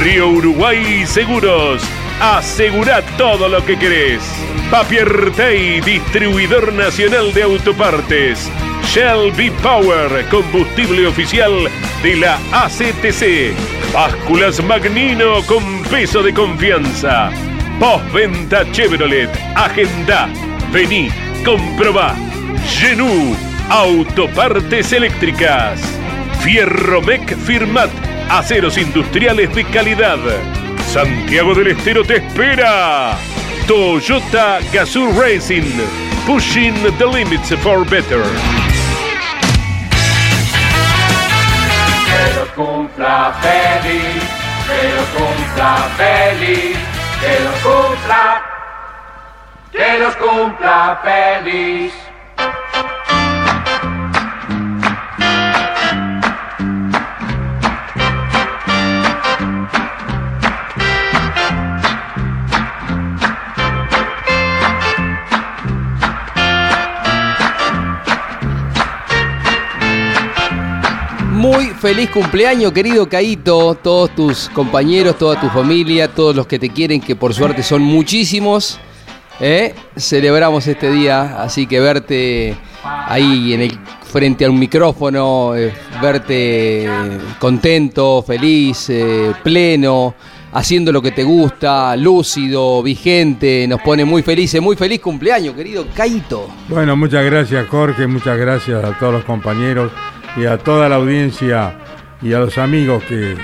Río 0.00 0.28
Uruguay 0.28 1.04
Seguros. 1.06 1.82
Asegura 2.20 3.02
todo 3.16 3.48
lo 3.48 3.64
que 3.64 3.76
querés. 3.78 4.22
Papier 4.70 5.32
Tay, 5.32 5.80
distribuidor 5.80 6.72
nacional 6.72 7.32
de 7.34 7.42
autopartes. 7.42 8.50
Shell 8.84 9.32
V-Power, 9.36 10.24
combustible 10.30 11.06
oficial 11.06 11.68
de 12.02 12.16
la 12.16 12.38
ACTC. 12.52 13.52
Básculas 13.92 14.62
Magnino 14.62 15.42
con 15.46 15.82
peso 15.84 16.22
de 16.22 16.32
confianza. 16.32 17.30
Postventa 17.80 18.70
Chevrolet. 18.70 19.30
Agenda. 19.56 20.28
Vení, 20.72 21.08
comprobá. 21.44 22.14
Genú. 22.68 23.36
Autopartes 23.68 24.92
eléctricas. 24.92 25.80
Fierromec 26.40 27.36
Firmat. 27.36 27.90
Aceros 28.30 28.76
industriales 28.76 29.54
de 29.54 29.64
calidad. 29.64 30.18
Santiago 30.92 31.54
del 31.54 31.68
Estero 31.68 32.04
te 32.04 32.16
espera. 32.16 33.16
Toyota 33.66 34.58
Gazoo 34.70 35.10
Racing. 35.18 35.72
Pushing 36.26 36.74
the 36.98 37.06
limits 37.06 37.54
for 37.62 37.88
better. 37.88 38.22
Que 42.04 42.34
los 42.34 42.48
cumpla 42.50 43.34
feliz, 43.40 44.22
que 44.66 44.94
los 44.94 45.06
cumpla 45.16 45.88
feliz, 45.96 46.76
que 47.20 47.44
los 47.44 47.54
cumpla, 47.62 48.42
que 49.72 49.98
los 49.98 50.16
cumpla 50.16 51.00
feliz. 51.02 52.07
Muy 71.38 71.66
feliz 71.66 72.10
cumpleaños, 72.10 72.72
querido 72.72 73.08
Caito, 73.08 73.76
todos 73.76 74.10
tus 74.10 74.48
compañeros, 74.48 75.16
toda 75.16 75.40
tu 75.40 75.48
familia, 75.50 76.08
todos 76.08 76.34
los 76.34 76.48
que 76.48 76.58
te 76.58 76.68
quieren, 76.68 77.00
que 77.00 77.14
por 77.14 77.32
suerte 77.32 77.62
son 77.62 77.80
muchísimos. 77.80 78.80
¿eh? 79.38 79.72
Celebramos 79.96 80.66
este 80.66 80.90
día, 80.90 81.40
así 81.40 81.68
que 81.68 81.78
verte 81.78 82.56
ahí 82.82 83.52
en 83.52 83.60
el 83.60 83.78
frente 84.02 84.46
a 84.46 84.50
un 84.50 84.58
micrófono, 84.58 85.54
eh, 85.54 85.72
verte 86.02 86.90
contento, 87.38 88.24
feliz, 88.26 88.90
eh, 88.90 89.32
pleno, 89.44 90.16
haciendo 90.52 90.90
lo 90.90 91.00
que 91.00 91.12
te 91.12 91.22
gusta, 91.22 91.94
lúcido, 91.94 92.82
vigente, 92.82 93.64
nos 93.68 93.80
pone 93.82 94.04
muy 94.04 94.22
felices, 94.24 94.60
muy 94.60 94.74
feliz 94.74 94.98
cumpleaños, 94.98 95.54
querido 95.54 95.86
Caito. 95.94 96.48
Bueno, 96.68 96.96
muchas 96.96 97.24
gracias 97.24 97.68
Jorge, 97.68 98.08
muchas 98.08 98.36
gracias 98.36 98.84
a 98.84 98.98
todos 98.98 99.12
los 99.12 99.24
compañeros 99.24 99.92
y 100.36 100.46
a 100.46 100.58
toda 100.58 100.88
la 100.88 100.96
audiencia 100.96 101.74
y 102.22 102.32
a 102.32 102.40
los 102.40 102.58
amigos 102.58 103.02
que 103.04 103.36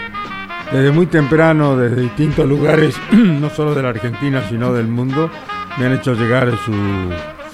desde 0.72 0.90
muy 0.90 1.06
temprano, 1.06 1.76
desde 1.76 2.02
distintos 2.02 2.48
lugares, 2.48 2.96
no 3.12 3.50
solo 3.50 3.74
de 3.74 3.82
la 3.82 3.90
Argentina, 3.90 4.42
sino 4.48 4.72
del 4.72 4.88
mundo, 4.88 5.30
me 5.78 5.86
han 5.86 5.94
hecho 5.94 6.14
llegar 6.14 6.50
su 6.64 6.72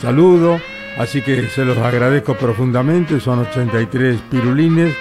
saludo. 0.00 0.60
Así 0.98 1.22
que 1.22 1.48
se 1.48 1.64
los 1.64 1.78
agradezco 1.78 2.34
profundamente, 2.34 3.20
son 3.20 3.40
83 3.40 4.20
pirulines. 4.30 4.94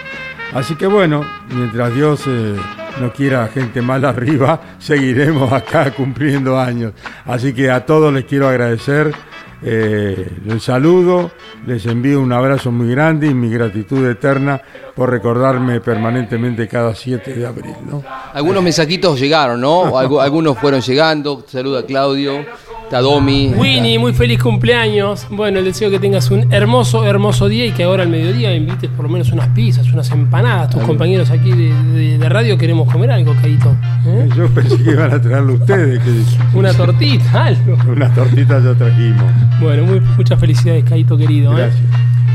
Así 0.54 0.76
que 0.76 0.88
bueno, 0.88 1.26
mientras 1.54 1.94
Dios 1.94 2.24
eh, 2.28 2.56
no 3.00 3.12
quiera 3.14 3.48
gente 3.48 3.82
mal 3.82 4.04
arriba, 4.06 4.62
seguiremos 4.80 5.52
acá 5.52 5.92
cumpliendo 5.92 6.60
años. 6.60 6.94
Así 7.26 7.54
que 7.54 7.70
a 7.70 7.86
todos 7.86 8.14
les 8.14 8.26
quiero 8.26 8.48
agradecer 8.48 9.14
eh, 9.62 10.30
el 10.48 10.62
saludo, 10.62 11.32
les 11.66 11.86
envío 11.86 12.22
un 12.22 12.32
abrazo 12.32 12.72
muy 12.72 12.90
grande 12.92 13.28
y 13.28 13.34
mi 13.34 13.50
gratitud 13.50 14.06
eterna 14.08 14.62
por 14.96 15.10
recordarme 15.10 15.82
permanentemente 15.82 16.68
cada 16.68 16.96
7 16.96 17.34
de 17.34 17.46
abril. 17.46 17.76
¿no? 17.90 18.04
Algunos 18.34 18.64
mensajitos 18.64 19.20
llegaron, 19.20 19.60
¿no? 19.62 19.86
Algu- 20.02 20.22
Algunos 20.22 20.58
fueron 20.58 20.82
llegando. 20.82 21.44
Saluda 21.48 21.86
Claudio, 21.86 22.46
Tadomi. 22.90 23.54
Winnie, 23.56 24.00
muy 24.00 24.14
feliz 24.14 24.42
cumpleaños. 24.42 25.28
Bueno, 25.30 25.58
les 25.62 25.66
deseo 25.74 25.92
que 25.92 26.00
tengas 26.00 26.32
un 26.32 26.52
hermoso, 26.52 27.06
hermoso 27.06 27.48
día 27.48 27.66
y 27.66 27.72
que 27.72 27.84
ahora 27.84 28.04
al 28.04 28.10
mediodía 28.10 28.56
invites 28.56 28.90
por 28.90 29.06
lo 29.06 29.10
menos 29.12 29.32
unas 29.32 29.48
pizzas, 29.50 29.92
unas 29.94 30.10
empanadas. 30.12 30.72
Tus 30.72 30.82
compañeros 30.84 31.30
aquí 31.30 31.52
de, 31.52 31.74
de- 31.94 32.18
de 32.18 32.30
radio 32.30 32.58
queremos 32.58 32.92
comer 32.92 33.12
algo, 33.12 33.36
Caito. 33.42 33.76
¿eh? 34.08 34.28
Yo 34.36 34.48
pensé 34.50 34.78
que 34.84 34.92
iban 34.92 35.14
a 35.14 35.22
traerlo 35.22 35.54
ustedes, 35.54 36.00
que 36.00 36.58
Una 36.58 36.74
tortita, 36.74 37.46
algo. 37.46 37.78
unas 37.92 38.14
tortitas 38.16 38.64
ya 38.64 38.74
trajimos. 38.74 39.24
Bueno, 39.62 39.84
muy- 39.86 40.02
muchas 40.18 40.40
felicidades, 40.40 40.84
Caito 40.84 41.16
querido. 41.18 41.54
¿eh? 41.54 41.62
Gracias. 41.62 41.84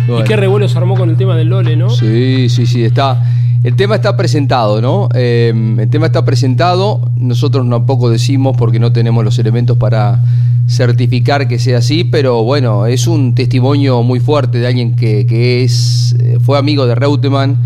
Bueno. 0.07 0.25
Y 0.25 0.29
qué 0.29 0.37
revuelo 0.37 0.69
se 0.69 0.77
armó 0.79 0.97
con 0.97 1.11
el 1.11 1.17
tema 1.17 1.35
del 1.37 1.49
Lole, 1.49 1.77
¿no? 1.77 1.89
Sí, 1.91 2.49
sí, 2.49 2.67
sí, 2.67 2.85
está. 2.85 3.23
El 3.65 3.77
tema 3.77 3.97
está 3.97 4.17
presentado, 4.17 4.81
¿no? 4.81 5.09
Eh, 5.15 5.53
el 5.79 5.89
tema 5.89 6.07
está 6.07 6.25
presentado. 6.25 7.11
Nosotros 7.17 7.69
tampoco 7.69 8.11
decimos 8.11 8.57
porque 8.57 8.79
no 8.79 8.93
tenemos 8.93 9.25
los 9.25 9.39
elementos 9.39 9.77
para 9.79 10.23
certificar 10.69 11.49
que 11.49 11.59
sea 11.59 11.79
así, 11.79 12.05
pero 12.05 12.43
bueno, 12.43 12.87
es 12.87 13.07
un 13.07 13.35
testimonio 13.35 14.03
muy 14.03 14.21
fuerte 14.21 14.59
de 14.59 14.67
alguien 14.67 14.95
que, 14.95 15.27
que 15.27 15.65
es 15.65 16.15
eh, 16.21 16.39
fue 16.41 16.59
amigo 16.59 16.87
de 16.87 16.95
Reutemann, 16.95 17.57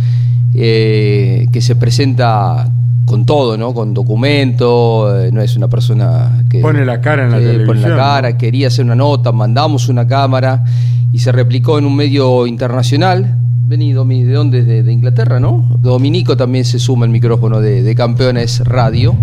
eh, 0.54 1.46
que 1.52 1.60
se 1.60 1.76
presenta 1.76 2.70
con 3.04 3.24
todo, 3.24 3.56
¿no? 3.56 3.72
Con 3.72 3.94
documento, 3.94 5.18
eh, 5.18 5.30
no 5.32 5.40
es 5.40 5.56
una 5.56 5.68
persona 5.68 6.44
que 6.50 6.60
Pone 6.60 6.84
la 6.84 7.00
cara 7.00 7.24
en 7.24 7.30
la 7.30 7.38
que 7.38 7.44
Pone 7.44 7.58
televisión, 7.58 7.90
la 7.90 7.96
cara, 7.96 8.30
¿no? 8.30 8.38
quería 8.38 8.68
hacer 8.68 8.84
una 8.84 8.94
nota, 8.94 9.32
mandamos 9.32 9.88
una 9.88 10.06
cámara 10.06 10.64
y 11.12 11.18
se 11.18 11.32
replicó 11.32 11.78
en 11.78 11.86
un 11.86 11.96
medio 11.96 12.46
internacional. 12.46 13.36
Vení, 13.68 13.92
Domi, 13.92 14.24
¿de 14.24 14.32
dónde? 14.32 14.62
De, 14.64 14.82
de 14.82 14.90
Inglaterra, 14.92 15.38
¿no? 15.40 15.68
Dominico 15.80 16.38
también 16.38 16.64
se 16.64 16.78
suma 16.78 17.04
el 17.04 17.12
micrófono 17.12 17.60
de, 17.60 17.82
de 17.82 17.94
Campeones 17.94 18.60
Radio. 18.64 19.14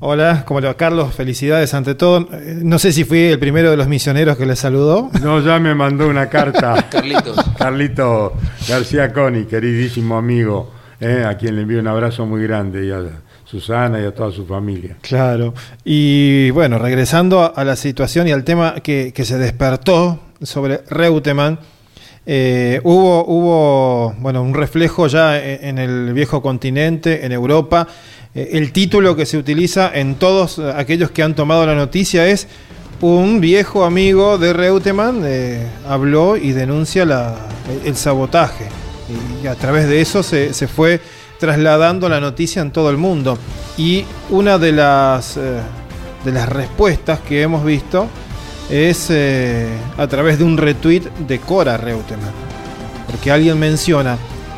Hola, 0.00 0.44
¿cómo 0.46 0.60
le 0.60 0.66
va 0.66 0.74
Carlos? 0.74 1.14
Felicidades 1.14 1.72
ante 1.72 1.94
todo. 1.94 2.28
Eh, 2.30 2.58
No 2.62 2.78
sé 2.78 2.92
si 2.92 3.04
fui 3.04 3.20
el 3.20 3.38
primero 3.38 3.70
de 3.70 3.78
los 3.78 3.88
misioneros 3.88 4.36
que 4.36 4.44
le 4.44 4.54
saludó. 4.54 5.08
No, 5.22 5.40
ya 5.40 5.58
me 5.58 5.74
mandó 5.74 6.08
una 6.08 6.28
carta. 6.28 6.88
Carlitos. 6.90 7.38
Carlito 7.56 8.34
García 8.68 9.14
Coni, 9.14 9.44
queridísimo 9.44 10.18
amigo, 10.18 10.70
eh, 11.00 11.24
a 11.26 11.38
quien 11.38 11.56
le 11.56 11.62
envío 11.62 11.80
un 11.80 11.88
abrazo 11.88 12.26
muy 12.26 12.42
grande 12.42 12.84
y 12.86 12.90
a 12.90 13.00
Susana 13.46 13.98
y 13.98 14.04
a 14.04 14.14
toda 14.14 14.30
su 14.30 14.44
familia. 14.44 14.96
Claro. 15.00 15.54
Y 15.86 16.50
bueno, 16.50 16.78
regresando 16.78 17.40
a, 17.40 17.46
a 17.46 17.64
la 17.64 17.76
situación 17.76 18.28
y 18.28 18.32
al 18.32 18.44
tema 18.44 18.74
que, 18.82 19.12
que 19.14 19.24
se 19.24 19.38
despertó 19.38 20.20
sobre 20.42 20.82
Reutemann, 20.90 21.58
eh, 22.32 22.80
hubo, 22.84 23.24
hubo 23.24 24.14
bueno, 24.20 24.40
un 24.40 24.54
reflejo 24.54 25.08
ya 25.08 25.36
en, 25.36 25.64
en 25.64 25.78
el 25.78 26.12
viejo 26.12 26.40
continente, 26.40 27.26
en 27.26 27.32
Europa. 27.32 27.88
Eh, 28.36 28.50
el 28.52 28.70
título 28.70 29.16
que 29.16 29.26
se 29.26 29.36
utiliza 29.36 29.90
en 29.92 30.14
todos 30.14 30.60
eh, 30.60 30.72
aquellos 30.76 31.10
que 31.10 31.24
han 31.24 31.34
tomado 31.34 31.66
la 31.66 31.74
noticia 31.74 32.28
es 32.28 32.46
un 33.00 33.40
viejo 33.40 33.84
amigo 33.84 34.38
de 34.38 34.52
Reutemann 34.52 35.24
habló 35.88 36.36
y 36.36 36.52
denuncia 36.52 37.02
el 37.84 37.96
sabotaje. 37.96 38.68
Y 39.42 39.48
a 39.48 39.56
través 39.56 39.88
de 39.88 40.00
eso 40.00 40.22
se, 40.22 40.54
se 40.54 40.68
fue 40.68 41.00
trasladando 41.40 42.08
la 42.08 42.20
noticia 42.20 42.62
en 42.62 42.70
todo 42.70 42.90
el 42.90 42.96
mundo. 42.96 43.38
Y 43.76 44.04
una 44.28 44.56
de 44.58 44.70
las, 44.70 45.34
de 45.34 46.32
las 46.32 46.48
respuestas 46.48 47.18
que 47.20 47.42
hemos 47.42 47.64
visto 47.64 48.06
es 48.70 49.08
eh, 49.10 49.68
a 49.98 50.06
través 50.06 50.38
de 50.38 50.44
un 50.44 50.56
retweet 50.56 51.02
de 51.26 51.38
Cora 51.40 51.76
Reutemann. 51.76 52.32
Porque 53.10 53.30
alguien 53.30 53.58
menciona, 53.58 54.16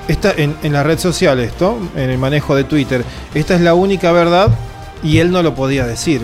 esta, 0.08 0.32
en, 0.36 0.54
en 0.62 0.72
la 0.72 0.82
red 0.82 0.98
social 0.98 1.40
esto, 1.40 1.78
en 1.96 2.10
el 2.10 2.18
manejo 2.18 2.54
de 2.54 2.64
Twitter, 2.64 3.04
esta 3.34 3.54
es 3.54 3.60
la 3.60 3.74
única 3.74 4.12
verdad 4.12 4.50
y 5.02 5.18
él 5.18 5.30
no 5.30 5.42
lo 5.42 5.54
podía 5.54 5.86
decir. 5.86 6.22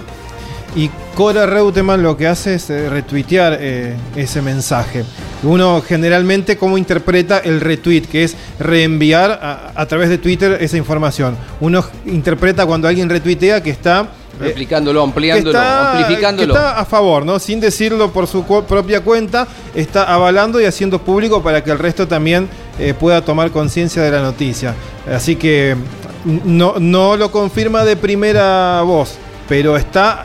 y 0.77 0.91
Cora 1.15 1.47
Reutemann 1.47 2.03
lo 2.03 2.17
que 2.17 2.27
hace 2.29 2.55
es 2.55 2.71
eh, 2.71 2.89
retuitear 2.89 3.59
eh, 3.61 3.97
ese 4.15 4.43
mensaje. 4.43 5.05
Uno 5.43 5.83
generalmente 5.83 6.57
cómo 6.57 6.79
interpreta 6.79 7.39
el 7.39 7.61
retweet, 7.61 8.03
que 8.03 8.25
es 8.25 8.37
reenviar 8.59 9.31
a, 9.31 9.73
a 9.75 9.87
través 9.87 10.09
de 10.09 10.19
Twitter 10.19 10.59
esa 10.61 10.77
información. 10.77 11.37
Uno 11.61 11.85
interpreta 12.07 12.67
cuando 12.67 12.87
alguien 12.87 13.09
retuitea 13.09 13.63
que 13.63 13.71
está 13.71 14.09
eh, 14.41 14.45
Replicándolo, 14.45 15.01
que 15.01 15.09
ampliándolo, 15.09 15.59
está, 15.59 15.93
amplificándolo. 15.99 16.55
que 16.55 16.59
está 16.61 16.79
a 16.79 16.85
favor, 16.85 17.25
¿no? 17.27 17.39
Sin 17.39 17.61
decirlo 17.61 18.11
por 18.13 18.27
su 18.27 18.45
cu- 18.45 18.65
propia 18.65 19.01
cuenta, 19.03 19.47
está 19.75 20.05
avalando 20.05 20.61
y 20.61 20.65
haciendo 20.65 20.99
público 21.01 21.43
para 21.43 21.63
que 21.65 21.71
el 21.71 21.79
resto 21.79 22.07
también 22.09 22.49
eh, 22.79 22.95
pueda 22.99 23.23
tomar 23.23 23.51
conciencia 23.51 24.03
de 24.03 24.11
la 24.11 24.23
noticia. 24.23 24.75
Así 25.13 25.37
que 25.37 25.77
mm, 26.25 26.39
no, 26.45 26.75
no 26.79 27.17
lo 27.17 27.31
confirma 27.31 27.85
de 27.85 27.97
primera 27.97 28.83
voz, 28.83 29.17
pero 29.49 29.77
está 29.77 30.25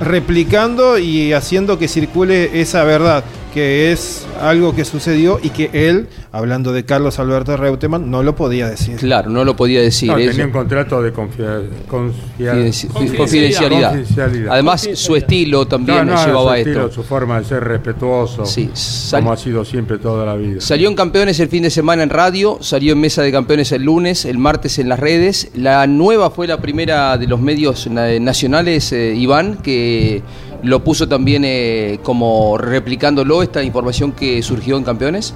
replicando 0.00 0.98
y 0.98 1.32
haciendo 1.32 1.78
que 1.78 1.88
circule 1.88 2.60
esa 2.60 2.84
verdad, 2.84 3.24
que 3.54 3.92
es 3.92 4.26
algo 4.42 4.74
que 4.74 4.84
sucedió 4.84 5.38
y 5.40 5.50
que 5.50 5.70
él, 5.72 6.08
hablando 6.32 6.72
de 6.72 6.84
Carlos 6.84 7.20
Alberto 7.20 7.56
Reutemann, 7.56 8.10
no 8.10 8.24
lo 8.24 8.34
podía 8.34 8.68
decir. 8.68 8.96
Claro, 8.96 9.30
no 9.30 9.44
lo 9.44 9.54
podía 9.54 9.80
decir. 9.80 10.10
No, 10.10 10.16
tenía 10.16 10.46
un 10.46 10.50
contrato 10.50 11.00
de 11.00 11.12
Confidencialidad. 11.12 13.14
Confidencialidad. 13.16 13.90
Confidencialidad. 13.90 14.52
Además, 14.52 14.88
su 14.94 15.16
estilo 15.16 15.66
también 15.66 16.06
No, 16.06 16.14
no, 16.14 16.26
llevaba 16.26 16.50
su 16.52 16.56
esto. 16.56 16.70
estilo, 16.70 16.92
su 16.92 17.02
forma 17.04 17.38
de 17.40 17.46
ser 17.46 17.64
respetuoso, 17.64 18.44
Sí, 18.44 18.70
sal- 18.74 19.20
como 19.20 19.32
ha 19.32 19.36
sido 19.36 19.64
siempre 19.64 19.98
toda 19.98 20.26
la 20.26 20.34
vida. 20.34 20.60
Salió 20.60 20.88
en 20.88 20.94
Campeones 20.96 21.38
el 21.40 21.48
fin 21.48 21.62
de 21.62 21.70
semana 21.70 22.02
en 22.02 22.10
radio, 22.10 22.58
salió 22.60 22.92
en 22.92 23.00
Mesa 23.00 23.22
de 23.22 23.32
Campeones 23.32 23.72
el 23.72 23.82
lunes, 23.84 24.24
el 24.24 24.38
martes 24.38 24.78
en 24.78 24.88
las 24.88 24.98
redes. 24.98 25.48
La 25.54 25.86
nueva 25.86 26.30
fue 26.30 26.46
la 26.46 26.60
primera 26.60 27.16
de 27.18 27.26
los 27.26 27.40
medios 27.40 27.86
na- 27.86 28.18
nacionales, 28.18 28.92
eh, 28.92 29.14
Iván, 29.14 29.58
que 29.62 30.22
lo 30.64 30.82
puso 30.82 31.06
también 31.06 31.44
eh, 31.44 31.98
como 32.02 32.56
replicándolo 32.58 33.42
esta 33.42 33.62
información 33.62 34.12
que 34.12 34.42
surgió 34.42 34.76
en 34.76 34.84
Campeones. 34.84 35.34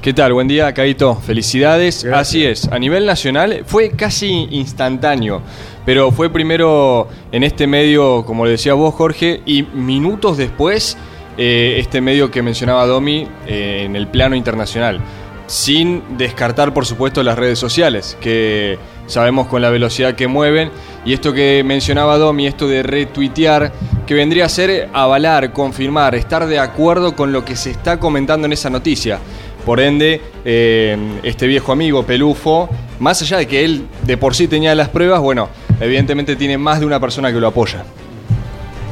¿Qué 0.00 0.14
tal? 0.14 0.32
Buen 0.32 0.46
día, 0.46 0.72
Caito. 0.72 1.16
Felicidades. 1.16 2.04
Gracias. 2.04 2.28
Así 2.28 2.46
es, 2.46 2.68
a 2.72 2.78
nivel 2.78 3.04
nacional 3.04 3.64
fue 3.66 3.90
casi 3.90 4.46
instantáneo, 4.50 5.42
pero 5.84 6.12
fue 6.12 6.30
primero 6.30 7.08
en 7.32 7.42
este 7.42 7.66
medio, 7.66 8.24
como 8.24 8.44
le 8.44 8.52
decía 8.52 8.74
vos, 8.74 8.94
Jorge, 8.94 9.42
y 9.44 9.64
minutos 9.64 10.36
después 10.36 10.96
eh, 11.36 11.76
este 11.78 12.00
medio 12.00 12.30
que 12.30 12.42
mencionaba 12.42 12.86
Domi 12.86 13.26
eh, 13.46 13.82
en 13.84 13.96
el 13.96 14.06
plano 14.06 14.36
internacional. 14.36 15.00
Sin 15.48 16.02
descartar, 16.18 16.72
por 16.74 16.86
supuesto, 16.86 17.22
las 17.22 17.38
redes 17.38 17.58
sociales, 17.58 18.16
que 18.20 18.78
sabemos 19.06 19.48
con 19.48 19.62
la 19.62 19.70
velocidad 19.70 20.14
que 20.14 20.28
mueven. 20.28 20.70
Y 21.08 21.14
esto 21.14 21.32
que 21.32 21.62
mencionaba 21.64 22.18
Domi, 22.18 22.46
esto 22.46 22.68
de 22.68 22.82
retuitear, 22.82 23.72
que 24.06 24.12
vendría 24.12 24.44
a 24.44 24.48
ser 24.50 24.90
avalar, 24.92 25.54
confirmar, 25.54 26.14
estar 26.14 26.46
de 26.46 26.58
acuerdo 26.58 27.16
con 27.16 27.32
lo 27.32 27.46
que 27.46 27.56
se 27.56 27.70
está 27.70 27.98
comentando 27.98 28.44
en 28.46 28.52
esa 28.52 28.68
noticia. 28.68 29.18
Por 29.64 29.80
ende, 29.80 30.20
eh, 30.44 30.98
este 31.22 31.46
viejo 31.46 31.72
amigo 31.72 32.02
Pelufo, 32.04 32.68
más 32.98 33.22
allá 33.22 33.38
de 33.38 33.46
que 33.46 33.64
él 33.64 33.86
de 34.04 34.18
por 34.18 34.34
sí 34.34 34.48
tenía 34.48 34.74
las 34.74 34.90
pruebas, 34.90 35.22
bueno, 35.22 35.48
evidentemente 35.80 36.36
tiene 36.36 36.58
más 36.58 36.78
de 36.78 36.84
una 36.84 37.00
persona 37.00 37.32
que 37.32 37.40
lo 37.40 37.46
apoya. 37.46 37.84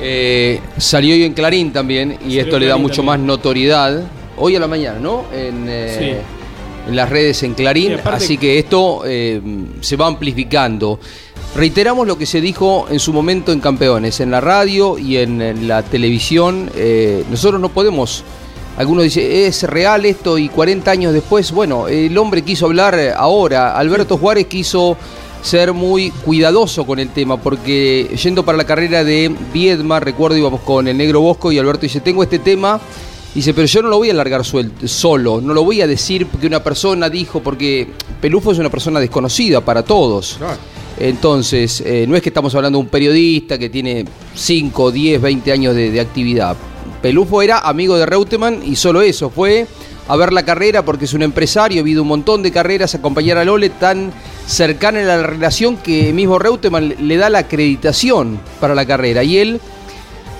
Eh, 0.00 0.58
salió 0.78 1.12
hoy 1.14 1.24
en 1.24 1.34
Clarín 1.34 1.70
también, 1.70 2.12
y 2.12 2.30
Salió 2.30 2.40
esto 2.40 2.58
le 2.58 2.66
da 2.66 2.78
mucho 2.78 3.02
también. 3.02 3.20
más 3.20 3.26
notoriedad. 3.26 4.04
Hoy 4.38 4.56
a 4.56 4.60
la 4.60 4.68
mañana, 4.68 4.98
¿no? 4.98 5.26
En, 5.34 5.66
eh, 5.68 6.18
en 6.88 6.96
las 6.96 7.10
redes 7.10 7.42
en 7.42 7.52
Clarín. 7.52 7.88
Sí, 7.88 7.92
aparte- 7.94 8.24
así 8.24 8.38
que 8.38 8.58
esto 8.58 9.02
eh, 9.04 9.38
se 9.82 9.96
va 9.96 10.06
amplificando. 10.06 10.98
Reiteramos 11.56 12.06
lo 12.06 12.18
que 12.18 12.26
se 12.26 12.42
dijo 12.42 12.86
en 12.90 13.00
su 13.00 13.14
momento 13.14 13.50
en 13.50 13.60
Campeones, 13.60 14.20
en 14.20 14.30
la 14.30 14.42
radio 14.42 14.98
y 14.98 15.16
en, 15.16 15.40
en 15.40 15.66
la 15.66 15.82
televisión. 15.82 16.70
Eh, 16.74 17.24
nosotros 17.30 17.58
no 17.58 17.70
podemos. 17.70 18.24
Algunos 18.76 19.04
dicen, 19.04 19.26
¿es 19.26 19.62
real 19.62 20.04
esto? 20.04 20.36
Y 20.36 20.50
40 20.50 20.90
años 20.90 21.14
después, 21.14 21.52
bueno, 21.52 21.88
el 21.88 22.16
hombre 22.18 22.42
quiso 22.42 22.66
hablar 22.66 22.94
ahora. 23.16 23.74
Alberto 23.74 24.18
Juárez 24.18 24.48
quiso 24.48 24.98
ser 25.40 25.72
muy 25.72 26.10
cuidadoso 26.10 26.84
con 26.84 26.98
el 26.98 27.08
tema, 27.08 27.38
porque 27.38 28.14
yendo 28.22 28.44
para 28.44 28.58
la 28.58 28.64
carrera 28.64 29.02
de 29.02 29.34
Viedma, 29.54 29.98
recuerdo 29.98 30.36
íbamos 30.36 30.60
con 30.60 30.86
el 30.88 30.98
negro 30.98 31.22
Bosco 31.22 31.52
y 31.52 31.58
Alberto 31.58 31.82
dice, 31.82 32.00
tengo 32.00 32.22
este 32.22 32.38
tema, 32.38 32.78
dice, 33.34 33.54
pero 33.54 33.66
yo 33.66 33.80
no 33.80 33.88
lo 33.88 33.96
voy 33.96 34.10
a 34.10 34.14
largar 34.14 34.44
suelto, 34.44 34.86
solo, 34.86 35.40
no 35.40 35.54
lo 35.54 35.64
voy 35.64 35.80
a 35.80 35.86
decir 35.86 36.26
porque 36.26 36.46
una 36.46 36.62
persona 36.62 37.08
dijo, 37.08 37.40
porque 37.40 37.88
Pelufo 38.20 38.52
es 38.52 38.58
una 38.58 38.68
persona 38.68 39.00
desconocida 39.00 39.62
para 39.62 39.82
todos. 39.82 40.34
Claro. 40.36 40.75
Entonces, 40.98 41.82
eh, 41.84 42.06
no 42.08 42.16
es 42.16 42.22
que 42.22 42.30
estamos 42.30 42.54
hablando 42.54 42.78
de 42.78 42.84
un 42.84 42.90
periodista 42.90 43.58
que 43.58 43.68
tiene 43.68 44.04
5, 44.34 44.90
10, 44.90 45.20
20 45.20 45.52
años 45.52 45.74
de, 45.74 46.00
actividad. 46.00 46.56
Pelufo 47.02 47.42
era 47.42 47.58
amigo 47.58 47.96
de 47.96 48.06
Reutemann 48.06 48.62
y 48.64 48.76
solo 48.76 49.02
eso, 49.02 49.28
fue 49.28 49.66
a 50.08 50.16
ver 50.16 50.32
la 50.32 50.44
carrera 50.44 50.84
porque 50.84 51.04
es 51.04 51.14
un 51.14 51.22
empresario, 51.22 51.80
ha 51.80 51.82
habido 51.82 52.02
un 52.02 52.08
montón 52.08 52.42
de 52.42 52.52
carreras, 52.52 52.94
acompañar 52.94 53.36
a 53.38 53.44
Lole 53.44 53.70
tan 53.70 54.12
cercana 54.46 55.00
en 55.00 55.08
la 55.08 55.22
relación 55.22 55.76
que 55.76 56.12
mismo 56.12 56.38
Reutemann 56.38 56.94
le 56.98 57.16
da 57.16 57.28
la 57.28 57.40
acreditación 57.40 58.40
para 58.60 58.74
la 58.74 58.86
carrera. 58.86 59.22
Y 59.22 59.36
él, 59.38 59.60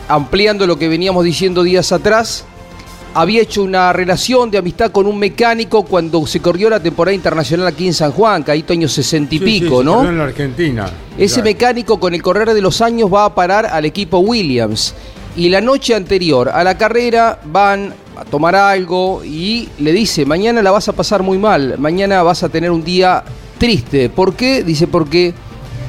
ampliando 0.09 0.67
lo 0.67 0.79
que 0.79 0.89
veníamos 0.89 1.25
diciendo 1.25 1.65
días 1.65 1.93
atrás, 1.93 2.45
había 3.17 3.41
hecho 3.41 3.63
una 3.63 3.95
relación 3.95 4.51
de 4.51 4.59
amistad 4.59 4.91
con 4.91 5.07
un 5.07 5.19
mecánico 5.19 5.85
cuando 5.85 6.27
se 6.27 6.41
corrió 6.41 6.69
la 6.69 6.81
temporada 6.81 7.15
internacional 7.15 7.67
aquí 7.67 7.87
en 7.87 7.95
San 7.95 8.13
Juan, 8.13 8.43
caíto 8.43 8.75
años 8.75 8.93
60 8.93 9.35
y 9.35 9.39
Sí, 9.39 9.45
pico, 9.45 9.83
¿no? 9.83 10.07
en 10.07 10.19
la 10.19 10.25
Argentina. 10.25 10.91
Ese 11.17 11.43
mecánico 11.43 11.99
con 11.99 12.13
el 12.13 12.21
correr 12.23 12.53
de 12.53 12.61
los 12.61 12.83
años 12.83 13.13
va 13.13 13.25
a 13.25 13.35
parar 13.35 13.65
al 13.65 13.87
equipo 13.87 14.19
Williams. 14.19 14.95
Y 15.35 15.49
la 15.49 15.63
noche 15.63 15.95
anterior 15.95 16.51
a 16.51 16.63
la 16.63 16.77
carrera 16.77 17.41
van 17.47 17.95
a 18.19 18.25
tomar 18.27 18.55
algo 18.55 19.25
y 19.25 19.71
le 19.79 19.93
dice, 19.93 20.27
mañana 20.27 20.61
la 20.61 20.71
vas 20.71 20.89
a 20.89 20.93
pasar 20.93 21.23
muy 21.23 21.39
mal, 21.39 21.77
mañana 21.79 22.23
vas 22.23 22.43
a 22.43 22.51
tener 22.51 22.71
un 22.71 22.85
día 22.85 23.25
triste. 23.57 24.11
¿Por 24.11 24.35
qué? 24.35 24.63
Dice, 24.63 24.87
porque 24.89 25.33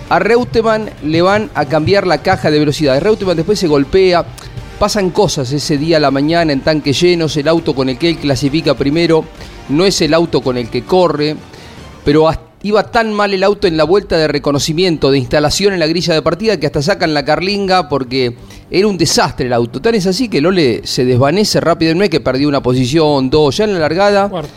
a 0.10 0.20
Reutemann 0.20 0.90
le 1.04 1.22
van 1.22 1.50
a 1.56 1.66
cambiar 1.66 2.08
la 2.08 2.22
caja 2.22 2.50
de 2.52 2.60
velocidad. 2.60 3.02
Reutemann 3.02 3.36
después 3.36 3.60
se 3.60 3.68
golpea, 3.68 4.26
pasan 4.80 5.10
cosas 5.10 5.52
ese 5.52 5.78
día 5.78 5.98
a 5.98 6.00
la 6.00 6.12
mañana 6.12 6.54
en 6.54 6.62
tanques 6.62 7.00
llenos, 7.02 7.36
el 7.38 7.48
auto 7.48 7.74
con 7.74 7.90
el 7.90 7.98
que 7.98 8.10
él 8.10 8.18
clasifica 8.18 8.76
primero 8.76 9.26
no 9.70 9.86
es 9.86 10.02
el 10.02 10.14
auto 10.14 10.42
con 10.42 10.58
el 10.58 10.70
que 10.70 10.84
corre 10.84 11.36
pero 12.06 12.30
iba 12.64 12.84
tan 12.84 13.14
mal 13.14 13.34
el 13.34 13.44
auto 13.44 13.68
en 13.68 13.76
la 13.76 13.84
vuelta 13.84 14.18
de 14.18 14.30
reconocimiento, 14.30 15.12
de 15.12 15.18
instalación 15.18 15.74
en 15.74 15.80
la 15.80 15.88
grilla 15.88 16.14
de 16.14 16.22
partida, 16.22 16.58
que 16.58 16.66
hasta 16.66 16.82
sacan 16.82 17.14
la 17.14 17.26
carlinga 17.26 17.90
porque 17.90 18.38
era 18.72 18.88
un 18.88 18.98
desastre 18.98 19.48
el 19.48 19.54
auto. 19.54 19.82
Tan 19.82 19.94
es 19.94 20.08
así 20.08 20.30
que 20.30 20.40
Lole 20.40 20.82
se 20.86 21.04
desvanece 21.04 21.60
rápido, 21.60 21.94
no 21.96 22.06
es 22.06 22.10
que 22.10 22.22
perdió 22.22 22.48
una 22.48 22.64
posición, 22.64 23.30
dos, 23.30 23.58
ya 23.58 23.66
en 23.66 23.74
la 23.74 23.80
largada, 23.80 24.30
Cuarto. 24.30 24.50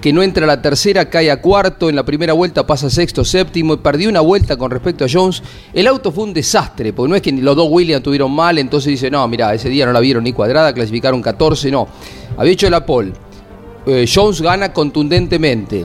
Que 0.00 0.12
no 0.12 0.22
entra 0.22 0.44
a 0.44 0.46
la 0.46 0.62
tercera, 0.62 1.10
cae 1.10 1.30
a 1.30 1.40
cuarto, 1.40 1.88
en 1.88 1.96
la 1.96 2.04
primera 2.04 2.32
vuelta 2.32 2.66
pasa 2.66 2.88
sexto, 2.88 3.24
séptimo, 3.24 3.74
y 3.74 3.76
perdió 3.78 4.08
una 4.08 4.20
vuelta 4.20 4.56
con 4.56 4.70
respecto 4.70 5.04
a 5.04 5.08
Jones. 5.12 5.42
El 5.72 5.86
auto 5.88 6.12
fue 6.12 6.24
un 6.24 6.32
desastre, 6.32 6.92
porque 6.92 7.10
no 7.10 7.16
es 7.16 7.22
que 7.22 7.32
los 7.32 7.56
dos 7.56 7.66
Williams 7.70 8.02
tuvieron 8.04 8.30
mal, 8.30 8.58
entonces 8.58 8.90
dice, 8.90 9.10
no, 9.10 9.26
mira, 9.26 9.52
ese 9.54 9.68
día 9.68 9.86
no 9.86 9.92
la 9.92 10.00
vieron 10.00 10.22
ni 10.24 10.32
cuadrada, 10.32 10.72
clasificaron 10.72 11.20
14, 11.20 11.70
no. 11.72 11.88
Había 12.36 12.52
hecho 12.52 12.70
la 12.70 12.86
pole. 12.86 13.12
Eh, 13.86 14.06
Jones 14.12 14.40
gana 14.40 14.72
contundentemente. 14.72 15.84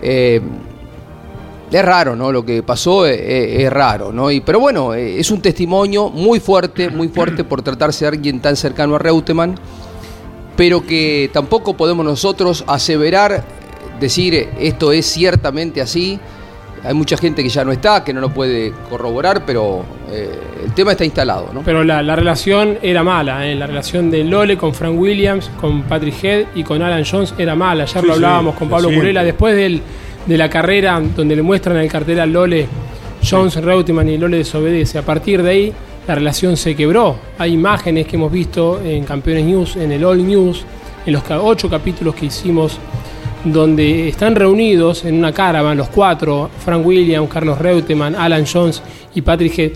Eh, 0.00 0.40
es 1.70 1.84
raro, 1.84 2.14
¿no? 2.16 2.30
Lo 2.30 2.44
que 2.44 2.62
pasó 2.62 3.06
es, 3.06 3.18
es- 3.20 3.72
raro, 3.72 4.12
¿no? 4.12 4.30
Y, 4.30 4.40
pero 4.40 4.60
bueno, 4.60 4.92
eh, 4.94 5.18
es 5.18 5.30
un 5.30 5.40
testimonio 5.40 6.10
muy 6.10 6.38
fuerte, 6.38 6.90
muy 6.90 7.08
fuerte 7.08 7.44
por 7.44 7.62
tratarse 7.62 8.04
de 8.04 8.10
alguien 8.10 8.40
tan 8.40 8.56
cercano 8.56 8.96
a 8.96 8.98
Reutemann, 8.98 9.54
pero 10.62 10.86
que 10.86 11.28
tampoco 11.32 11.76
podemos 11.76 12.04
nosotros 12.04 12.62
aseverar, 12.68 13.42
decir 13.98 14.48
esto 14.60 14.92
es 14.92 15.06
ciertamente 15.06 15.80
así. 15.80 16.20
Hay 16.84 16.94
mucha 16.94 17.16
gente 17.16 17.42
que 17.42 17.48
ya 17.48 17.64
no 17.64 17.72
está, 17.72 18.04
que 18.04 18.12
no 18.12 18.20
lo 18.20 18.28
puede 18.32 18.72
corroborar, 18.88 19.44
pero 19.44 19.84
eh, 20.08 20.30
el 20.64 20.72
tema 20.72 20.92
está 20.92 21.04
instalado, 21.04 21.48
¿no? 21.52 21.62
Pero 21.64 21.82
la, 21.82 22.00
la 22.00 22.14
relación 22.14 22.78
era 22.80 23.02
mala, 23.02 23.44
¿eh? 23.44 23.56
la 23.56 23.66
relación 23.66 24.08
de 24.08 24.22
Lole 24.22 24.56
con 24.56 24.72
Frank 24.72 24.96
Williams, 24.96 25.50
con 25.60 25.82
Patrick 25.82 26.22
Head 26.22 26.46
y 26.54 26.62
con 26.62 26.80
Alan 26.80 27.04
Jones 27.04 27.34
era 27.36 27.56
mala. 27.56 27.82
Ayer 27.82 28.00
Sí, 28.02 28.06
lo 28.06 28.14
sí, 28.14 28.18
hablábamos 28.18 28.54
con 28.54 28.68
Pablo. 28.70 28.88
Curela. 28.94 29.24
Después 29.24 29.56
del- 29.56 29.82
de 30.26 30.38
la 30.38 30.48
carrera 30.48 31.02
donde 31.16 31.34
le 31.34 31.42
muestran 31.42 31.74
en 31.78 31.82
el 31.82 31.90
cartel 31.90 32.20
a 32.20 32.26
Lole, 32.26 32.68
Jones, 33.28 33.56
Reutemann 33.56 34.08
y 34.08 34.16
Lole 34.16 34.36
desobedece. 34.36 34.96
A 34.98 35.02
partir 35.02 35.42
de 35.42 35.50
ahí 35.50 35.72
la 36.06 36.14
relación 36.14 36.56
se 36.56 36.74
quebró. 36.74 37.16
Hay 37.38 37.52
imágenes 37.52 38.06
que 38.06 38.16
hemos 38.16 38.32
visto 38.32 38.80
en 38.82 39.04
Campeones 39.04 39.44
News, 39.44 39.76
en 39.76 39.92
el 39.92 40.04
All 40.04 40.26
News, 40.26 40.64
en 41.06 41.12
los 41.12 41.22
ocho 41.30 41.68
capítulos 41.68 42.14
que 42.14 42.26
hicimos 42.26 42.78
donde 43.44 44.08
están 44.08 44.36
reunidos 44.36 45.04
en 45.04 45.16
una 45.16 45.32
caravan 45.32 45.76
los 45.76 45.88
cuatro, 45.88 46.48
Frank 46.64 46.86
Williams, 46.86 47.28
Carlos 47.28 47.58
Reutemann, 47.58 48.14
Alan 48.14 48.44
Jones 48.50 48.82
y 49.14 49.22
Patrick 49.22 49.58
Head. 49.58 49.72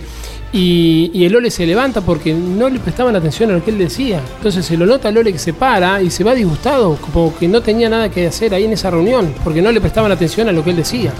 Y, 0.53 1.25
el 1.25 1.33
Lole 1.33 1.51
se 1.51 1.67
levanta 1.67 2.01
porque 2.01 2.33
no 2.33 2.69
le 2.69 2.79
prestaban 2.79 3.15
atención 3.17 3.51
a 3.51 3.55
lo 3.55 3.65
que 3.65 3.73
él 3.73 3.79
decía. 3.79 4.23
Entonces 4.37 4.65
se 4.65 4.77
lo 4.77 4.87
nota 4.87 5.09
a 5.09 5.11
Lole 5.11 5.33
que 5.33 5.39
se 5.39 5.53
para 5.53 6.01
y 6.01 6.11
se 6.11 6.25
va 6.25 6.35
disgustado, 6.35 6.97
como 6.97 7.37
que 7.37 7.49
no 7.49 7.61
tenía 7.61 7.89
nada 7.89 8.09
que 8.11 8.27
hacer 8.27 8.55
ahí 8.55 8.65
en 8.65 8.73
esa 8.73 8.91
reunión, 8.91 9.35
porque 9.45 9.61
no 9.61 9.71
le 9.73 9.81
prestaban 9.81 10.13
atención 10.13 10.49
a 10.49 10.53
lo 10.53 10.63
que 10.65 10.71
él 10.71 10.77
decía. 10.77 11.13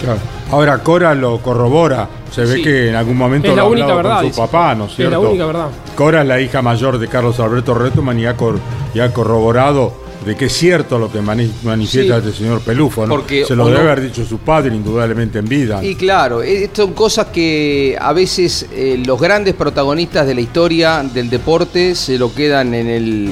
Claro. 0.00 0.35
Ahora 0.50 0.78
Cora 0.78 1.14
lo 1.14 1.38
corrobora. 1.38 2.08
Se 2.30 2.42
ve 2.44 2.56
Sí. 2.56 2.62
que 2.62 2.88
en 2.90 2.94
algún 2.94 3.16
momento 3.16 3.54
lo 3.54 3.62
ha 3.62 3.64
hablado 3.66 3.96
verdad, 3.96 4.22
con 4.22 4.32
su 4.32 4.36
papá, 4.40 4.74
¿no 4.74 4.84
es 4.86 4.92
Es 4.92 4.98
la 4.98 5.04
cierto? 5.08 5.20
única 5.30 5.46
verdad. 5.46 5.68
Cora 5.96 6.22
es 6.22 6.28
la 6.28 6.40
hija 6.40 6.62
mayor 6.62 6.98
de 6.98 7.08
Carlos 7.08 7.40
Alberto 7.40 7.74
Reutemann 7.74 8.18
y 8.18 8.26
ha, 8.26 8.36
cor- 8.36 8.58
y 8.94 9.00
ha 9.00 9.12
corroborado 9.12 10.04
de 10.24 10.34
que 10.36 10.46
es 10.46 10.52
cierto 10.52 10.98
lo 10.98 11.10
que 11.10 11.20
mani- 11.20 11.50
manifiesta 11.62 12.20
Sí. 12.20 12.28
este 12.28 12.38
señor 12.42 12.60
Pelufo. 12.60 13.06
¿no? 13.06 13.14
Porque 13.14 13.44
Se 13.44 13.54
lo 13.56 13.66
debe 13.66 13.78
no- 13.78 13.84
haber 13.84 14.00
dicho 14.02 14.24
su 14.24 14.38
padre, 14.38 14.74
indudablemente 14.74 15.38
en 15.38 15.48
vida. 15.48 15.84
Y 15.84 15.94
claro, 15.94 16.42
eh, 16.42 16.68
son 16.72 16.92
cosas 16.94 17.26
que 17.26 17.96
a 18.00 18.12
veces 18.12 18.66
eh, 18.72 19.00
los 19.06 19.20
grandes 19.20 19.54
protagonistas 19.54 20.26
de 20.26 20.34
la 20.34 20.40
historia 20.40 21.02
del 21.14 21.30
deporte 21.30 21.94
se 21.94 22.18
lo 22.18 22.34
quedan 22.34 22.74
en 22.74 22.88
el 22.88 23.30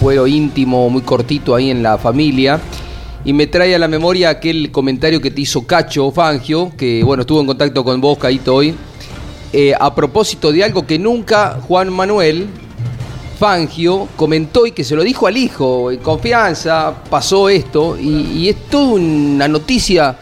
fuero 0.00 0.26
íntimo, 0.26 0.88
muy 0.90 1.02
cortito 1.02 1.54
ahí 1.54 1.70
en 1.70 1.82
la 1.82 1.96
familia. 1.98 2.60
Y 3.24 3.32
me 3.32 3.46
trae 3.46 3.74
a 3.74 3.78
la 3.78 3.88
memoria 3.88 4.28
aquel 4.30 4.70
comentario 4.70 5.20
que 5.20 5.30
te 5.30 5.40
hizo 5.40 5.66
Cacho 5.66 6.10
Fangio, 6.10 6.72
que 6.76 7.02
bueno, 7.02 7.22
estuvo 7.22 7.40
en 7.40 7.46
contacto 7.46 7.82
con 7.82 8.00
vos, 8.00 8.18
Caito, 8.18 8.54
hoy, 8.54 8.74
eh, 9.52 9.72
a 9.78 9.94
propósito 9.94 10.52
de 10.52 10.62
algo 10.64 10.86
que 10.86 10.98
nunca 10.98 11.58
Juan 11.66 11.90
Manuel 11.92 12.48
Fangio 13.38 14.08
comentó 14.16 14.66
y 14.66 14.72
que 14.72 14.84
se 14.84 14.94
lo 14.94 15.02
dijo 15.02 15.26
al 15.26 15.36
hijo, 15.36 15.90
en 15.90 15.98
confianza, 16.00 16.94
pasó 17.08 17.48
esto, 17.48 17.96
y, 17.98 18.08
y 18.32 18.48
es 18.48 18.56
toda 18.68 18.94
una 18.94 19.48
noticia 19.48 20.16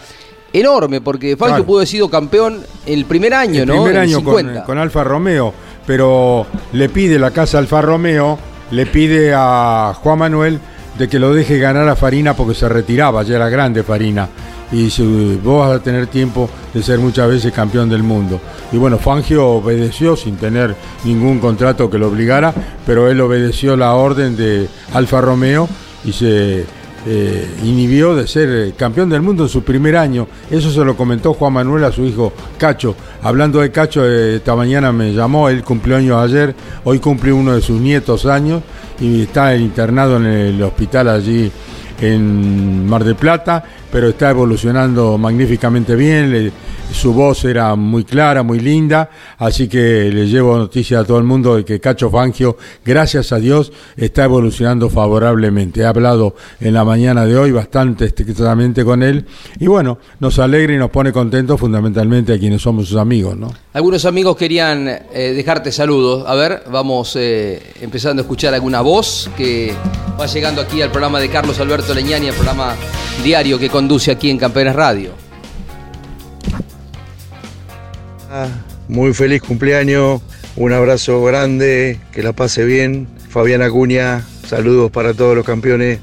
enorme, 0.53 1.01
porque 1.01 1.37
Fangio 1.37 1.57
Claro. 1.57 1.67
pudo 1.67 1.79
haber 1.79 1.89
sido 1.89 2.09
campeón 2.09 2.63
el 2.87 3.05
primer 3.05 3.35
año, 3.35 3.63
el 3.63 3.69
¿no? 3.69 3.83
primer 3.85 3.99
año 3.99 4.23
con, 4.23 4.37
50. 4.39 4.65
con 4.65 4.79
Alfa 4.79 5.03
Romeo, 5.05 5.53
pero 5.87 6.47
le 6.73 6.89
pide 6.89 7.19
la 7.19 7.31
casa 7.31 7.59
Alfa 7.59 7.83
Romeo, 7.83 8.39
le 8.71 8.87
pide 8.87 9.33
a 9.35 9.95
Juan 10.03 10.19
Manuel 10.19 10.61
de 10.99 11.09
que 11.09 11.19
lo 11.19 11.33
deje 11.33 11.59
ganar 11.59 11.89
a 11.89 11.97
Farina 11.97 12.35
porque 12.35 12.55
se 12.55 12.69
retiraba, 12.69 13.23
ya 13.23 13.37
era 13.37 13.49
grande 13.49 13.83
Farina. 13.83 14.29
Y 14.71 14.85
dice, 14.85 15.03
vos 15.43 15.67
vas 15.67 15.77
a 15.77 15.83
tener 15.83 16.07
tiempo 16.07 16.49
de 16.73 16.83
ser 16.83 16.99
muchas 16.99 17.29
veces 17.29 17.53
campeón 17.53 17.89
del 17.91 18.03
mundo. 18.03 18.41
Y 18.73 18.79
bueno, 18.79 18.99
Fangio 18.99 19.47
obedeció 19.49 20.17
sin 20.17 20.37
tener 20.37 20.75
ningún 21.05 21.41
contrato 21.41 21.91
que 21.91 21.99
lo 21.99 22.09
obligara, 22.09 22.55
pero 22.87 23.11
él 23.11 23.21
obedeció 23.21 23.77
la 23.77 23.95
orden 23.95 24.37
de 24.37 24.69
Alfa 24.95 25.21
Romeo 25.21 25.69
y 26.05 26.13
se 26.13 26.65
eh, 27.05 27.49
inhibió 27.65 28.15
de 28.15 28.29
ser 28.29 28.49
eh, 28.49 28.75
campeón 28.77 29.09
del 29.09 29.23
mundo 29.23 29.45
en 29.45 29.49
su 29.49 29.63
primer 29.63 29.97
año. 29.97 30.29
Eso 30.51 30.71
se 30.71 30.85
lo 30.85 30.97
comentó 30.97 31.35
Juan 31.35 31.53
Manuel 31.55 31.85
a 31.85 31.93
su 31.93 32.05
hijo 32.05 32.33
Cacho. 32.59 32.95
Hablando 33.23 33.61
de 33.61 33.73
Cacho, 33.73 34.05
eh, 34.05 34.37
esta 34.37 34.55
mañana 34.55 34.93
me 34.93 35.13
llamó, 35.13 35.49
él 35.49 35.65
cumplió 35.65 35.97
años 35.97 36.23
ayer, 36.23 36.55
hoy 36.85 37.01
cumple 37.01 37.33
uno 37.33 37.55
de 37.55 37.61
sus 37.61 37.81
nietos 37.81 38.27
años 38.27 38.63
y 39.01 39.23
está 39.23 39.57
internado 39.57 40.17
en 40.17 40.27
el 40.27 40.63
hospital 40.63 41.09
allí 41.09 41.51
en 42.01 42.87
Mar 42.87 43.05
del 43.05 43.17
Plata, 43.17 43.65
pero 43.93 44.09
está 44.09 44.31
evolucionando 44.31 45.19
magníficamente 45.19 45.95
bien, 45.95 46.51
su 46.93 47.13
voz 47.13 47.45
era 47.45 47.75
muy 47.77 48.05
clara, 48.05 48.43
muy 48.43 48.59
linda, 48.59 49.11
así 49.37 49.69
que 49.69 50.11
le 50.11 50.27
llevo 50.27 50.57
noticia 50.57 51.01
a 51.01 51.05
todo 51.05 51.19
el 51.19 51.25
mundo 51.25 51.57
de 51.57 51.65
que 51.65 51.79
Cacho 51.79 52.11
Fangio, 52.11 52.57
gracias 52.85 53.33
a 53.33 53.39
Dios, 53.39 53.71
está 53.97 54.25
evolucionando 54.25 54.89
favorablemente. 54.89 55.83
He 55.83 55.85
hablado 55.85 56.35
en 56.61 56.73
la 56.73 56.85
mañana 56.85 57.27
de 57.27 57.37
hoy 57.37 57.53
bastante 57.53 58.07
estrictamente 58.07 58.83
con 58.83 59.03
él 59.03 59.27
y 59.61 59.67
bueno, 59.67 59.99
nos 60.21 60.39
alegra 60.39 60.75
y 60.75 60.79
nos 60.79 60.91
pone 60.91 61.13
contentos 61.13 61.61
fundamentalmente 61.61 62.33
a 62.33 62.39
quienes 62.39 62.63
somos 62.63 62.89
sus 62.89 62.97
amigos, 62.97 63.37
¿no? 63.37 63.53
Algunos 63.75 64.07
amigos 64.07 64.37
querían 64.37 64.89
eh, 64.89 65.33
dejarte 65.35 65.71
saludos. 65.71 66.25
A 66.27 66.35
ver, 66.35 66.63
vamos 66.71 67.15
eh, 67.17 67.63
empezando 67.81 68.23
a 68.23 68.25
escuchar 68.25 68.55
alguna 68.55 68.81
voz 68.81 69.31
que 69.37 69.75
va 70.19 70.27
llegando 70.27 70.63
aquí 70.63 70.81
al 70.81 70.91
programa 70.91 71.21
de 71.21 71.29
Carlos 71.29 71.59
Alberto 71.61 71.93
Leñani, 71.95 72.29
el 72.29 72.35
programa 72.35 72.75
diario 73.23 73.59
que 73.59 73.69
conduce 73.83 74.13
aquí 74.13 74.31
en 74.31 74.39
Campeones 74.39 74.77
Radio. 74.77 75.11
Muy 78.87 79.13
feliz 79.13 79.43
cumpleaños, 79.43 80.23
un 80.55 80.73
abrazo 80.73 81.21
grande, 81.25 81.99
que 82.13 82.23
la 82.23 82.33
pase 82.33 82.65
bien. 82.65 83.09
Fabián 83.29 83.61
Acuña, 83.61 84.23
saludos 84.47 84.93
para 84.93 85.15
todos 85.15 85.35
los 85.35 85.45
campeones. 85.45 85.99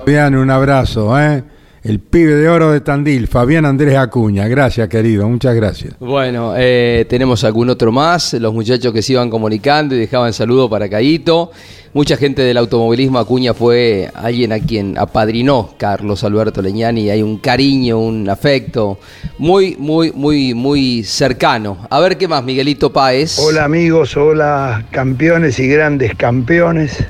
Fabián, 0.00 0.34
un 0.34 0.50
abrazo, 0.50 1.18
¿eh? 1.18 1.42
El 1.86 2.00
pibe 2.00 2.34
de 2.34 2.48
oro 2.48 2.72
de 2.72 2.80
Tandil, 2.80 3.28
Fabián 3.28 3.64
Andrés 3.64 3.94
Acuña. 3.96 4.48
Gracias, 4.48 4.88
querido, 4.88 5.28
muchas 5.28 5.54
gracias. 5.54 5.94
Bueno, 6.00 6.54
eh, 6.56 7.06
tenemos 7.08 7.44
algún 7.44 7.70
otro 7.70 7.92
más, 7.92 8.32
los 8.32 8.52
muchachos 8.52 8.92
que 8.92 9.02
se 9.02 9.12
iban 9.12 9.30
comunicando 9.30 9.94
y 9.94 9.98
dejaban 9.98 10.32
saludo 10.32 10.68
para 10.68 10.88
Caíto. 10.88 11.52
Mucha 11.92 12.16
gente 12.16 12.42
del 12.42 12.56
automovilismo, 12.56 13.20
Acuña 13.20 13.54
fue 13.54 14.10
alguien 14.14 14.52
a 14.52 14.58
quien 14.58 14.98
apadrinó 14.98 15.74
Carlos 15.78 16.24
Alberto 16.24 16.60
Leñani, 16.60 17.08
hay 17.08 17.22
un 17.22 17.38
cariño, 17.38 18.00
un 18.00 18.28
afecto 18.28 18.98
muy, 19.38 19.76
muy, 19.78 20.10
muy, 20.10 20.54
muy 20.54 21.04
cercano. 21.04 21.86
A 21.88 22.00
ver 22.00 22.18
qué 22.18 22.26
más, 22.26 22.42
Miguelito 22.42 22.92
Páez. 22.92 23.38
Hola 23.38 23.62
amigos, 23.62 24.16
hola 24.16 24.84
campeones 24.90 25.60
y 25.60 25.68
grandes 25.68 26.16
campeones. 26.16 27.06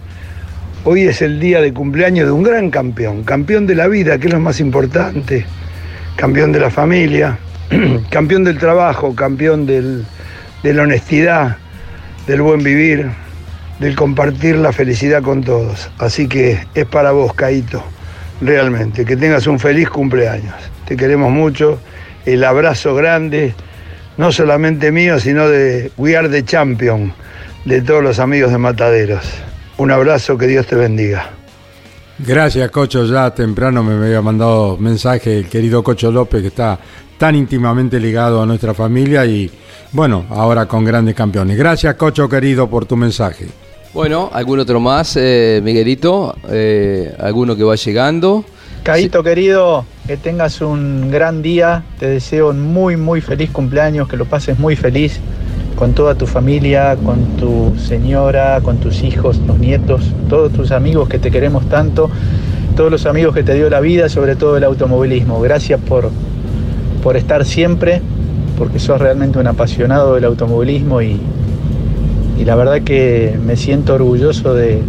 Hoy 0.88 1.02
es 1.02 1.20
el 1.20 1.40
día 1.40 1.60
de 1.60 1.72
cumpleaños 1.72 2.26
de 2.26 2.30
un 2.30 2.44
gran 2.44 2.70
campeón, 2.70 3.24
campeón 3.24 3.66
de 3.66 3.74
la 3.74 3.88
vida, 3.88 4.18
que 4.18 4.28
es 4.28 4.32
lo 4.32 4.38
más 4.38 4.60
importante, 4.60 5.44
campeón 6.14 6.52
de 6.52 6.60
la 6.60 6.70
familia, 6.70 7.38
campeón 8.08 8.44
del 8.44 8.56
trabajo, 8.56 9.12
campeón 9.16 9.66
de 9.66 10.04
la 10.62 10.82
honestidad, 10.82 11.56
del 12.28 12.40
buen 12.40 12.62
vivir, 12.62 13.10
del 13.80 13.96
compartir 13.96 14.54
la 14.54 14.70
felicidad 14.70 15.22
con 15.22 15.42
todos. 15.42 15.90
Así 15.98 16.28
que 16.28 16.60
es 16.72 16.86
para 16.86 17.10
vos, 17.10 17.34
Caito, 17.34 17.82
realmente, 18.40 19.04
que 19.04 19.16
tengas 19.16 19.48
un 19.48 19.58
feliz 19.58 19.90
cumpleaños. 19.90 20.54
Te 20.86 20.96
queremos 20.96 21.32
mucho, 21.32 21.80
el 22.26 22.44
abrazo 22.44 22.94
grande, 22.94 23.54
no 24.18 24.30
solamente 24.30 24.92
mío, 24.92 25.18
sino 25.18 25.48
de 25.48 25.90
We 25.96 26.16
Are 26.16 26.28
the 26.28 26.44
Champion, 26.44 27.12
de 27.64 27.82
todos 27.82 28.04
los 28.04 28.20
amigos 28.20 28.52
de 28.52 28.58
Mataderos. 28.58 29.45
Un 29.78 29.90
abrazo, 29.90 30.38
que 30.38 30.46
Dios 30.46 30.66
te 30.66 30.74
bendiga. 30.74 31.30
Gracias, 32.18 32.70
Cocho. 32.70 33.04
Ya 33.04 33.30
temprano 33.30 33.82
me 33.82 34.06
había 34.06 34.22
mandado 34.22 34.78
mensaje 34.78 35.38
el 35.38 35.48
querido 35.48 35.82
Cocho 35.82 36.10
López, 36.10 36.40
que 36.40 36.48
está 36.48 36.78
tan 37.18 37.34
íntimamente 37.34 38.00
ligado 38.00 38.42
a 38.42 38.46
nuestra 38.46 38.72
familia 38.72 39.26
y, 39.26 39.50
bueno, 39.92 40.24
ahora 40.30 40.66
con 40.66 40.84
grandes 40.84 41.14
campeones. 41.14 41.58
Gracias, 41.58 41.94
Cocho, 41.96 42.28
querido, 42.28 42.68
por 42.68 42.86
tu 42.86 42.96
mensaje. 42.96 43.46
Bueno, 43.92 44.30
algún 44.32 44.60
otro 44.60 44.80
más, 44.80 45.16
eh, 45.16 45.60
Miguelito, 45.62 46.34
Eh, 46.50 47.14
alguno 47.18 47.54
que 47.56 47.64
va 47.64 47.76
llegando. 47.76 48.44
Caíto 48.82 49.22
querido, 49.22 49.84
que 50.06 50.16
tengas 50.16 50.60
un 50.60 51.10
gran 51.10 51.42
día, 51.42 51.82
te 51.98 52.06
deseo 52.06 52.50
un 52.50 52.60
muy 52.60 52.96
muy 52.96 53.20
feliz 53.20 53.50
cumpleaños, 53.50 54.08
que 54.08 54.16
lo 54.16 54.24
pases 54.26 54.58
muy 54.58 54.76
feliz 54.76 55.18
con 55.76 55.92
toda 55.92 56.14
tu 56.14 56.26
familia, 56.26 56.96
con 56.96 57.36
tu 57.36 57.74
señora, 57.78 58.60
con 58.62 58.78
tus 58.78 59.02
hijos, 59.02 59.38
tus 59.46 59.58
nietos, 59.58 60.10
todos 60.28 60.52
tus 60.52 60.72
amigos 60.72 61.08
que 61.08 61.18
te 61.18 61.30
queremos 61.30 61.68
tanto, 61.68 62.10
todos 62.74 62.90
los 62.90 63.06
amigos 63.06 63.34
que 63.34 63.42
te 63.42 63.54
dio 63.54 63.70
la 63.70 63.80
vida, 63.80 64.08
sobre 64.08 64.34
todo 64.36 64.56
el 64.56 64.64
automovilismo. 64.64 65.40
Gracias 65.40 65.80
por, 65.80 66.10
por 67.02 67.16
estar 67.16 67.44
siempre, 67.44 68.00
porque 68.58 68.78
sos 68.78 69.00
realmente 69.00 69.38
un 69.38 69.46
apasionado 69.46 70.14
del 70.14 70.24
automovilismo 70.24 71.02
y, 71.02 71.20
y 72.38 72.44
la 72.44 72.56
verdad 72.56 72.80
que 72.82 73.38
me 73.44 73.56
siento 73.56 73.94
orgulloso 73.94 74.54
de, 74.54 74.82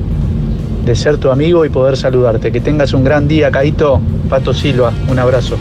de 0.86 0.96
ser 0.96 1.18
tu 1.18 1.30
amigo 1.32 1.66
y 1.66 1.70
poder 1.70 1.98
saludarte. 1.98 2.52
Que 2.52 2.62
tengas 2.62 2.94
un 2.94 3.04
gran 3.04 3.28
día, 3.28 3.52
Caito. 3.52 4.02
Pato 4.30 4.54
Silva, 4.54 4.92
un 5.10 5.20
abrazo. 5.20 5.58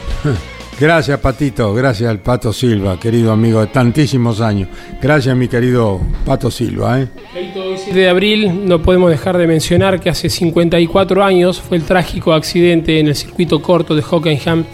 Gracias, 0.78 1.18
Patito. 1.20 1.72
Gracias 1.72 2.10
al 2.10 2.18
Pato 2.18 2.52
Silva, 2.52 3.00
querido 3.00 3.32
amigo 3.32 3.60
de 3.60 3.68
tantísimos 3.68 4.42
años. 4.42 4.68
Gracias, 5.00 5.34
mi 5.34 5.48
querido 5.48 6.00
Pato 6.26 6.50
Silva. 6.50 7.00
¿eh? 7.00 7.08
Hoy 7.34 7.76
7 7.76 7.98
de 7.98 8.08
abril 8.10 8.66
no 8.68 8.82
podemos 8.82 9.10
dejar 9.10 9.38
de 9.38 9.46
mencionar 9.46 10.00
que 10.00 10.10
hace 10.10 10.28
54 10.28 11.24
años 11.24 11.60
fue 11.62 11.78
el 11.78 11.84
trágico 11.84 12.34
accidente 12.34 13.00
en 13.00 13.08
el 13.08 13.14
circuito 13.14 13.62
corto 13.62 13.94
de 13.94 14.02
Hockenheim 14.02 14.64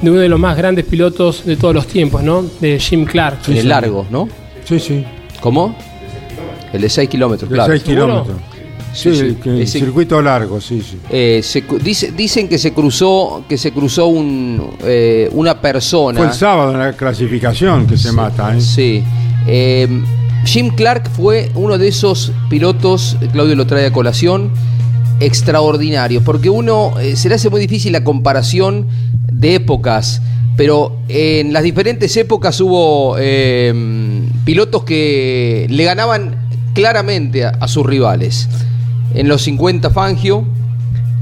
de 0.00 0.10
uno 0.10 0.20
de 0.20 0.28
los 0.28 0.38
más 0.38 0.56
grandes 0.56 0.84
pilotos 0.84 1.44
de 1.44 1.56
todos 1.56 1.74
los 1.74 1.88
tiempos, 1.88 2.22
¿no? 2.22 2.44
De 2.60 2.78
Jim 2.78 3.04
Clark. 3.04 3.40
En 3.48 3.56
el 3.56 3.68
largo, 3.68 4.06
¿no? 4.10 4.28
Sí, 4.64 4.78
sí. 4.78 5.04
¿Cómo? 5.40 5.74
El 6.72 6.82
de 6.82 6.88
6 6.88 7.08
kilómetros, 7.08 7.50
De 7.50 7.56
claro. 7.56 7.72
6 7.72 7.82
kilómetros. 7.82 8.36
Sí, 8.98 9.14
Sí, 9.14 9.36
que- 9.42 9.62
Ese- 9.62 9.78
circuito 9.78 10.20
largo, 10.20 10.60
sí, 10.60 10.82
sí. 10.82 10.98
Eh, 11.10 11.40
se 11.42 11.62
cu- 11.62 11.78
dice- 11.78 12.10
dicen 12.12 12.48
que 12.48 12.58
se 12.58 12.72
cruzó, 12.72 13.44
que 13.48 13.56
se 13.56 13.70
cruzó 13.72 14.06
un, 14.06 14.70
eh, 14.82 15.28
una 15.32 15.60
persona. 15.60 16.18
Fue 16.18 16.26
el 16.28 16.32
sábado 16.34 16.72
en 16.72 16.78
la 16.80 16.92
clasificación 16.94 17.86
que 17.86 17.96
se 17.96 18.10
mata. 18.12 18.56
¿eh? 18.56 18.60
Sí. 18.60 19.04
Eh, 19.46 19.86
Jim 20.44 20.70
Clark 20.74 21.10
fue 21.10 21.50
uno 21.54 21.78
de 21.78 21.88
esos 21.88 22.32
pilotos, 22.50 23.16
Claudio 23.32 23.54
lo 23.54 23.66
trae 23.66 23.86
a 23.86 23.92
colación, 23.92 24.50
extraordinarios, 25.20 26.22
porque 26.22 26.48
uno 26.50 26.94
eh, 27.00 27.16
se 27.16 27.28
le 27.28 27.34
hace 27.36 27.50
muy 27.50 27.60
difícil 27.60 27.92
la 27.92 28.04
comparación 28.04 28.86
de 29.32 29.56
épocas, 29.56 30.22
pero 30.56 30.96
en 31.08 31.52
las 31.52 31.62
diferentes 31.62 32.16
épocas 32.16 32.60
hubo 32.60 33.16
eh, 33.18 33.72
pilotos 34.44 34.84
que 34.84 35.66
le 35.68 35.84
ganaban 35.84 36.36
claramente 36.74 37.44
a, 37.44 37.50
a 37.50 37.68
sus 37.68 37.84
rivales. 37.84 38.48
En 39.14 39.28
los 39.28 39.42
50 39.42 39.90
Fangio, 39.90 40.44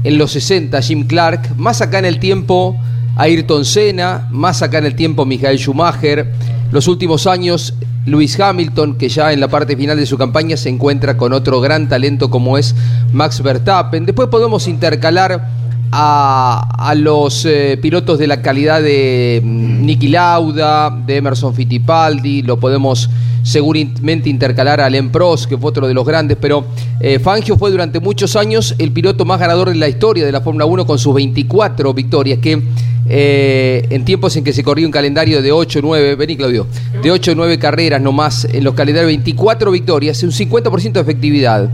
en 0.03 0.17
los 0.17 0.31
60 0.31 0.81
Jim 0.81 1.07
Clark, 1.07 1.55
más 1.57 1.81
acá 1.81 1.99
en 1.99 2.05
el 2.05 2.19
tiempo 2.19 2.79
Ayrton 3.15 3.65
Senna, 3.65 4.27
más 4.31 4.61
acá 4.61 4.77
en 4.77 4.85
el 4.85 4.95
tiempo 4.95 5.25
Michael 5.25 5.57
Schumacher. 5.57 6.31
Los 6.71 6.87
últimos 6.87 7.27
años 7.27 7.73
Lewis 8.05 8.39
Hamilton, 8.39 8.97
que 8.97 9.09
ya 9.09 9.33
en 9.33 9.39
la 9.39 9.49
parte 9.49 9.75
final 9.75 9.97
de 9.97 10.05
su 10.05 10.17
campaña 10.17 10.55
se 10.55 10.69
encuentra 10.69 11.17
con 11.17 11.33
otro 11.33 11.59
gran 11.59 11.89
talento 11.89 12.29
como 12.29 12.57
es 12.57 12.73
Max 13.11 13.41
Verstappen. 13.41 14.05
Después 14.05 14.29
podemos 14.29 14.67
intercalar 14.67 15.49
a, 15.91 16.93
los 16.97 17.45
eh, 17.45 17.77
pilotos 17.81 18.19
de 18.19 18.27
la 18.27 18.41
calidad 18.41 18.81
de 18.81 19.41
mm, 19.43 19.85
Niki 19.85 20.07
Lauda, 20.07 20.89
de 20.89 21.17
Emerson 21.17 21.53
Fittipaldi, 21.53 22.41
lo 22.41 22.59
podemos 22.59 23.09
seguramente 23.43 24.29
intercalar 24.29 24.81
a 24.81 24.89
Len 24.89 25.09
Prost, 25.09 25.45
que 25.47 25.57
fue 25.57 25.69
otro 25.69 25.87
de 25.87 25.93
los 25.93 26.05
grandes, 26.05 26.37
pero 26.39 26.65
eh, 26.99 27.17
Fangio 27.19 27.57
fue 27.57 27.71
durante 27.71 27.99
muchos 27.99 28.35
años 28.35 28.75
el 28.77 28.91
piloto 28.91 29.23
más 29.23 29.39
ganador 29.39 29.69
de 29.69 29.75
la 29.75 29.87
historia 29.87 30.25
de 30.25 30.31
la 30.31 30.41
Fórmula 30.41 30.65
1 30.65 30.85
con 30.85 30.99
sus 30.99 31.13
24 31.15 31.93
victorias, 31.93 32.39
que 32.39 32.61
eh, 33.09 33.87
en 33.89 34.03
tiempos 34.03 34.35
en 34.35 34.43
que 34.43 34.51
se 34.51 34.63
corría 34.63 34.85
un 34.85 34.91
calendario 34.91 35.41
de 35.41 35.53
8, 35.53 35.79
9, 35.81 36.15
vení 36.15 36.35
Claudio, 36.35 36.67
de 37.01 37.09
8 37.09 37.31
o 37.31 37.35
9 37.35 37.57
carreras 37.57 38.01
nomás 38.01 38.43
en 38.43 38.65
los 38.65 38.73
calendarios, 38.73 39.07
24 39.07 39.71
victorias, 39.71 40.21
un 40.23 40.31
50% 40.31 40.91
de 40.91 40.99
efectividad. 40.99 41.69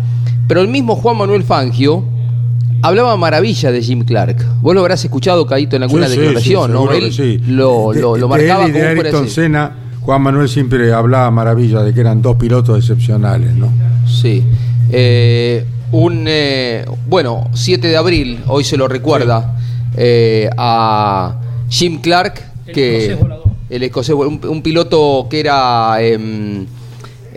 Pero 0.48 0.62
el 0.62 0.67
mismo 0.67 0.96
Juan 0.96 1.17
Manuel 1.17 1.43
Fangio 1.43 2.03
hablaba 2.84 3.18
maravilla 3.18 3.72
de 3.72 3.82
Jim 3.82 4.04
Clark. 4.04 4.38
Vos 4.62 4.74
lo 4.75 4.82
habrás 4.82 5.04
escuchado, 5.04 5.46
Caíto, 5.46 5.75
en 5.75 5.84
alguna 5.84 6.08
Sí, 6.08 6.18
declaración, 6.18 6.68
sí, 6.68 6.74
¿no? 6.74 6.92
Él 6.92 7.42
lo, 7.56 7.92
De- 7.94 8.02
lo- 8.02 8.18
lo 8.18 8.28
de 8.28 8.28
marcaba 8.28 8.66
él 8.66 8.70
y 8.70 8.74
de 8.74 8.80
como 9.12 9.20
un 9.20 9.25
de- 9.25 9.32
Senna, 9.32 9.72
Juan 10.02 10.22
Manuel 10.22 10.50
siempre 10.50 10.94
hablaba 10.94 11.32
maravilla 11.32 11.82
de 11.82 11.94
que 11.94 12.02
eran 12.02 12.22
dos 12.22 12.36
pilotos 12.36 12.78
excepcionales, 12.78 13.54
¿no? 13.56 13.70
Sí. 14.08 14.44
Eh, 14.92 15.66
un, 15.94 16.25
eh, 16.28 16.86
bueno, 17.08 17.50
7 17.54 17.88
de 17.88 17.96
abril, 17.98 18.40
hoy 18.48 18.63
se 18.63 18.75
lo 18.78 18.88
recuerda 18.88 19.56
eh, 19.96 20.50
a 20.58 21.40
Jim 21.70 22.02
Clark, 22.02 22.34
que 22.66 22.98
escocés 22.98 23.20
volador. 23.20 23.44
el 23.70 23.84
escocés, 23.84 24.16
un, 24.16 24.42
un 24.48 24.62
piloto 24.62 25.28
que 25.30 25.40
era 25.40 26.02
em, 26.02 26.66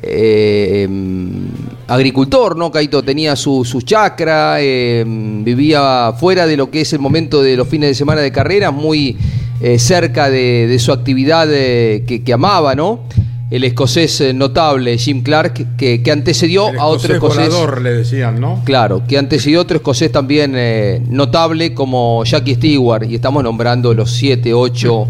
eh, 0.02 0.82
em, 0.84 1.48
agricultor, 1.88 2.56
¿no? 2.56 2.70
Caito 2.70 3.02
tenía 3.02 3.36
su, 3.36 3.64
su 3.64 3.82
chacra, 3.82 4.60
em, 4.60 5.44
vivía 5.44 6.12
fuera 6.18 6.46
de 6.46 6.56
lo 6.56 6.70
que 6.70 6.82
es 6.82 6.92
el 6.92 6.98
momento 6.98 7.42
de 7.42 7.56
los 7.56 7.68
fines 7.68 7.90
de 7.90 7.94
semana 7.94 8.20
de 8.20 8.32
carrera, 8.32 8.70
muy 8.70 9.16
eh, 9.60 9.78
cerca 9.78 10.28
de, 10.30 10.66
de 10.66 10.78
su 10.78 10.92
actividad 10.92 11.48
eh, 11.50 12.04
que, 12.06 12.22
que 12.22 12.32
amaba, 12.32 12.74
¿no? 12.74 13.00
El 13.48 13.62
escocés 13.62 14.20
eh, 14.20 14.32
notable 14.34 14.98
Jim 14.98 15.22
Clark, 15.22 15.76
que, 15.76 16.02
que 16.02 16.10
antecedió 16.10 16.70
El 16.70 16.78
a 16.80 16.86
otro 16.86 17.14
escocés 17.14 17.48
volador, 17.48 17.80
le 17.80 17.92
decían, 17.92 18.40
¿no? 18.40 18.60
Claro, 18.64 19.04
que 19.06 19.16
antecedió 19.18 19.60
otro 19.60 19.76
escocés 19.76 20.10
también 20.10 20.54
eh, 20.56 21.00
notable 21.08 21.72
como 21.72 22.24
Jackie 22.24 22.56
Stewart, 22.56 23.04
y 23.08 23.14
estamos 23.14 23.44
nombrando 23.44 23.94
los 23.94 24.10
7, 24.10 24.52
8, 24.52 25.08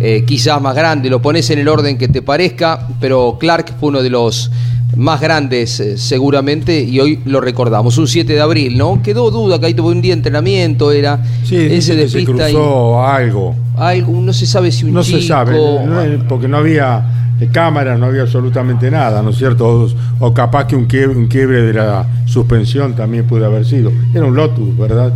eh, 0.00 0.24
quizás 0.26 0.60
más 0.60 0.74
grandes, 0.74 1.10
lo 1.10 1.22
pones 1.22 1.48
en 1.48 1.58
el 1.58 1.68
orden 1.68 1.96
que 1.96 2.08
te 2.08 2.20
parezca, 2.20 2.86
pero 3.00 3.38
Clark 3.40 3.72
fue 3.80 3.88
uno 3.88 4.02
de 4.02 4.10
los 4.10 4.50
más 4.96 5.20
grandes 5.20 5.78
eh, 5.80 5.96
seguramente 5.98 6.80
y 6.82 6.98
hoy 7.00 7.20
lo 7.24 7.40
recordamos, 7.40 7.96
un 7.98 8.06
7 8.08 8.32
de 8.32 8.40
abril, 8.40 8.76
¿no? 8.78 9.00
Quedó 9.02 9.30
duda 9.30 9.58
que 9.60 9.66
ahí 9.66 9.74
tuvo 9.74 9.88
un 9.88 10.02
día 10.02 10.12
de 10.14 10.18
entrenamiento, 10.18 10.92
era 10.92 11.22
Sí, 11.44 11.56
ese 11.56 11.94
de 11.96 12.04
que 12.04 12.08
se 12.08 12.20
y 12.20 12.24
cruzó 12.24 13.02
algo. 13.04 13.54
algo, 13.76 14.12
no 14.20 14.32
se 14.32 14.46
sabe 14.46 14.72
si 14.72 14.84
un 14.84 14.94
No 14.94 15.02
chico... 15.02 15.18
se 15.20 15.26
sabe, 15.26 15.52
no, 15.86 16.02
eh, 16.02 16.18
porque 16.28 16.48
no 16.48 16.56
había 16.58 17.34
eh, 17.40 17.48
cámaras, 17.52 17.98
no 17.98 18.06
había 18.06 18.22
absolutamente 18.22 18.90
nada, 18.90 19.22
¿no 19.22 19.30
es 19.30 19.36
cierto? 19.38 19.66
O, 19.66 19.88
o 20.26 20.34
capaz 20.34 20.66
que 20.66 20.76
un 20.76 20.84
quiebre, 20.86 21.16
un 21.16 21.28
quiebre 21.28 21.62
de 21.62 21.72
la 21.72 22.06
suspensión 22.26 22.94
también 22.94 23.26
pudo 23.26 23.46
haber 23.46 23.64
sido. 23.64 23.90
Era 24.14 24.24
un 24.26 24.34
Lotus, 24.36 24.76
¿verdad? 24.76 25.12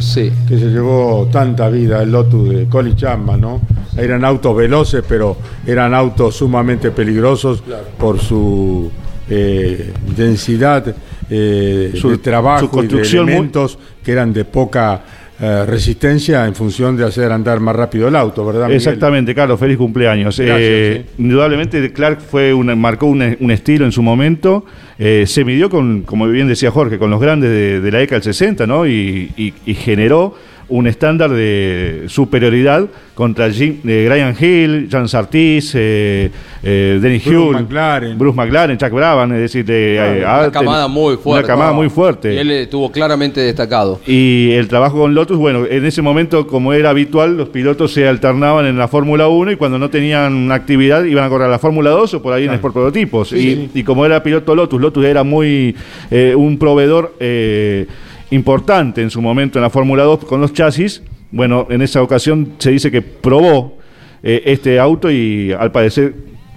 Sí. 0.00 0.30
Que 0.48 0.58
se 0.58 0.66
llevó 0.66 1.28
tanta 1.32 1.68
vida 1.68 2.02
el 2.02 2.12
Lotus 2.12 2.48
de 2.50 2.66
Colin 2.68 2.94
Chapman, 2.94 3.40
¿no? 3.40 3.60
Eran 3.96 4.24
autos 4.24 4.54
veloces, 4.56 5.02
pero 5.08 5.36
eran 5.66 5.92
autos 5.94 6.36
sumamente 6.36 6.92
peligrosos 6.92 7.62
por 7.98 8.20
su 8.20 8.90
eh, 9.30 9.92
densidad 10.16 10.94
eh, 11.30 11.92
Su- 11.94 12.10
de 12.10 12.18
trabajo 12.18 12.60
su 12.60 12.64
y 12.64 12.68
de 12.68 12.72
construcción 12.72 13.24
muy- 13.24 13.32
elementos 13.34 13.78
que 14.04 14.12
eran 14.12 14.32
de 14.32 14.44
poca 14.44 15.02
eh, 15.40 15.64
resistencia 15.66 16.46
en 16.46 16.54
función 16.56 16.96
de 16.96 17.04
hacer 17.04 17.30
andar 17.30 17.60
más 17.60 17.76
rápido 17.76 18.08
el 18.08 18.16
auto, 18.16 18.44
¿verdad? 18.44 18.62
Miguel? 18.64 18.76
Exactamente, 18.78 19.34
Carlos, 19.36 19.60
feliz 19.60 19.76
cumpleaños. 19.76 20.36
Gracias, 20.36 20.58
Eh, 20.60 21.04
Indudablemente 21.18 21.92
Clark 21.92 22.20
fue 22.22 22.52
una- 22.52 22.74
marcó 22.74 23.06
un, 23.06 23.36
un 23.38 23.50
estilo 23.52 23.84
en 23.84 23.92
su 23.92 24.02
momento, 24.02 24.64
eh, 24.98 25.24
se 25.28 25.44
midió 25.44 25.70
con, 25.70 26.02
como 26.02 26.26
bien 26.26 26.48
decía 26.48 26.72
Jorge, 26.72 26.98
con 26.98 27.10
los 27.10 27.20
grandes 27.20 27.50
de, 27.50 27.80
de 27.80 27.92
la 27.92 27.98
década 27.98 28.16
del 28.18 28.24
60, 28.24 28.66
¿no? 28.66 28.84
Y, 28.86 29.30
y- 29.36 29.54
y 29.64 29.74
generó 29.74 30.34
un 30.70 30.86
estándar 30.86 31.30
de 31.30 32.04
superioridad 32.08 32.86
contra 33.14 33.50
Jim- 33.50 33.80
eh, 33.86 34.06
Brian 34.08 34.34
Hill, 34.38 34.88
Jan 34.90 35.08
Sartis, 35.08 35.72
eh, 35.74 36.30
eh, 36.62 36.98
Dennis 37.00 37.24
Bruce 37.24 37.38
Hull, 37.38 37.54
McLaren. 37.62 38.18
Bruce 38.18 38.36
McLaren, 38.36 38.76
Chuck 38.78 38.90
Brabham, 38.92 39.32
es 39.32 39.40
decir, 39.40 39.64
de, 39.64 39.96
eh, 39.96 40.18
Una 40.24 40.50
camada 40.52 40.86
muy 40.86 41.16
fuerte. 41.16 41.30
Una 41.30 41.42
camada 41.42 41.72
muy 41.72 41.88
fuerte. 41.88 42.34
Y 42.34 42.38
él 42.38 42.50
estuvo 42.50 42.92
claramente 42.92 43.40
destacado. 43.40 43.98
Y 44.06 44.50
el 44.52 44.68
trabajo 44.68 44.98
con 44.98 45.14
Lotus, 45.14 45.36
bueno, 45.38 45.64
en 45.68 45.84
ese 45.86 46.02
momento, 46.02 46.46
como 46.46 46.72
era 46.72 46.90
habitual, 46.90 47.36
los 47.36 47.48
pilotos 47.48 47.92
se 47.92 48.06
alternaban 48.06 48.66
en 48.66 48.76
la 48.78 48.86
Fórmula 48.88 49.26
1 49.28 49.52
y 49.52 49.56
cuando 49.56 49.78
no 49.78 49.90
tenían 49.90 50.34
una 50.34 50.54
actividad 50.54 51.02
iban 51.04 51.24
a 51.24 51.28
correr 51.28 51.48
a 51.48 51.50
la 51.50 51.58
Fórmula 51.58 51.90
2 51.90 52.14
o 52.14 52.22
por 52.22 52.34
ahí 52.34 52.44
en 52.44 52.52
Sport 52.52 52.74
Prototipos. 52.74 53.32
y, 53.32 53.70
y 53.74 53.82
como 53.82 54.04
era 54.06 54.22
piloto 54.22 54.54
Lotus, 54.54 54.80
Lotus 54.80 55.04
era 55.04 55.24
muy 55.24 55.74
eh, 56.10 56.34
un 56.36 56.58
proveedor 56.58 57.14
eh, 57.18 57.86
importante 58.30 59.02
en 59.02 59.10
su 59.10 59.22
momento 59.22 59.58
en 59.58 59.62
la 59.62 59.70
Fórmula 59.70 60.02
2 60.04 60.24
con 60.24 60.40
los 60.40 60.52
chasis. 60.52 61.02
Bueno, 61.30 61.66
en 61.70 61.82
esa 61.82 62.02
ocasión 62.02 62.54
se 62.58 62.70
dice 62.70 62.90
que 62.90 63.02
probó 63.02 63.78
eh, 64.22 64.42
este 64.46 64.78
auto 64.78 65.10
y 65.10 65.52
al 65.52 65.72
parecer, 65.72 66.14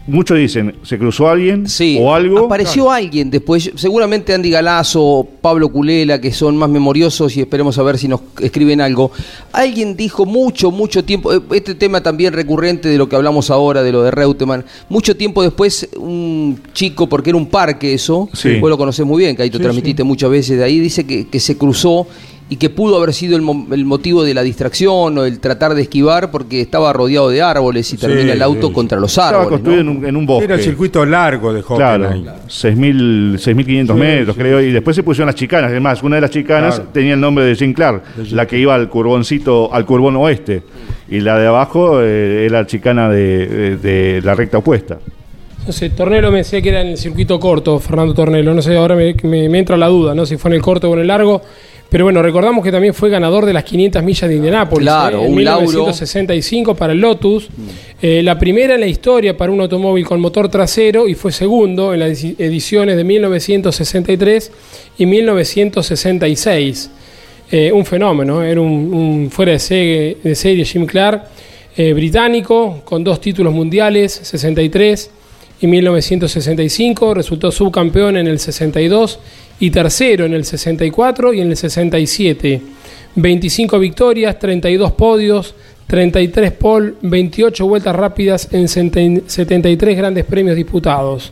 muchos 0.07 0.37
dicen, 0.37 0.75
se 0.83 0.97
cruzó 0.97 1.29
alguien 1.29 1.67
Sí, 1.67 1.97
o 2.01 2.13
algo. 2.13 2.45
Apareció 2.45 2.91
alguien 2.91 3.29
después, 3.29 3.71
seguramente 3.75 4.33
Andy 4.33 4.49
Galazo, 4.49 5.27
Pablo 5.41 5.69
Culela, 5.69 6.19
que 6.19 6.31
son 6.31 6.57
más 6.57 6.69
memoriosos 6.69 7.35
y 7.37 7.41
esperemos 7.41 7.77
a 7.77 7.83
ver 7.83 7.97
si 7.97 8.07
nos 8.07 8.21
escriben 8.41 8.81
algo. 8.81 9.11
Alguien 9.53 9.95
dijo 9.95 10.25
mucho, 10.25 10.71
mucho 10.71 11.03
tiempo, 11.03 11.33
eh, 11.33 11.41
este 11.53 11.75
tema 11.75 12.01
también 12.01 12.33
recurrente 12.33 12.89
de 12.89 12.97
lo 12.97 13.07
que 13.07 13.15
hablamos 13.15 13.49
ahora, 13.51 13.83
de 13.83 13.91
lo 13.91 14.03
de 14.03 14.11
Reutemann, 14.11 14.65
mucho 14.89 15.15
tiempo 15.15 15.43
después 15.43 15.87
un 15.97 16.59
chico, 16.73 17.07
porque 17.07 17.29
era 17.29 17.37
un 17.37 17.47
parque 17.47 17.93
eso, 17.93 18.29
Sí. 18.33 18.59
vos 18.59 18.69
lo 18.69 18.77
conocés 18.77 19.05
muy 19.05 19.23
bien, 19.23 19.35
que 19.35 19.43
ahí 19.43 19.49
te 19.49 19.57
Sí, 19.57 19.63
transmitiste 19.63 20.03
muchas 20.03 20.29
veces 20.29 20.57
de 20.57 20.63
ahí, 20.63 20.79
dice 20.79 21.05
que, 21.05 21.27
que 21.27 21.39
se 21.39 21.57
cruzó 21.57 22.07
y 22.51 22.57
que 22.57 22.69
pudo 22.69 22.97
haber 22.97 23.13
sido 23.13 23.37
el, 23.37 23.41
mo- 23.41 23.65
el 23.71 23.85
motivo 23.85 24.25
de 24.25 24.33
la 24.33 24.43
distracción 24.43 25.17
o 25.17 25.23
el 25.23 25.39
tratar 25.39 25.73
de 25.73 25.83
esquivar 25.83 26.31
porque 26.31 26.59
estaba 26.59 26.91
rodeado 26.91 27.29
de 27.29 27.41
árboles 27.41 27.93
y 27.93 27.97
termina 27.97 28.33
el 28.33 28.41
auto 28.41 28.67
sí. 28.67 28.73
contra 28.73 28.99
los 28.99 29.09
Estaba 29.11 29.29
árboles. 29.29 29.49
construido 29.51 29.83
¿no? 29.85 29.91
en 29.91 29.97
un, 29.99 30.05
en 30.05 30.15
un 30.17 30.25
bosque. 30.25 30.45
Era 30.45 30.55
el 30.55 30.61
circuito 30.61 31.05
largo 31.05 31.53
de 31.53 31.63
Claro, 31.63 32.07
Hockenheim. 32.07 32.25
6.000, 32.49 33.33
6.500 33.35 33.93
metros, 33.95 34.35
creo. 34.35 34.59
Y 34.61 34.71
después 34.71 34.95
se 34.95 35.01
pusieron 35.03 35.27
las 35.27 35.35
chicanas. 35.35 35.71
Además, 35.71 36.03
una 36.03 36.15
de 36.17 36.21
las 36.21 36.31
chicanas 36.31 36.75
Claro. 36.75 36.89
tenía 36.93 37.13
el 37.13 37.21
nombre 37.21 37.45
de 37.45 37.55
Jim 37.55 37.73
Clark, 37.73 38.03
De 38.17 38.25
Jim 38.25 38.35
la 38.35 38.45
que 38.45 38.57
iba 38.57 38.75
al 38.75 38.89
curvoncito, 38.89 39.73
al 39.73 39.85
curvón 39.85 40.17
oeste. 40.17 40.61
Y 41.09 41.21
la 41.21 41.37
de 41.39 41.47
abajo 41.47 42.01
eh, 42.01 42.45
era 42.45 42.61
la 42.61 42.67
chicana 42.67 43.09
de, 43.09 43.47
de- 43.47 43.77
de 43.77 44.21
la 44.23 44.35
recta 44.35 44.57
opuesta. 44.57 44.99
No 45.65 45.71
sé, 45.71 45.89
Tornelo 45.91 46.31
me 46.31 46.39
decía 46.39 46.61
que 46.61 46.69
era 46.69 46.81
en 46.81 46.87
el 46.87 46.97
circuito 46.97 47.39
corto, 47.39 47.79
Fernando 47.79 48.13
Tornelo. 48.13 48.53
No 48.53 48.61
sé, 48.61 48.75
ahora 48.75 48.95
me, 48.95 49.13
me- 49.23 49.47
me 49.47 49.59
entra 49.59 49.77
la 49.77 49.87
duda, 49.87 50.13
¿no? 50.15 50.25
Si 50.25 50.35
fue 50.37 50.49
en 50.51 50.55
el 50.55 50.61
corto 50.61 50.89
o 50.89 50.93
en 50.95 50.99
el 51.01 51.07
largo. 51.07 51.41
Pero 51.91 52.06
bueno, 52.06 52.21
recordamos 52.21 52.63
que 52.63 52.71
también 52.71 52.93
fue 52.93 53.10
ganador 53.10 53.45
de 53.45 53.51
las 53.51 53.65
500 53.65 54.01
millas 54.01 54.30
de 54.30 54.36
Indianápolis. 54.38 54.86
Claro, 54.88 55.23
¿eh? 55.23 55.25
en 55.25 55.34
un 55.34 55.43
lauro. 55.43 55.67
1965 55.67 56.73
para 56.73 56.93
el 56.93 56.99
Lotus. 57.01 57.49
Eh, 58.01 58.23
la 58.23 58.39
primera 58.39 58.75
en 58.75 58.80
la 58.80 58.88
historia 58.88 59.36
para 59.36 59.51
un 59.51 59.60
automóvil 59.60 60.06
con 60.06 60.21
motor 60.21 60.47
trasero 60.47 61.06
y 61.10 61.15
fue 61.15 61.34
segundo 61.34 61.93
en 61.93 61.99
las 61.99 62.12
edi- 62.23 62.36
ediciones 62.39 62.95
de 62.95 63.04
1963 63.04 64.51
y 64.99 65.06
1966. 65.06 66.89
Eh, 67.51 67.71
un 67.73 67.86
fenómeno, 67.86 68.41
era 68.41 68.62
un, 68.62 68.93
un 68.93 69.30
fuera 69.30 69.51
de 69.51 69.60
serie, 69.60 70.17
de 70.23 70.34
serie 70.36 70.63
Jim 70.63 70.86
Clark, 70.86 71.25
eh, 71.75 71.91
británico, 71.91 72.82
con 72.86 73.04
dos 73.04 73.19
títulos 73.19 73.54
mundiales, 73.54 74.13
63 74.23 75.10
y 75.60 75.67
1965, 75.67 77.13
resultó 77.13 77.51
subcampeón 77.51 78.15
en 78.15 78.27
el 78.27 78.39
62 78.39 79.19
y 79.62 79.69
tercero 79.71 80.26
en 80.26 80.34
el 80.34 80.43
64 80.43 81.34
y 81.34 81.39
en 81.39 81.52
el 81.52 81.56
67. 81.58 82.62
25 83.15 83.80
victorias, 83.80 84.38
32 84.39 84.91
podios, 84.93 85.54
33 85.88 86.52
pole, 86.54 86.93
28 87.02 87.65
vueltas 87.67 87.95
rápidas 87.95 88.47
en 88.52 88.67
73 88.67 89.97
grandes 89.97 90.26
premios 90.26 90.56
disputados. 90.56 91.32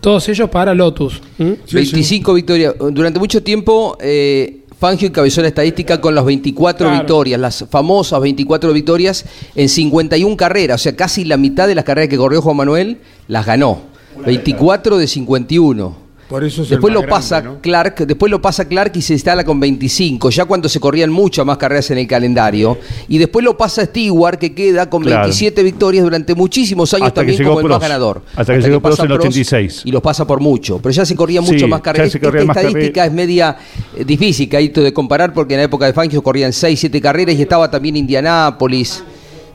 Todos 0.00 0.28
ellos 0.28 0.48
para 0.48 0.74
Lotus. 0.74 1.20
¿m? 1.38 1.56
25 1.70 2.34
victorias. 2.34 2.74
Durante 2.92 3.18
mucho 3.18 3.42
tiempo, 3.42 3.98
eh, 4.00 4.58
Fangio 4.78 5.08
encabezó 5.08 5.42
la 5.42 5.48
estadística 5.48 6.00
con 6.00 6.14
las 6.14 6.24
24 6.24 6.86
Claro. 6.86 7.00
victorias, 7.00 7.40
las 7.40 7.64
famosas 7.68 8.20
24 8.20 8.72
victorias 8.72 9.24
en 9.54 9.68
51 9.68 10.36
carreras. 10.36 10.80
O 10.80 10.82
sea, 10.82 10.94
casi 10.94 11.24
la 11.24 11.36
mitad 11.36 11.66
de 11.66 11.74
las 11.74 11.84
carreras 11.84 12.08
que 12.08 12.16
corrió 12.16 12.40
Juan 12.40 12.56
Manuel 12.56 12.98
las 13.28 13.44
ganó. 13.44 13.80
24 14.24 14.96
de 14.98 15.06
51. 15.08 16.05
Por 16.28 16.42
eso 16.42 16.62
es 16.62 16.68
el 16.68 16.76
Después 16.76 16.92
lo 16.92 17.06
pasa 17.06 17.40
grande, 17.40 17.56
¿no? 17.58 17.62
Clark, 17.62 18.06
después 18.06 18.30
lo 18.30 18.42
pasa 18.42 18.64
Clark 18.66 18.92
y 18.96 19.02
se 19.02 19.12
instala 19.12 19.44
con 19.44 19.60
25, 19.60 20.30
ya 20.30 20.44
cuando 20.44 20.68
se 20.68 20.80
corrían 20.80 21.10
muchas 21.10 21.46
más 21.46 21.56
carreras 21.56 21.88
en 21.92 21.98
el 21.98 22.06
calendario. 22.08 22.76
Y 23.08 23.18
después 23.18 23.44
lo 23.44 23.56
pasa 23.56 23.84
Stewart, 23.84 24.36
que 24.38 24.52
queda 24.54 24.90
con 24.90 25.02
Claro. 25.02 25.22
27 25.22 25.62
victorias 25.62 26.02
durante 26.02 26.34
muchísimos 26.34 26.92
años 26.94 27.08
Hasta 27.08 27.20
también 27.20 27.44
como 27.44 27.60
el 27.60 27.66
más 27.66 27.80
ganador. 27.80 28.22
Hasta 28.34 28.54
que 28.54 28.60
llegó 28.60 28.80
Prost 28.80 28.98
pasa 28.98 29.06
en 29.06 29.12
el 29.12 29.18
86. 29.18 29.82
Y 29.84 29.92
los 29.92 30.02
pasa 30.02 30.26
por 30.26 30.40
mucho. 30.40 30.78
Pero 30.82 30.92
ya 30.92 31.06
se 31.06 31.14
corría 31.14 31.42
Sí, 31.42 31.52
mucho 31.52 31.68
más 31.68 31.80
carreras. 31.80 32.08
Esta 32.12 32.18
corrían 32.26 32.46
más 32.48 32.56
estadística 32.56 33.06
es 33.06 33.12
media 33.12 33.56
eh, 33.96 34.04
difícil, 34.04 34.48
Caíto, 34.48 34.82
de 34.82 34.92
comparar, 34.92 35.32
porque 35.32 35.54
en 35.54 35.58
la 35.60 35.64
época 35.64 35.86
de 35.86 35.92
Fangio 35.92 36.22
corrían 36.22 36.52
6, 36.52 36.80
7 36.80 37.00
carreras 37.00 37.36
y 37.36 37.42
estaba 37.42 37.70
también 37.70 37.96
Indianápolis. 37.96 39.04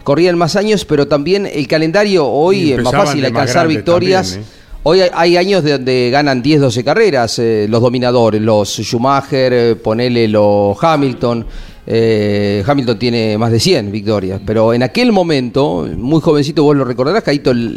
Corrían 0.04 0.38
más 0.38 0.56
años, 0.56 0.84
pero 0.86 1.08
también 1.08 1.46
el 1.46 1.68
calendario 1.68 2.26
hoy 2.28 2.72
es 2.72 2.82
más 2.82 2.94
fácil 2.94 3.22
más 3.22 3.32
alcanzar 3.32 3.68
victorias. 3.68 4.32
también, 4.32 4.50
¿eh? 4.58 4.61
Hoy 4.84 5.02
hay, 5.14 5.38
años 5.38 5.64
de 5.64 5.74
donde 5.74 6.10
ganan 6.12 6.42
10, 6.42 6.60
12 6.62 6.84
carreras 6.84 7.38
eh, 7.38 7.68
los 7.70 7.82
dominadores, 7.82 8.42
los 8.42 8.68
Schumacher, 8.82 9.54
eh, 9.54 9.76
ponele 9.76 10.28
los 10.28 10.76
Hamilton. 10.84 11.46
eh, 11.86 12.64
Hamilton 12.66 12.98
tiene 12.98 13.38
más 13.38 13.52
de 13.52 13.60
100 13.60 13.92
victorias, 13.92 14.42
pero 14.44 14.74
en 14.74 14.82
aquel 14.82 15.12
momento, 15.12 15.88
muy 15.98 16.20
jovencito, 16.20 16.64
vos 16.64 16.76
lo 16.76 16.84
recordarás, 16.84 17.22
Caíto, 17.24 17.52
el, 17.52 17.76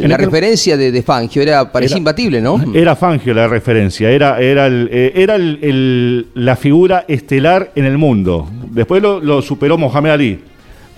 la 0.00 0.06
aquel- 0.16 0.16
referencia 0.24 0.76
de, 0.78 0.90
de 0.92 1.02
Fangio 1.02 1.42
era, 1.42 1.70
parecía 1.70 1.94
Era- 1.94 1.98
imbatible, 1.98 2.40
¿no? 2.40 2.62
Era 2.74 2.96
Fangio 2.96 3.34
la 3.34 3.46
referencia, 3.48 4.10
era, 4.10 4.40
era, 4.40 4.66
el- 4.66 4.88
era 5.14 5.34
el- 5.36 6.28
la 6.34 6.56
figura 6.56 7.04
estelar 7.06 7.72
en 7.74 7.84
el 7.84 7.98
mundo. 7.98 8.48
Después 8.70 9.02
lo, 9.02 9.20
lo 9.20 9.42
superó 9.42 9.76
Mohamed 9.76 10.10
Ali. 10.10 10.38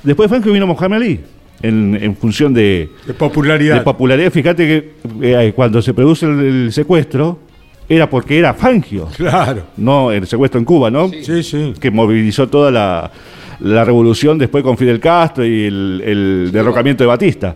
Después 0.04 0.30
de 0.30 0.36
Fangio 0.36 0.52
vino 0.52 0.66
Mohamed 0.66 0.96
Ali, 0.96 1.20
en, 1.62 1.98
en 2.00 2.16
función 2.16 2.52
de, 2.52 2.90
De 3.06 3.14
popularidad. 3.14 3.76
de 3.76 3.80
popularidad. 3.82 4.30
Fíjate 4.30 4.66
que 4.66 4.90
eh, 5.22 5.52
cuando 5.54 5.80
se 5.82 5.94
produce 5.94 6.26
el, 6.26 6.40
el 6.40 6.72
secuestro, 6.72 7.38
era 7.88 8.08
porque 8.08 8.38
era 8.38 8.54
Fangio, 8.54 9.08
Claro. 9.16 9.62
no 9.76 10.10
el 10.12 10.26
secuestro 10.26 10.58
en 10.58 10.64
Cuba, 10.64 10.90
¿no? 10.90 11.08
Sí, 11.08 11.42
sí. 11.42 11.74
Que 11.80 11.90
movilizó 11.90 12.48
toda 12.48 12.70
la, 12.70 13.10
la 13.60 13.84
revolución 13.84 14.38
después 14.38 14.64
con 14.64 14.76
Fidel 14.78 14.98
Castro 15.00 15.44
y 15.44 15.64
el, 15.66 16.02
el 16.04 16.50
derrocamiento 16.52 17.02
de 17.04 17.08
Batista. 17.08 17.54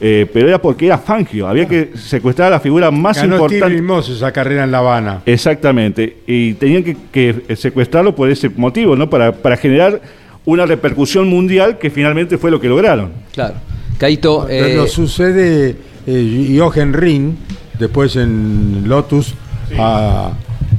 Eh, 0.00 0.26
pero 0.32 0.46
era 0.46 0.62
porque 0.62 0.86
era 0.86 0.96
Fangio, 0.98 1.48
había 1.48 1.66
que 1.66 1.90
secuestrar 1.96 2.46
a 2.48 2.50
la 2.52 2.60
figura 2.60 2.88
más 2.92 3.16
Ganó 3.20 3.34
importante. 3.34 3.82
Moss 3.82 4.08
esa 4.10 4.30
carrera 4.30 4.62
en 4.62 4.70
La 4.70 4.78
Habana. 4.78 5.22
Exactamente. 5.26 6.18
Y 6.24 6.52
tenían 6.54 6.84
que, 6.84 6.96
que 7.10 7.56
secuestrarlo 7.56 8.14
por 8.14 8.30
ese 8.30 8.48
motivo, 8.48 8.94
¿no? 8.94 9.10
Para, 9.10 9.32
para 9.32 9.56
generar 9.56 10.00
una 10.48 10.64
repercusión 10.64 11.28
mundial 11.28 11.76
que 11.76 11.90
finalmente 11.90 12.38
fue 12.38 12.50
lo 12.50 12.58
que 12.58 12.68
lograron. 12.68 13.10
Claro. 13.34 13.56
Caíto, 13.98 14.48
eh, 14.48 14.62
Pero 14.62 14.86
sucede 14.86 15.76
eh, 16.06 16.56
Jochen 16.58 16.94
Ring, 16.94 17.34
después 17.78 18.16
en 18.16 18.88
Lotus, 18.88 19.34
a, 19.78 20.32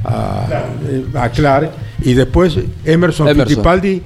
a, 0.04 0.46
eh, 0.88 1.04
a 1.14 1.28
Clark, 1.28 1.70
y 2.02 2.14
después 2.14 2.58
Emerson, 2.84 3.28
Emerson. 3.28 3.46
Fittipaldi 3.46 4.02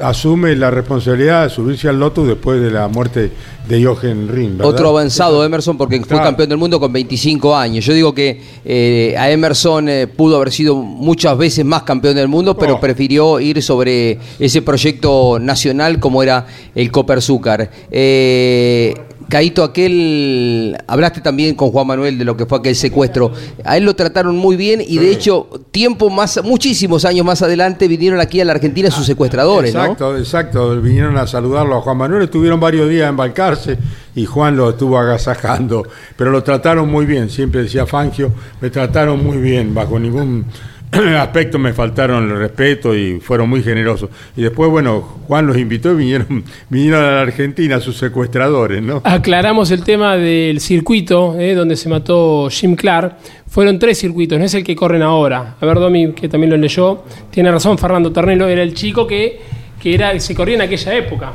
asume 0.00 0.54
la 0.54 0.70
responsabilidad 0.70 1.44
de 1.44 1.50
subirse 1.50 1.88
al 1.88 1.98
Lotus 1.98 2.28
después 2.28 2.60
de 2.60 2.70
la 2.70 2.88
muerte 2.88 3.30
de 3.66 3.84
Jochen. 3.84 4.26
¿verdad? 4.26 4.66
Otro 4.66 4.90
avanzado 4.90 5.44
Emerson 5.44 5.78
porque 5.78 6.00
fue 6.04 6.18
campeón 6.18 6.48
del 6.50 6.58
mundo 6.58 6.78
con 6.78 6.92
25 6.92 7.56
años. 7.56 7.84
Yo 7.84 7.94
digo 7.94 8.14
que 8.14 8.40
eh, 8.64 9.14
a 9.18 9.30
Emerson 9.30 9.88
eh, 9.88 10.06
pudo 10.06 10.36
haber 10.36 10.52
sido 10.52 10.74
muchas 10.76 11.36
veces 11.38 11.64
más 11.64 11.82
campeón 11.84 12.16
del 12.16 12.28
mundo, 12.28 12.56
pero 12.56 12.76
Oh. 12.76 12.80
prefirió 12.80 13.40
ir 13.40 13.62
sobre 13.62 14.18
ese 14.38 14.62
proyecto 14.62 15.38
nacional 15.40 15.98
como 15.98 16.22
era 16.22 16.46
el 16.74 16.90
Copersucar. 16.90 17.70
Eh, 17.90 18.94
Caíto, 19.28 19.62
aquel, 19.62 20.76
hablaste 20.86 21.20
también 21.20 21.54
con 21.54 21.70
Juan 21.70 21.86
Manuel 21.86 22.18
de 22.18 22.24
lo 22.24 22.36
que 22.36 22.46
fue 22.46 22.58
aquel 22.58 22.74
secuestro. 22.74 23.32
A 23.62 23.76
él 23.76 23.84
lo 23.84 23.94
trataron 23.94 24.36
muy 24.36 24.56
bien 24.56 24.80
y 24.80 24.98
de 24.98 25.10
hecho, 25.10 25.48
tiempo 25.70 26.08
más, 26.08 26.40
muchísimos 26.42 27.04
años 27.04 27.26
más 27.26 27.42
adelante 27.42 27.88
vinieron 27.88 28.20
aquí 28.20 28.40
a 28.40 28.46
la 28.46 28.52
Argentina 28.52 28.90
sus 28.90 29.04
secuestradores, 29.04 29.74
¿no? 29.74 29.82
Exacto, 29.82 30.16
exacto. 30.16 30.80
Vinieron 30.80 31.18
a 31.18 31.26
saludarlo 31.26 31.76
a 31.76 31.80
Juan 31.82 31.98
Manuel, 31.98 32.22
estuvieron 32.22 32.58
varios 32.58 32.88
días 32.88 33.04
a 33.04 33.08
embarcarse 33.10 33.76
y 34.14 34.24
Juan 34.24 34.56
lo 34.56 34.70
estuvo 34.70 34.98
agasajando, 34.98 35.86
pero 36.16 36.30
lo 36.30 36.42
trataron 36.42 36.90
muy 36.90 37.04
bien, 37.04 37.28
siempre 37.28 37.62
decía 37.62 37.86
Fangio, 37.86 38.32
me 38.60 38.70
trataron 38.70 39.22
muy 39.22 39.36
bien, 39.36 39.74
bajo 39.74 39.98
ningún 39.98 40.46
aspecto 41.18 41.58
me 41.58 41.72
faltaron 41.72 42.30
el 42.30 42.38
respeto 42.38 42.94
y 42.94 43.20
fueron 43.20 43.48
muy 43.48 43.62
generosos. 43.62 44.10
Y 44.36 44.42
después, 44.42 44.70
bueno, 44.70 45.00
Juan 45.26 45.46
los 45.46 45.56
invitó 45.58 45.92
y 45.92 45.96
vinieron, 45.96 46.44
vinieron 46.68 47.02
a 47.02 47.10
la 47.10 47.20
Argentina 47.22 47.80
sus 47.80 47.98
secuestradores, 47.98 48.82
¿no? 48.82 49.02
Aclaramos 49.04 49.70
el 49.70 49.84
tema 49.84 50.16
del 50.16 50.60
circuito 50.60 51.38
eh, 51.38 51.54
donde 51.54 51.76
se 51.76 51.88
mató 51.88 52.48
Jim 52.50 52.74
Clark. 52.74 53.16
Fueron 53.48 53.78
tres 53.78 53.98
circuitos, 53.98 54.38
no 54.38 54.44
es 54.44 54.54
el 54.54 54.64
que 54.64 54.76
corren 54.76 55.02
ahora. 55.02 55.56
A 55.60 55.66
ver, 55.66 55.78
Domi, 55.78 56.12
que 56.12 56.28
también 56.28 56.50
lo 56.50 56.56
leyó. 56.56 57.04
Tiene 57.30 57.50
razón, 57.50 57.78
Fernando 57.78 58.12
Ternelo 58.12 58.48
era 58.48 58.62
el 58.62 58.74
chico 58.74 59.06
que, 59.06 59.40
que 59.80 59.94
era, 59.94 60.18
se 60.20 60.34
corría 60.34 60.56
en 60.56 60.62
aquella 60.62 60.94
época. 60.94 61.32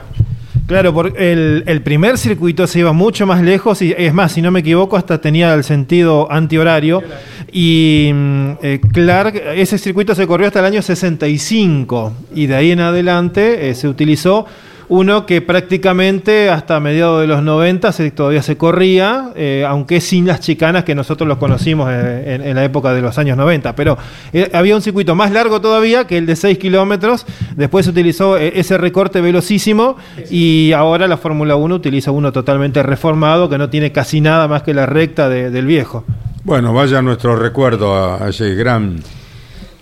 Claro, 0.65 0.93
porque 0.93 1.34
el, 1.34 1.63
el 1.67 1.82
primer 1.82 2.17
circuito 2.17 2.67
se 2.67 2.80
iba 2.80 2.93
mucho 2.93 3.26
más 3.26 3.41
lejos 3.41 3.82
y 3.82 3.93
es 3.97 4.13
más, 4.13 4.32
si 4.32 4.41
no 4.41 4.49
me 4.49 4.62
equivoco, 4.62 4.95
hasta 4.95 5.19
tenía 5.19 5.54
el 5.54 5.63
sentido 5.65 6.32
antihorario. 6.32 7.04
Y 7.52 8.10
mm, 8.13 8.52
eh, 8.62 8.82
Clark, 8.93 9.36
ese 9.56 9.78
circuito 9.78 10.15
se 10.15 10.26
corrió 10.26 10.47
hasta 10.47 10.60
el 10.60 10.65
año 10.65 10.82
65 10.82 12.13
y 12.34 12.45
de 12.47 12.56
ahí 12.56 12.71
en 12.71 12.80
adelante 12.80 13.69
eh, 13.69 13.76
se 13.76 13.89
utilizó 13.89 14.45
uno 14.95 15.25
que 15.25 15.41
prácticamente 15.41 16.51
hasta 16.51 16.79
mediados 16.79 17.19
de 17.21 17.25
los 17.27 17.41
90 17.41 17.91
se- 17.91 18.12
todavía 18.12 18.43
se 18.43 18.58
corría, 18.58 19.32
eh, 19.36 19.65
aunque 19.67 19.99
sin 19.99 20.27
las 20.27 20.39
chicanas 20.39 20.84
que 20.84 20.93
nosotros 20.93 21.27
los 21.27 21.39
conocimos 21.39 21.89
eh, 21.91 22.39
en, 22.43 22.56
la 22.56 22.63
época 22.63 22.93
de 22.93 23.01
los 23.01 23.17
años 23.17 23.36
90. 23.36 23.75
Pero 23.75 23.97
eh, 24.34 24.51
había 24.53 24.75
un 24.75 24.84
circuito 24.84 25.15
más 25.15 25.32
largo 25.32 25.62
todavía 25.62 26.06
que 26.06 26.17
el 26.19 26.27
de 26.27 26.36
6 26.36 26.60
kilómetros. 26.60 27.25
Después 27.56 27.86
se 27.86 27.91
utilizó 27.91 28.38
ese 28.38 28.77
recorte 28.77 29.19
velocísimo 29.19 29.97
y 30.29 30.73
ahora 30.73 31.08
la 31.08 31.17
Fórmula 31.17 31.56
1 31.56 31.73
utiliza 31.73 32.12
uno 32.12 32.32
totalmente 32.32 32.84
reformado 32.84 33.49
que 33.49 33.58
no 33.58 33.69
tiene 33.71 33.91
casi 33.91 34.21
nada 34.21 34.47
más 34.47 34.62
que 34.62 34.75
la 34.75 34.86
recta 34.86 35.27
de- 35.27 35.49
del 35.49 35.65
viejo. 35.65 36.03
Bueno, 36.43 36.71
vaya 36.71 37.01
nuestro 37.01 37.36
recuerdo 37.36 37.95
a, 37.95 38.23
a 38.25 38.29
ese 38.29 38.53
gran... 38.53 38.97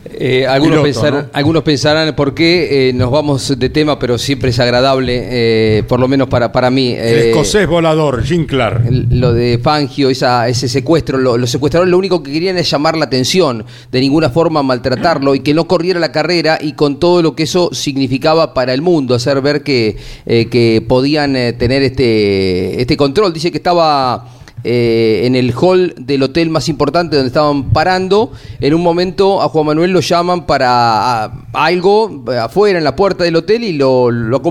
Eh, 0.04 0.48
algunos, 0.48 0.84
Piloto, 0.84 1.30
algunos 1.32 1.64
pensarán 1.64 2.16
por 2.16 2.34
qué 2.34 2.90
eh, 2.90 2.94
nos 2.94 3.12
vamos 3.12 3.58
de 3.60 3.70
tema, 3.70 4.00
pero 4.00 4.18
siempre 4.18 4.50
es 4.50 4.60
agradable, 4.60 5.20
eh, 5.30 5.84
por 5.84 6.00
lo 6.00 6.08
menos 6.08 6.28
para, 6.28 6.52
para 6.52 6.72
mí. 6.72 6.94
El 6.94 7.20
escocés 7.30 7.68
volador, 7.68 8.24
Jim 8.24 8.46
Clark. 8.48 8.84
lo 8.90 9.32
de 9.34 9.60
Fangio, 9.62 10.10
esa, 10.10 10.48
ese 10.50 10.68
secuestro, 10.68 11.18
lo- 11.20 11.38
los 11.38 11.52
secuestradores 11.52 11.92
lo 11.92 11.98
único 12.00 12.24
que 12.24 12.32
querían 12.32 12.58
es 12.58 12.70
llamar 12.70 12.98
la 12.98 13.06
atención, 13.06 13.64
de 13.92 14.00
ninguna 14.02 14.30
forma 14.32 14.64
maltratarlo 14.64 15.36
y 15.36 15.42
que 15.42 15.54
no 15.54 15.68
corriera 15.68 16.00
la 16.00 16.12
carrera 16.12 16.58
y 16.60 16.74
con 16.74 17.00
todo 17.00 17.22
lo 17.22 17.36
que 17.36 17.44
eso 17.44 17.70
significaba 17.72 18.54
para 18.56 18.74
el 18.74 18.82
mundo, 18.82 19.14
hacer 19.14 19.40
ver 19.42 19.62
que, 19.62 19.98
que 20.26 20.84
podían 20.88 21.34
tener 21.60 21.84
este, 21.84 22.82
este 22.82 22.98
control. 22.98 23.34
Dice 23.34 23.52
que 23.52 23.58
estaba 23.58 24.26
eh, 24.64 25.22
en 25.26 25.36
el 25.36 25.54
hall 25.60 25.94
del 25.98 26.24
hotel 26.24 26.50
más 26.50 26.70
importante 26.70 27.16
donde 27.16 27.28
estaban 27.28 27.72
parando. 27.72 28.32
En 28.60 28.74
un 28.74 28.82
momento 28.82 29.42
a 29.42 29.50
Juan 29.50 29.66
Manuel 29.66 29.92
lo 29.92 30.00
llaman 30.02 30.46
para 30.46 31.24
a- 31.26 31.32
algo 31.54 32.24
eh, 32.32 32.38
afuera 32.38 32.78
en 32.78 32.84
la 32.84 32.96
puerta 32.96 33.24
del 33.24 33.36
hotel 33.36 33.64
y 33.64 33.74
lo, 33.74 34.10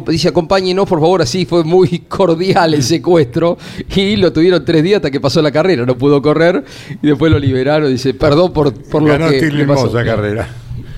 dice 0.08 0.28
acompáñenos 0.28 0.88
por 0.88 1.00
favor. 1.00 1.22
Así 1.22 1.46
fue 1.46 1.64
muy 1.64 1.98
cordial 2.08 2.74
el 2.74 2.82
secuestro 2.82 3.56
y 3.94 4.16
lo 4.16 4.32
tuvieron 4.32 4.64
tres 4.64 4.82
días 4.82 4.96
hasta 4.96 5.10
que 5.10 5.20
pasó 5.20 5.40
la 5.42 5.50
carrera. 5.52 5.84
No 5.86 5.96
pudo 5.96 6.20
correr 6.22 6.64
y 7.02 7.06
después 7.06 7.30
lo 7.32 7.38
liberaron. 7.38 7.90
Dice 7.90 8.14
perdón 8.14 8.52
por, 8.52 8.72
por 8.72 9.02
lo 9.02 9.08
que 9.30 9.40
le 9.50 9.64
pasó. 9.66 9.92
Carrera. 9.92 10.48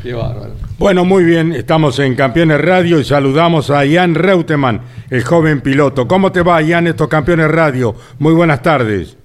Qué 0.02 0.14
bárbaro. 0.14 0.54
Bueno, 0.78 1.04
muy 1.04 1.22
bien, 1.22 1.52
estamos 1.52 2.00
en 2.00 2.16
Campeones 2.16 2.60
Radio 2.60 2.98
y 2.98 3.04
saludamos 3.04 3.70
a 3.70 3.84
Ian 3.84 4.16
Reutemann, 4.16 4.80
el 5.10 5.22
joven 5.22 5.60
piloto. 5.60 6.08
¿Cómo 6.08 6.32
te 6.32 6.42
va, 6.42 6.60
Ian, 6.60 6.88
estos 6.88 7.06
Campeones 7.06 7.48
Radio? 7.48 7.94
Muy 8.18 8.32
buenas 8.32 8.62
tardes. 8.62 9.16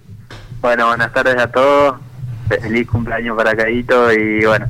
Bueno, 0.62 0.86
buenas 0.88 1.12
tardes 1.12 1.36
a 1.38 1.52
todos. 1.52 1.96
Feliz 2.48 2.88
cumpleaños 2.88 3.36
para 3.36 3.56
Caíto 3.56 4.14
y 4.14 4.46
bueno, 4.46 4.68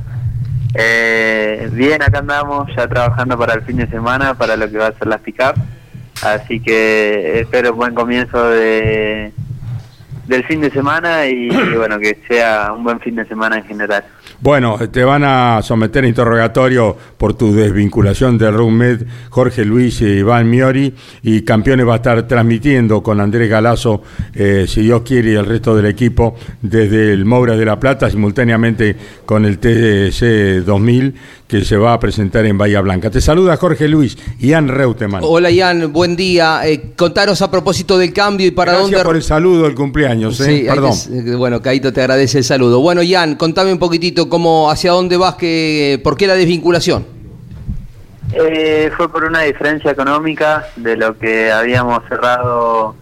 eh, 0.74 1.68
bien, 1.72 2.02
acá 2.02 2.20
andamos 2.20 2.74
ya 2.74 2.88
trabajando 2.88 3.36
para 3.36 3.54
el 3.54 3.62
fin 3.62 3.76
de 3.76 3.86
semana, 3.88 4.32
para 4.32 4.56
lo 4.56 4.70
que 4.70 4.78
va 4.78 4.86
a 4.86 4.92
ser 4.92 5.08
las 5.08 5.20
pick 5.20 5.42
Así 6.22 6.58
que 6.60 7.40
espero 7.40 7.74
buen 7.74 7.94
comienzo 7.94 8.48
de 8.50 9.32
del 10.28 10.44
fin 10.44 10.60
de 10.60 10.70
semana 10.70 11.26
y, 11.26 11.48
y 11.72 11.76
bueno, 11.76 11.98
que 11.98 12.18
sea 12.28 12.72
un 12.76 12.84
buen 12.84 13.00
fin 13.00 13.16
de 13.16 13.26
semana 13.26 13.56
en 13.56 13.64
general. 13.64 14.04
Bueno, 14.40 14.78
te 14.92 15.02
van 15.02 15.24
a 15.24 15.60
someter 15.62 16.04
a 16.04 16.06
interrogatorio 16.06 16.96
por 17.16 17.34
tu 17.34 17.52
desvinculación 17.52 18.38
de 18.38 18.50
RUMED, 18.50 19.02
Jorge 19.30 19.64
Luis 19.64 20.00
y 20.00 20.18
Iván 20.18 20.48
Miori, 20.48 20.94
y 21.22 21.42
Campeones 21.42 21.88
va 21.88 21.94
a 21.94 21.96
estar 21.96 22.22
transmitiendo 22.28 23.02
con 23.02 23.20
Andrés 23.20 23.50
Galazo, 23.50 24.02
eh, 24.34 24.66
si 24.68 24.82
Dios 24.82 25.02
quiere, 25.02 25.32
y 25.32 25.34
el 25.34 25.44
resto 25.44 25.74
del 25.74 25.86
equipo, 25.86 26.36
desde 26.62 27.12
el 27.12 27.24
Moura 27.24 27.56
de 27.56 27.64
la 27.64 27.80
Plata, 27.80 28.08
simultáneamente 28.10 28.94
con 29.26 29.44
el 29.44 29.58
TC 29.58 30.64
2000, 30.64 31.14
que 31.48 31.64
se 31.64 31.76
va 31.76 31.94
a 31.94 31.98
presentar 31.98 32.44
en 32.44 32.58
Bahía 32.58 32.80
Blanca. 32.80 33.10
Te 33.10 33.20
saluda 33.20 33.56
Jorge 33.56 33.88
Luis, 33.88 34.18
Ian 34.38 34.68
Reutemann. 34.68 35.22
Hola 35.24 35.50
Ian, 35.50 35.92
buen 35.92 36.14
día. 36.14 36.60
Eh, 36.64 36.92
contaros 36.94 37.40
a 37.42 37.50
propósito 37.50 37.96
del 37.98 38.12
cambio 38.12 38.46
y 38.46 38.50
para 38.50 38.72
Gracias 38.72 38.90
dónde... 38.90 39.04
por 39.04 39.16
el 39.16 39.22
saludo, 39.22 39.66
el 39.66 39.74
cumpleaños. 39.74 40.17
¿Eh? 40.26 40.30
Sí, 40.32 40.66
Perdón. 40.68 40.92
que- 41.24 41.34
bueno, 41.36 41.62
Caito 41.62 41.92
te 41.92 42.00
agradece 42.00 42.38
el 42.38 42.44
saludo. 42.44 42.80
Bueno, 42.80 43.02
Ian, 43.02 43.36
contame 43.36 43.72
un 43.72 43.78
poquitito 43.78 44.28
cómo, 44.28 44.70
hacia 44.70 44.92
dónde 44.92 45.16
vas, 45.16 45.34
que, 45.36 46.00
por 46.04 46.16
qué 46.16 46.26
la 46.26 46.34
desvinculación. 46.34 47.06
Eh, 48.32 48.90
fue 48.96 49.10
por 49.10 49.24
una 49.24 49.42
diferencia 49.42 49.90
económica 49.90 50.66
de 50.76 50.96
lo 50.96 51.16
que 51.18 51.50
habíamos 51.50 52.02
cerrado 52.08 52.94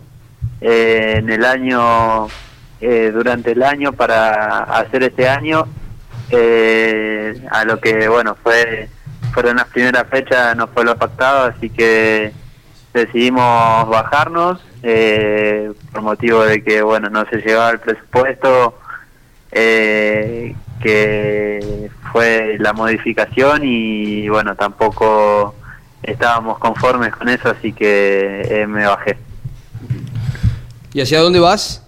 eh, 0.60 1.14
en 1.16 1.28
el 1.30 1.44
año, 1.44 2.28
eh, 2.80 3.10
durante 3.12 3.52
el 3.52 3.62
año 3.62 3.92
para 3.92 4.62
hacer 4.64 5.02
este 5.02 5.28
año, 5.28 5.66
eh, 6.30 7.40
a 7.50 7.64
lo 7.64 7.80
que, 7.80 8.08
bueno, 8.08 8.36
fue 8.42 8.88
fueron 9.32 9.56
las 9.56 9.66
primeras 9.66 10.06
fechas, 10.08 10.56
no 10.56 10.66
fue 10.68 10.82
lo 10.84 10.96
pactado, 10.96 11.52
así 11.54 11.68
que 11.68 12.32
decidimos 12.96 13.88
bajarnos 13.88 14.60
eh, 14.82 15.70
por 15.92 16.02
motivo 16.02 16.44
de 16.44 16.64
que, 16.64 16.82
bueno, 16.82 17.10
no 17.10 17.24
se 17.28 17.36
llegaba 17.38 17.70
el 17.70 17.78
presupuesto 17.78 18.78
eh, 19.52 20.54
que 20.80 21.90
fue 22.12 22.56
la 22.58 22.72
modificación 22.72 23.60
y 23.64 24.28
bueno, 24.28 24.54
tampoco 24.56 25.54
estábamos 26.02 26.58
conformes 26.58 27.14
con 27.14 27.28
eso, 27.28 27.50
así 27.50 27.72
que 27.72 28.42
eh, 28.48 28.66
me 28.66 28.86
bajé. 28.86 29.18
¿Y 30.92 31.00
hacia 31.00 31.20
dónde 31.20 31.40
vas? 31.40 31.82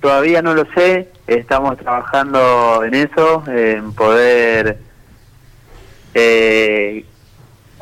Todavía 0.00 0.42
no 0.42 0.54
lo 0.54 0.66
sé, 0.74 1.10
estamos 1.26 1.76
trabajando 1.78 2.82
en 2.84 2.94
eso, 2.94 3.44
en 3.46 3.92
poder 3.92 4.78
eh, 6.14 7.04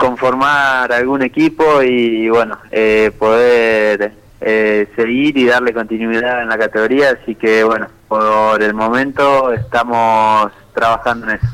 conformar 0.04 0.92
algún 0.92 1.22
equipo 1.22 1.82
y 1.82 2.28
bueno, 2.28 2.58
eh, 2.70 3.10
poder 3.18 4.12
eh, 4.38 4.86
seguir 4.94 5.36
y 5.38 5.46
darle 5.46 5.72
continuidad 5.72 6.42
en 6.42 6.48
la 6.50 6.58
categoría, 6.58 7.16
así 7.18 7.34
que 7.34 7.64
bueno, 7.64 7.86
por 8.06 8.62
el 8.62 8.74
momento 8.74 9.50
estamos 9.54 10.52
trabajando 10.74 11.30
en 11.30 11.36
eso. 11.36 11.46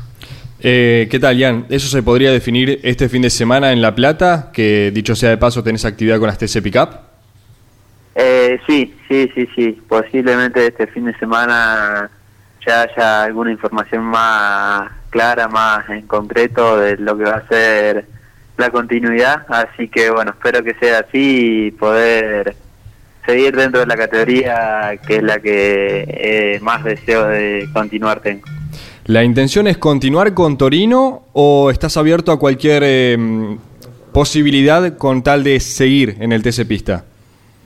Eh, 0.59 1.07
¿Qué 1.09 1.17
tal, 1.17 1.37
Ian? 1.37 1.65
¿Eso 1.69 1.87
se 1.87 2.03
podría 2.03 2.31
definir 2.31 2.81
este 2.83 3.07
fin 3.07 3.21
de 3.21 3.29
semana 3.29 3.71
en 3.71 3.81
La 3.81 3.95
Plata? 3.95 4.51
Que 4.51 4.91
dicho 4.93 5.15
sea 5.15 5.29
de 5.29 5.37
paso, 5.37 5.63
tenés 5.63 5.85
actividad 5.85 6.19
con 6.19 6.27
las 6.27 6.37
TC 6.37 6.61
Pickup. 6.61 6.89
Eh, 8.15 8.59
sí, 8.67 8.93
sí, 9.07 9.31
sí, 9.33 9.47
sí. 9.55 9.81
Posiblemente 9.87 10.67
este 10.67 10.87
fin 10.87 11.05
de 11.05 11.17
semana 11.17 12.11
ya 12.67 12.81
haya 12.81 13.23
alguna 13.23 13.51
información 13.51 14.03
más 14.03 14.91
clara, 15.09 15.47
más 15.47 15.89
en 15.89 16.05
concreto 16.05 16.77
de 16.77 16.97
lo 16.97 17.17
que 17.17 17.23
va 17.23 17.37
a 17.37 17.47
ser 17.47 18.05
la 18.57 18.69
continuidad. 18.69 19.45
Así 19.49 19.87
que 19.87 20.09
bueno, 20.09 20.31
espero 20.31 20.63
que 20.63 20.73
sea 20.75 20.99
así 20.99 21.67
y 21.67 21.71
poder 21.71 22.55
seguir 23.25 23.55
dentro 23.55 23.79
de 23.79 23.85
la 23.85 23.95
categoría 23.95 24.97
que 25.05 25.17
es 25.17 25.23
la 25.23 25.39
que 25.39 26.05
eh, 26.07 26.59
más 26.61 26.83
deseo 26.83 27.27
de 27.27 27.69
continuar 27.73 28.21
tengo. 28.21 28.47
¿La 29.05 29.23
intención 29.23 29.67
es 29.67 29.77
continuar 29.77 30.33
con 30.33 30.57
Torino 30.57 31.23
o 31.33 31.71
estás 31.71 31.97
abierto 31.97 32.31
a 32.31 32.39
cualquier 32.39 32.83
eh, 32.85 33.57
posibilidad 34.13 34.97
con 34.97 35.23
tal 35.23 35.43
de 35.43 35.59
seguir 35.59 36.17
en 36.19 36.31
el 36.31 36.43
TC 36.43 36.67
Pista? 36.67 37.05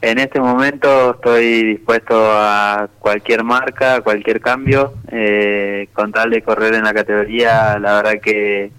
En 0.02 0.20
este 0.20 0.40
momento 0.40 1.16
estoy 1.16 1.64
dispuesto 1.64 2.14
a 2.16 2.88
cualquier 3.00 3.44
marca, 3.44 3.96
a 3.96 4.02
cualquier 4.02 4.40
cambio, 4.40 4.94
eh, 5.12 5.88
con 5.94 6.12
tal 6.12 6.30
de 6.30 6.44
correr 6.44 6.76
en 6.76 6.84
la 6.84 6.94
categoría, 6.94 7.80
la 7.80 7.96
verdad 7.96 8.22
que 8.22 8.72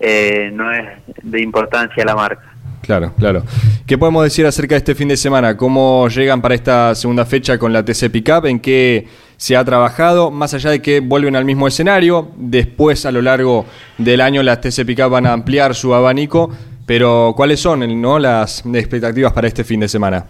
eh, 0.00 0.50
no 0.52 0.72
es 0.72 0.86
de 1.22 1.40
importancia 1.40 2.04
la 2.04 2.14
marca. 2.14 2.56
Claro, 2.82 3.12
claro. 3.18 3.42
¿Qué 3.84 3.98
podemos 3.98 4.22
decir 4.22 4.46
acerca 4.46 4.74
de 4.74 4.78
este 4.78 4.94
fin 4.94 5.08
de 5.08 5.16
semana? 5.16 5.56
¿Cómo 5.56 6.08
llegan 6.08 6.40
para 6.40 6.54
esta 6.54 6.94
segunda 6.94 7.24
fecha 7.24 7.58
con 7.58 7.72
la 7.72 7.84
TC 7.84 8.10
Pickup? 8.10 8.46
¿En 8.46 8.60
qué 8.60 9.08
se 9.36 9.56
ha 9.56 9.64
trabajado? 9.64 10.30
Más 10.30 10.54
allá 10.54 10.70
de 10.70 10.80
que 10.80 11.00
vuelven 11.00 11.34
al 11.34 11.44
mismo 11.44 11.66
escenario, 11.66 12.30
después 12.36 13.04
a 13.04 13.10
lo 13.10 13.22
largo 13.22 13.66
del 13.98 14.20
año 14.20 14.42
las 14.44 14.60
TC 14.60 14.86
Pickup 14.86 15.10
van 15.10 15.26
a 15.26 15.32
ampliar 15.32 15.74
su 15.74 15.94
abanico, 15.94 16.50
pero 16.86 17.34
¿cuáles 17.36 17.58
son 17.58 18.00
no, 18.00 18.20
las 18.20 18.64
expectativas 18.64 19.32
para 19.32 19.48
este 19.48 19.64
fin 19.64 19.80
de 19.80 19.88
semana? 19.88 20.24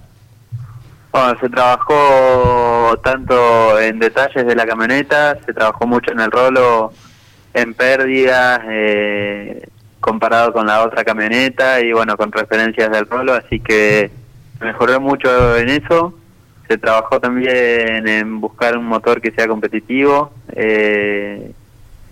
Bueno, 1.13 1.39
se 1.39 1.49
trabajó 1.51 2.99
tanto 3.03 3.79
en 3.79 3.99
detalles 3.99 4.47
de 4.47 4.55
la 4.55 4.67
camioneta, 4.67 5.37
se 5.45 5.53
trabajó 5.53 5.87
mucho 5.87 6.13
en 6.13 6.21
el 6.21 6.31
rolo, 6.31 6.93
en 7.57 7.73
pérdidas, 7.75 8.61
eh, 8.69 9.67
comparado 10.01 10.53
con 10.53 10.67
la 10.67 10.85
otra 10.85 11.05
camioneta 11.05 11.81
y 11.81 11.93
bueno, 11.93 12.17
con 12.17 12.31
referencias 12.31 12.91
del 12.91 13.07
rolo, 13.07 13.33
así 13.33 13.61
que 13.61 14.11
mejoró 14.61 15.01
mucho 15.01 15.57
en 15.57 15.71
eso. 15.71 16.15
Se 16.69 16.77
trabajó 16.77 17.19
también 17.19 18.07
en 18.07 18.41
buscar 18.41 18.77
un 18.77 18.85
motor 18.85 19.21
que 19.21 19.31
sea 19.31 19.49
competitivo, 19.49 20.33
eh, 20.53 21.53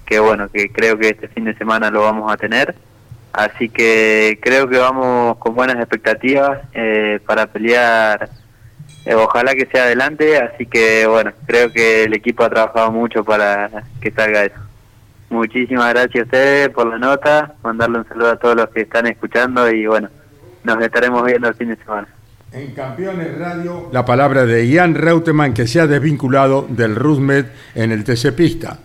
que 0.07 0.19
bueno, 0.19 0.49
que 0.49 0.73
creo 0.73 0.97
que 0.97 1.09
este 1.09 1.29
fin 1.29 1.45
de 1.45 1.55
semana 1.57 1.91
lo 1.91 2.03
vamos 2.03 2.33
a 2.33 2.37
tener. 2.37 2.75
Así 3.33 3.69
que 3.69 4.39
creo 4.41 4.69
que 4.69 4.79
vamos 4.79 5.37
con 5.39 5.55
buenas 5.55 5.77
expectativas 5.77 6.61
eh, 6.73 7.21
para 7.27 7.47
pelear 7.47 8.31
eh, 9.05 9.15
ojalá 9.15 9.55
que 9.55 9.67
sea 9.67 9.85
adelante, 9.85 10.39
así 10.39 10.65
que 10.65 11.07
bueno, 11.07 11.33
creo 11.47 11.71
que 11.71 12.05
el 12.05 12.15
equipo 12.15 12.43
ha 12.43 12.51
trabajado 12.51 12.91
mucho 12.91 13.23
para 13.23 13.71
que 14.01 14.11
salga 14.11 14.45
eso. 14.45 14.64
Muchísimas 15.35 15.93
gracias 15.93 16.23
a 16.23 16.25
ustedes 16.27 16.69
por 16.71 16.87
la 16.87 16.97
nota, 16.99 17.55
mandarle 17.65 17.99
un 17.99 18.09
saludo 18.09 18.31
a 18.31 18.37
todos 18.37 18.55
los 18.55 18.69
que 18.71 18.83
están 18.83 19.07
escuchando 19.09 19.69
y 19.69 19.85
bueno, 19.87 20.09
nos 20.63 20.81
estaremos 20.81 21.25
viendo 21.25 21.49
el 21.49 21.55
fin 21.55 21.69
de 21.71 21.77
semana. 21.77 22.07
En 22.53 22.73
Campeones 22.73 23.37
Radio, 23.37 23.89
la 23.91 24.05
palabra 24.05 24.47
de 24.47 24.69
Ian 24.69 24.95
Reutemann 24.95 25.53
que 25.53 25.67
se 25.67 25.81
ha 25.81 25.89
desvinculado 25.89 26.67
del 26.69 26.95
Rusmed 26.95 27.47
en 27.75 27.91
el 27.91 28.05
TC 28.05 28.33
Pista. 28.33 28.79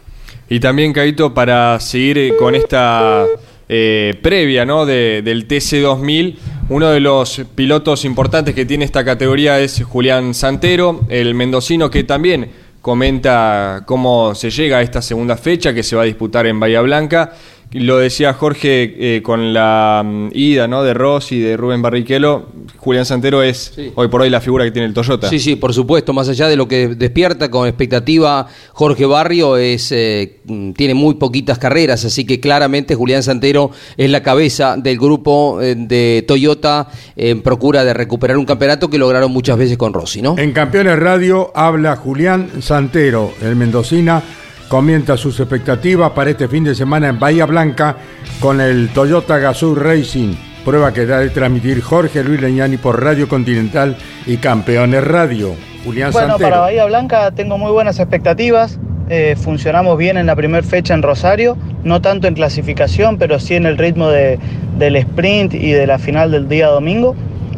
Y 0.49 0.59
también, 0.59 0.91
Caito, 0.91 1.35
para 1.35 1.79
seguir 1.79 2.17
eh, 2.17 2.33
con 2.35 2.55
esta 2.55 3.25
eh, 3.67 4.17
previa 4.23 4.65
¿no? 4.65 4.87
de- 4.87 5.21
del 5.23 5.47
TC2000, 5.47 6.35
uno 6.69 6.89
de 6.89 6.99
los 6.99 7.43
pilotos 7.53 8.05
importantes 8.05 8.55
que 8.55 8.65
tiene 8.65 8.85
esta 8.85 9.05
categoría 9.05 9.59
es 9.59 9.83
Julián 9.83 10.33
Santero, 10.33 11.01
el 11.09 11.35
mendocino 11.35 11.91
que 11.91 12.03
también 12.03 12.49
comenta 12.81 13.83
cómo 13.85 14.33
se 14.35 14.49
llega 14.49 14.77
a 14.77 14.81
esta 14.81 15.01
segunda 15.01 15.35
fecha 15.35 15.73
que 15.73 15.83
se 15.83 15.95
va 15.95 16.03
a 16.03 16.05
disputar 16.05 16.47
en 16.47 16.59
Bahía 16.59 16.81
Blanca. 16.81 17.33
Y 17.71 17.81
Lo 17.81 17.97
decía 17.97 18.33
Jorge 18.33 18.95
eh, 18.97 19.21
con 19.21 19.53
la 19.53 20.01
mm, 20.03 20.29
ida 20.33 20.67
¿no? 20.67 20.81
de 20.83 20.95
Ross 20.95 21.31
y 21.31 21.39
de 21.39 21.55
Rubén 21.55 21.83
Barrichello. 21.83 22.47
Julián 22.77 23.05
Santero 23.05 23.43
es 23.43 23.73
hoy 23.93 24.07
por 24.07 24.21
hoy 24.21 24.31
la 24.31 24.41
figura 24.41 24.65
que 24.65 24.71
tiene 24.71 24.87
el 24.87 24.93
Toyota. 24.93 25.29
Sí, 25.29 25.39
sí, 25.39 25.55
por 25.55 25.73
supuesto, 25.73 26.11
más 26.11 26.27
allá 26.29 26.47
de 26.47 26.55
lo 26.55 26.67
que 26.67 26.87
despierta 26.87 27.51
con 27.51 27.67
expectativa 27.67 28.47
Jorge 28.73 29.05
Barrio, 29.05 29.57
es 29.57 29.91
eh, 29.91 30.39
mm, 30.45 30.71
tiene 30.71 30.95
muy 30.95 31.15
poquitas 31.15 31.59
carreras, 31.59 32.05
así 32.05 32.25
que 32.25 32.39
claramente 32.39 32.95
Julián 32.95 33.21
Santero 33.21 33.69
es 33.97 34.09
la 34.09 34.23
cabeza 34.23 34.75
del 34.75 34.97
grupo 34.97 35.61
eh, 35.61 35.75
de 35.77 36.25
Toyota 36.27 36.87
en 37.15 37.41
procura 37.41 37.83
de 37.83 37.93
recuperar 37.93 38.37
un 38.37 38.45
campeonato 38.45 38.89
que 38.89 38.97
lograron 38.97 39.31
muchas 39.31 39.57
veces 39.59 39.77
con 39.77 39.93
Rossi, 39.93 40.23
¿no? 40.23 40.35
En 40.39 40.53
Campeones 40.53 40.97
Radio 40.97 41.51
habla 41.53 41.95
Julián 41.95 42.49
Santero, 42.61 43.31
el 43.43 43.55
mendocina, 43.55 44.23
comienza 44.69 45.17
sus 45.17 45.39
expectativas 45.39 46.11
para 46.11 46.29
este 46.29 46.47
fin 46.47 46.63
de 46.63 46.75
semana 46.75 47.09
en 47.09 47.19
Bahía 47.19 47.45
Blanca 47.45 47.97
con 48.39 48.61
el 48.61 48.89
Toyota 48.89 49.37
Gazoo 49.39 49.75
Racing, 49.75 50.35
prueba 50.63 50.93
que 50.93 51.05
da 51.05 51.19
de 51.19 51.29
transmitir 51.31 51.81
Jorge 51.81 52.23
Luis 52.23 52.39
Leñani 52.39 52.77
por 52.77 53.03
Radio 53.03 53.27
Continental 53.27 53.97
y 54.25 54.37
Campeones 54.37 55.03
Radio. 55.03 55.55
Julián 55.83 56.11
Bueno, 56.11 56.29
Santero. 56.29 56.49
para 56.49 56.61
Bahía 56.61 56.85
Blanca 56.85 57.31
tengo 57.31 57.57
muy 57.57 57.71
buenas 57.71 57.99
expectativas. 57.99 58.79
Eh, 59.09 59.35
funcionamos 59.41 59.97
bien 59.97 60.17
en 60.17 60.27
la 60.27 60.35
primera 60.35 60.61
fecha 60.65 60.93
en 60.93 61.01
Rosario, 61.01 61.57
no 61.83 61.99
tanto 61.99 62.27
en 62.27 62.35
clasificación, 62.35 63.17
pero 63.17 63.39
sí 63.39 63.55
en 63.55 63.65
el 63.65 63.75
ritmo 63.77 64.09
de- 64.09 64.37
del 64.77 64.95
sprint 64.97 65.55
y 65.55 65.71
de 65.71 65.87
la 65.87 65.97
final 65.97 66.29
del 66.31 66.47
día 66.47 66.67
domingo. 66.67 67.15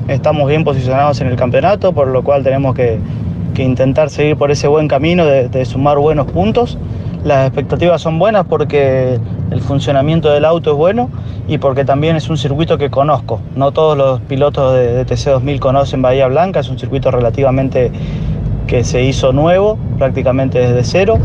Estamos 0.08 0.48
bien 0.48 0.64
posicionados 0.64 1.20
en 1.20 1.28
el 1.28 1.36
campeonato, 1.36 1.92
por 1.92 2.08
lo 2.08 2.24
cual 2.24 2.42
tenemos 2.44 2.74
que, 2.74 3.00
que 3.54 3.64
intentar 3.64 4.10
seguir 4.10 4.38
por 4.38 4.50
ese 4.50 4.68
buen 4.68 4.88
camino 4.88 5.26
de, 5.26 5.50
de 5.50 5.66
sumar 5.66 5.98
buenos 5.98 6.32
puntos. 6.32 6.78
Las 7.24 7.46
expectativas 7.46 8.02
son 8.02 8.18
buenas 8.18 8.46
porque 8.46 9.20
el 9.52 9.62
funcionamiento 9.62 10.32
del 10.32 10.44
auto 10.44 10.72
es 10.72 10.78
bueno 10.78 11.10
y 11.48 11.60
porque 11.60 11.86
también 11.86 12.16
es 12.16 12.30
un 12.30 12.38
circuito 12.38 12.80
que 12.80 12.90
conozco. 12.90 13.40
No 13.56 13.72
todos 13.72 13.96
los 13.96 14.22
pilotos 14.22 14.74
de, 14.74 14.94
de 14.94 15.06
TC2000 15.06 15.60
conocen 15.60 16.02
Bahía 16.02 16.28
Blanca, 16.28 16.62
es 16.62 16.70
un 16.70 16.80
circuito 16.80 17.12
relativamente 17.12 17.92
que 18.66 18.84
se 18.84 19.04
hizo 19.04 19.34
nuevo, 19.34 19.78
prácticamente 20.00 20.58
desde 20.60 20.84
cero, 20.84 21.20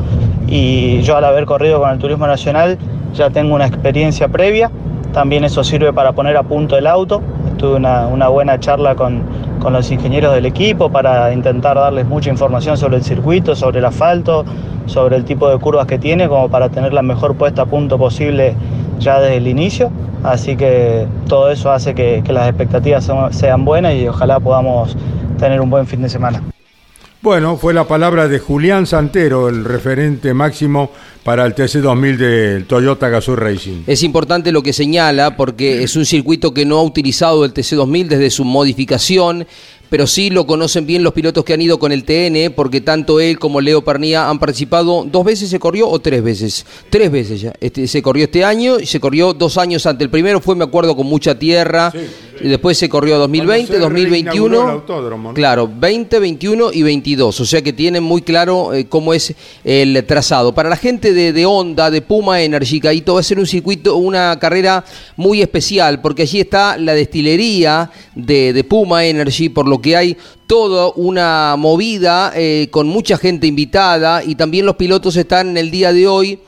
y 0.46 1.00
yo 1.02 1.16
al 1.16 1.24
haber 1.24 1.46
corrido 1.46 1.80
con 1.80 1.90
el 1.90 1.98
Turismo 1.98 2.26
Nacional 2.26 2.76
ya 3.14 3.30
tengo 3.30 3.54
una 3.54 3.66
experiencia 3.66 4.28
previa, 4.28 4.70
también 5.12 5.44
eso 5.44 5.64
sirve 5.64 5.92
para 5.92 6.12
poner 6.12 6.37
a 6.37 6.42
punto 6.42 6.76
el 6.76 6.87
auto, 6.87 7.22
tuve 7.56 7.76
una, 7.76 8.06
una 8.06 8.28
buena 8.28 8.61
charla 8.61 8.94
con, 8.96 9.22
con 9.61 9.72
los 9.72 9.90
ingenieros 9.90 10.35
del 10.35 10.44
equipo 10.44 10.90
para 10.90 11.32
intentar 11.32 11.76
darles 11.76 12.06
mucha 12.06 12.28
información 12.30 12.76
sobre 12.76 12.96
el 12.96 13.02
circuito, 13.02 13.56
sobre 13.56 13.78
el 13.78 13.87
asfalto, 13.87 14.44
sobre 14.87 15.16
el 15.16 15.25
tipo 15.25 15.49
de 15.49 15.59
curvas 15.59 15.87
que 15.87 15.99
tiene, 15.99 16.29
como 16.29 16.49
para 16.49 16.68
tener 16.68 16.92
la 16.92 17.03
mejor 17.03 17.37
puesta 17.37 17.62
a 17.62 17.66
punto 17.66 17.99
posible 17.99 18.55
ya 18.99 19.20
desde 19.20 19.37
el 19.37 19.46
inicio. 19.46 19.90
Así 20.22 20.57
que 20.57 21.07
todo 21.29 21.51
eso 21.51 21.70
hace 21.70 21.94
que, 21.94 22.22
que 22.25 22.33
las 22.33 22.49
expectativas 22.49 23.11
sean 23.31 23.64
buenas 23.64 23.94
y 23.94 24.09
ojalá 24.09 24.40
podamos 24.40 24.96
tener 25.38 25.61
un 25.61 25.70
buen 25.70 25.87
fin 25.87 26.03
de 26.03 26.09
semana. 26.09 26.42
Bueno, 27.22 27.57
fue 27.57 27.75
la 27.75 27.85
palabra 27.85 28.29
de 28.29 28.38
Julián 28.38 28.87
Santero, 28.87 29.49
el 29.49 29.64
referente 29.64 30.33
máximo 30.33 30.90
para 31.26 31.44
el 31.44 31.56
TC2000 31.56 32.16
del 32.18 32.66
Toyota 32.66 33.08
Gazoo 33.08 33.34
Racing. 33.34 33.82
Es 33.88 34.04
importante 34.04 34.52
lo 34.52 34.62
que 34.62 34.72
señala 34.72 35.36
porque 35.36 35.82
es 35.82 35.96
un 35.96 36.06
circuito 36.06 36.54
que 36.54 36.64
no 36.64 36.78
ha 36.78 36.82
utilizado 36.84 37.44
el 37.44 37.52
TC2000 37.52 38.06
desde 38.06 38.30
su 38.30 38.44
modificación 38.44 39.44
pero 39.88 40.06
sí 40.06 40.30
lo 40.30 40.46
conocen 40.46 40.86
bien 40.86 41.02
los 41.02 41.12
pilotos 41.12 41.44
que 41.44 41.54
han 41.54 41.62
ido 41.62 41.78
con 41.78 41.92
el 41.92 42.04
TN, 42.04 42.52
porque 42.54 42.80
tanto 42.80 43.20
él 43.20 43.38
como 43.38 43.60
Leo 43.60 43.84
Pernía 43.84 44.28
han 44.28 44.38
participado. 44.38 45.06
¿Dos 45.10 45.24
veces 45.24 45.48
se 45.48 45.58
corrió 45.58 45.88
o 45.88 45.98
tres 46.00 46.22
veces? 46.22 46.66
Tres 46.90 47.10
veces 47.10 47.40
ya. 47.40 47.52
Este, 47.60 47.86
se 47.86 48.02
corrió 48.02 48.24
este 48.24 48.44
año 48.44 48.80
y 48.80 48.86
se 48.86 48.98
corrió 48.98 49.32
dos 49.32 49.58
años 49.58 49.86
antes. 49.86 50.04
El 50.04 50.10
primero 50.10 50.40
fue, 50.40 50.56
me 50.56 50.64
acuerdo, 50.64 50.96
con 50.96 51.06
mucha 51.06 51.38
tierra. 51.38 51.92
Y 52.38 52.48
después 52.48 52.76
se 52.76 52.88
corrió 52.88 53.16
2020, 53.18 53.66
Cuando 53.68 53.76
se 53.76 53.94
2021. 53.94 54.48
reinauguró 54.48 54.64
el 54.64 54.70
autódromo, 54.70 55.28
¿no? 55.30 55.34
Claro, 55.34 55.70
20, 55.74 56.18
21 56.18 56.72
y 56.72 56.82
22. 56.82 57.40
O 57.40 57.46
sea 57.46 57.62
que 57.62 57.72
tienen 57.72 58.02
muy 58.02 58.20
claro 58.22 58.74
eh, 58.74 58.86
cómo 58.86 59.14
es 59.14 59.34
el 59.64 60.04
trazado. 60.04 60.54
Para 60.54 60.68
la 60.68 60.76
gente 60.76 61.14
de, 61.14 61.15
de 61.16 61.46
Honda, 61.46 61.90
de 61.90 62.02
Puma 62.02 62.42
Energy, 62.42 62.81
Caíto, 62.81 63.14
va 63.14 63.20
a 63.20 63.22
ser 63.22 63.38
un 63.38 63.46
circuito, 63.46 63.96
una 63.96 64.38
carrera 64.38 64.85
muy 65.16 65.42
especial, 65.42 66.00
porque 66.00 66.22
allí 66.22 66.40
está 66.40 66.76
la 66.79 66.94
destilería 66.94 67.90
de, 68.14 68.52
de 68.52 68.64
Puma 68.64 69.05
Energy, 69.05 69.48
por 69.48 69.66
lo 69.66 69.81
que 69.81 69.96
hay 69.96 70.16
toda 70.46 70.92
una 70.94 71.57
movida 71.59 72.33
eh, 72.37 72.68
con 72.70 72.87
mucha 72.87 73.16
gente 73.16 73.46
invitada 73.46 74.22
y 74.22 74.35
también 74.37 74.66
los 74.66 74.76
pilotos 74.76 75.16
están 75.16 75.50
en 75.50 75.57
el 75.57 75.70
día 75.70 75.92
de 75.92 76.07
hoy 76.07 76.38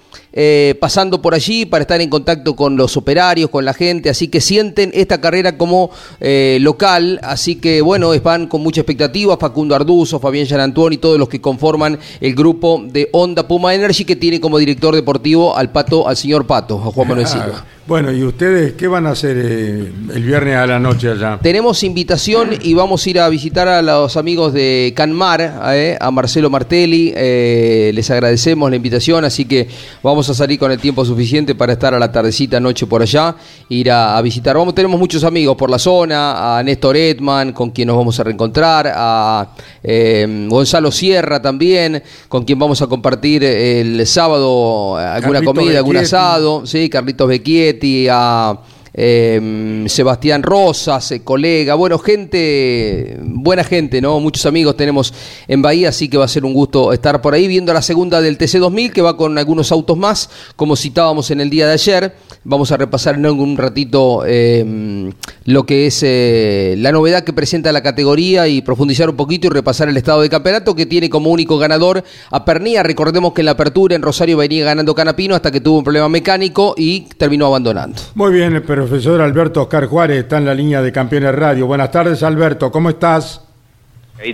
eh, 0.40 0.76
pasando 0.78 1.20
por 1.20 1.34
allí 1.34 1.66
para 1.66 1.82
estar 1.82 2.00
en 2.00 2.08
contacto 2.08 2.54
con 2.54 2.76
los 2.76 2.96
operarios, 2.96 3.50
con 3.50 3.64
la 3.64 3.74
gente, 3.74 4.08
así 4.08 4.28
que 4.28 4.40
sienten 4.40 4.92
esta 4.94 5.20
carrera 5.20 5.58
como 5.58 5.90
eh, 6.20 6.58
local, 6.60 7.18
así 7.24 7.56
que 7.56 7.80
bueno, 7.80 8.12
van 8.22 8.46
con 8.46 8.62
mucha 8.62 8.82
expectativa, 8.82 9.36
Facundo 9.36 9.74
Arduzo, 9.74 10.20
Fabián 10.20 10.46
Gianantuoni 10.46 10.94
y 10.94 10.98
todos 10.98 11.18
los 11.18 11.28
que 11.28 11.40
conforman 11.40 11.98
el 12.20 12.36
grupo 12.36 12.80
de 12.86 13.08
Honda 13.10 13.48
Puma 13.48 13.74
Energy 13.74 14.04
que 14.04 14.14
tiene 14.14 14.40
como 14.40 14.58
director 14.58 14.94
deportivo 14.94 15.56
al 15.56 15.72
Pato, 15.72 16.06
al 16.06 16.16
señor 16.16 16.46
Pato, 16.46 16.76
a 16.76 16.92
Juan 16.92 17.08
Manuel 17.08 17.26
Silva. 17.26 17.64
Bueno, 17.88 18.12
¿y 18.12 18.22
ustedes 18.22 18.74
qué 18.74 18.86
van 18.86 19.06
a 19.06 19.12
hacer 19.12 19.38
eh, 19.40 19.90
el 20.14 20.22
viernes 20.22 20.56
a 20.56 20.66
la 20.66 20.78
noche 20.78 21.08
allá? 21.08 21.38
Tenemos 21.40 21.82
invitación 21.82 22.50
y 22.60 22.74
vamos 22.74 23.06
a 23.06 23.08
ir 23.10 23.18
a 23.18 23.26
visitar 23.30 23.66
a 23.66 23.80
los 23.80 24.18
amigos 24.18 24.52
de 24.52 24.92
Canmar, 24.94 25.60
eh, 25.72 25.96
a 25.98 26.10
Marcelo 26.10 26.50
Martelli. 26.50 27.14
eh, 27.16 27.90
les 27.94 28.10
agradecemos 28.10 28.68
la 28.68 28.76
invitación, 28.76 29.24
así 29.24 29.46
que 29.46 29.68
vamos 30.02 30.27
a 30.30 30.34
salir 30.34 30.58
con 30.58 30.70
el 30.70 30.78
tiempo 30.78 31.04
suficiente 31.04 31.54
para 31.54 31.72
estar 31.72 31.94
a 31.94 31.98
la 31.98 32.10
tardecita, 32.10 32.60
noche 32.60 32.86
por 32.86 33.02
allá, 33.02 33.34
ir 33.68 33.90
a, 33.90 34.16
a 34.16 34.22
visitar. 34.22 34.56
Vamos, 34.56 34.74
tenemos 34.74 34.98
muchos 34.98 35.24
amigos 35.24 35.56
por 35.56 35.70
la 35.70 35.78
zona, 35.78 36.58
a 36.58 36.62
Néstor 36.62 36.96
Edman, 36.96 37.52
con 37.52 37.70
quien 37.70 37.88
nos 37.88 37.96
vamos 37.96 38.18
a 38.20 38.24
reencontrar, 38.24 38.92
a 38.94 39.48
eh, 39.82 40.46
Gonzalo 40.48 40.90
Sierra 40.90 41.40
también, 41.40 42.02
con 42.28 42.44
quien 42.44 42.58
vamos 42.58 42.82
a 42.82 42.86
compartir 42.86 43.44
el 43.44 44.06
sábado 44.06 44.96
alguna 44.96 45.40
Carlitos 45.40 45.54
comida, 45.54 45.78
algún 45.78 45.96
asado, 45.96 46.66
sí, 46.66 46.88
Carlitos 46.88 47.28
Becchietti, 47.28 48.08
a 48.10 48.58
eh, 49.00 49.84
Sebastián 49.86 50.42
Rosas, 50.42 51.12
eh, 51.12 51.22
colega, 51.22 51.74
bueno, 51.74 51.98
gente, 51.98 53.16
buena 53.22 53.62
gente, 53.62 54.00
¿no? 54.00 54.18
Muchos 54.18 54.44
amigos 54.44 54.76
tenemos 54.76 55.14
en 55.46 55.62
Bahía, 55.62 55.90
así 55.90 56.08
que 56.08 56.18
va 56.18 56.24
a 56.24 56.28
ser 56.28 56.44
un 56.44 56.52
gusto 56.52 56.92
estar 56.92 57.22
por 57.22 57.32
ahí 57.32 57.46
viendo 57.46 57.72
la 57.72 57.80
segunda 57.80 58.20
del 58.20 58.36
TC2000, 58.36 58.90
que 58.90 59.00
va 59.00 59.16
con 59.16 59.38
algunos 59.38 59.70
autos 59.70 59.96
más, 59.96 60.28
como 60.56 60.74
citábamos 60.74 61.30
en 61.30 61.40
el 61.40 61.48
día 61.48 61.68
de 61.68 61.74
ayer. 61.74 62.14
Vamos 62.42 62.72
a 62.72 62.76
repasar 62.76 63.14
en 63.14 63.26
un 63.26 63.56
ratito 63.56 64.24
eh, 64.26 65.12
lo 65.44 65.64
que 65.64 65.86
es 65.86 66.02
eh, 66.02 66.74
la 66.78 66.90
novedad 66.92 67.22
que 67.22 67.32
presenta 67.32 67.72
la 67.72 67.82
categoría 67.82 68.48
y 68.48 68.62
profundizar 68.62 69.08
un 69.08 69.16
poquito 69.16 69.46
y 69.46 69.50
repasar 69.50 69.88
el 69.88 69.96
estado 69.96 70.22
de 70.22 70.28
campeonato 70.28 70.74
que 70.74 70.86
tiene 70.86 71.08
como 71.08 71.30
único 71.30 71.56
ganador 71.58 72.02
a 72.30 72.44
Pernía. 72.44 72.82
Recordemos 72.82 73.32
que 73.32 73.42
en 73.42 73.46
la 73.46 73.52
apertura 73.52 73.94
en 73.94 74.02
Rosario 74.02 74.36
venía 74.36 74.64
ganando 74.64 74.94
Canapino 74.94 75.34
hasta 75.34 75.50
que 75.50 75.60
tuvo 75.60 75.78
un 75.78 75.84
problema 75.84 76.08
mecánico 76.08 76.74
y 76.76 77.02
terminó 77.16 77.46
abandonando. 77.46 78.02
Muy 78.14 78.32
bien, 78.32 78.54
el 78.54 78.62
profesor 78.88 79.20
Alberto 79.20 79.60
Oscar 79.60 79.84
Juárez 79.84 80.16
está 80.16 80.38
en 80.38 80.46
la 80.46 80.54
línea 80.54 80.80
de 80.80 80.90
Campeones 80.90 81.34
Radio. 81.34 81.66
Buenas 81.66 81.90
tardes, 81.90 82.22
Alberto, 82.22 82.70
¿cómo 82.70 82.88
estás? 82.88 83.46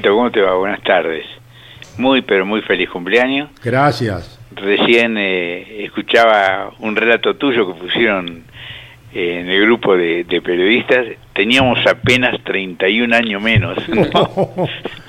¿cómo 0.00 0.30
te 0.30 0.40
va? 0.40 0.54
Buenas 0.54 0.80
tardes. 0.82 1.26
Muy, 1.98 2.22
pero 2.22 2.46
muy 2.46 2.62
feliz 2.62 2.88
cumpleaños. 2.88 3.50
Gracias. 3.64 4.38
Recién 4.54 5.18
eh, 5.18 5.82
escuchaba 5.84 6.70
un 6.78 6.94
relato 6.94 7.34
tuyo 7.34 7.66
que 7.66 7.80
pusieron 7.80 8.44
eh, 9.12 9.40
en 9.40 9.48
el 9.48 9.62
grupo 9.62 9.96
de, 9.96 10.22
de 10.22 10.40
periodistas. 10.40 11.04
Teníamos 11.32 11.84
apenas 11.88 12.40
31 12.44 13.16
años 13.16 13.42
menos. 13.42 13.76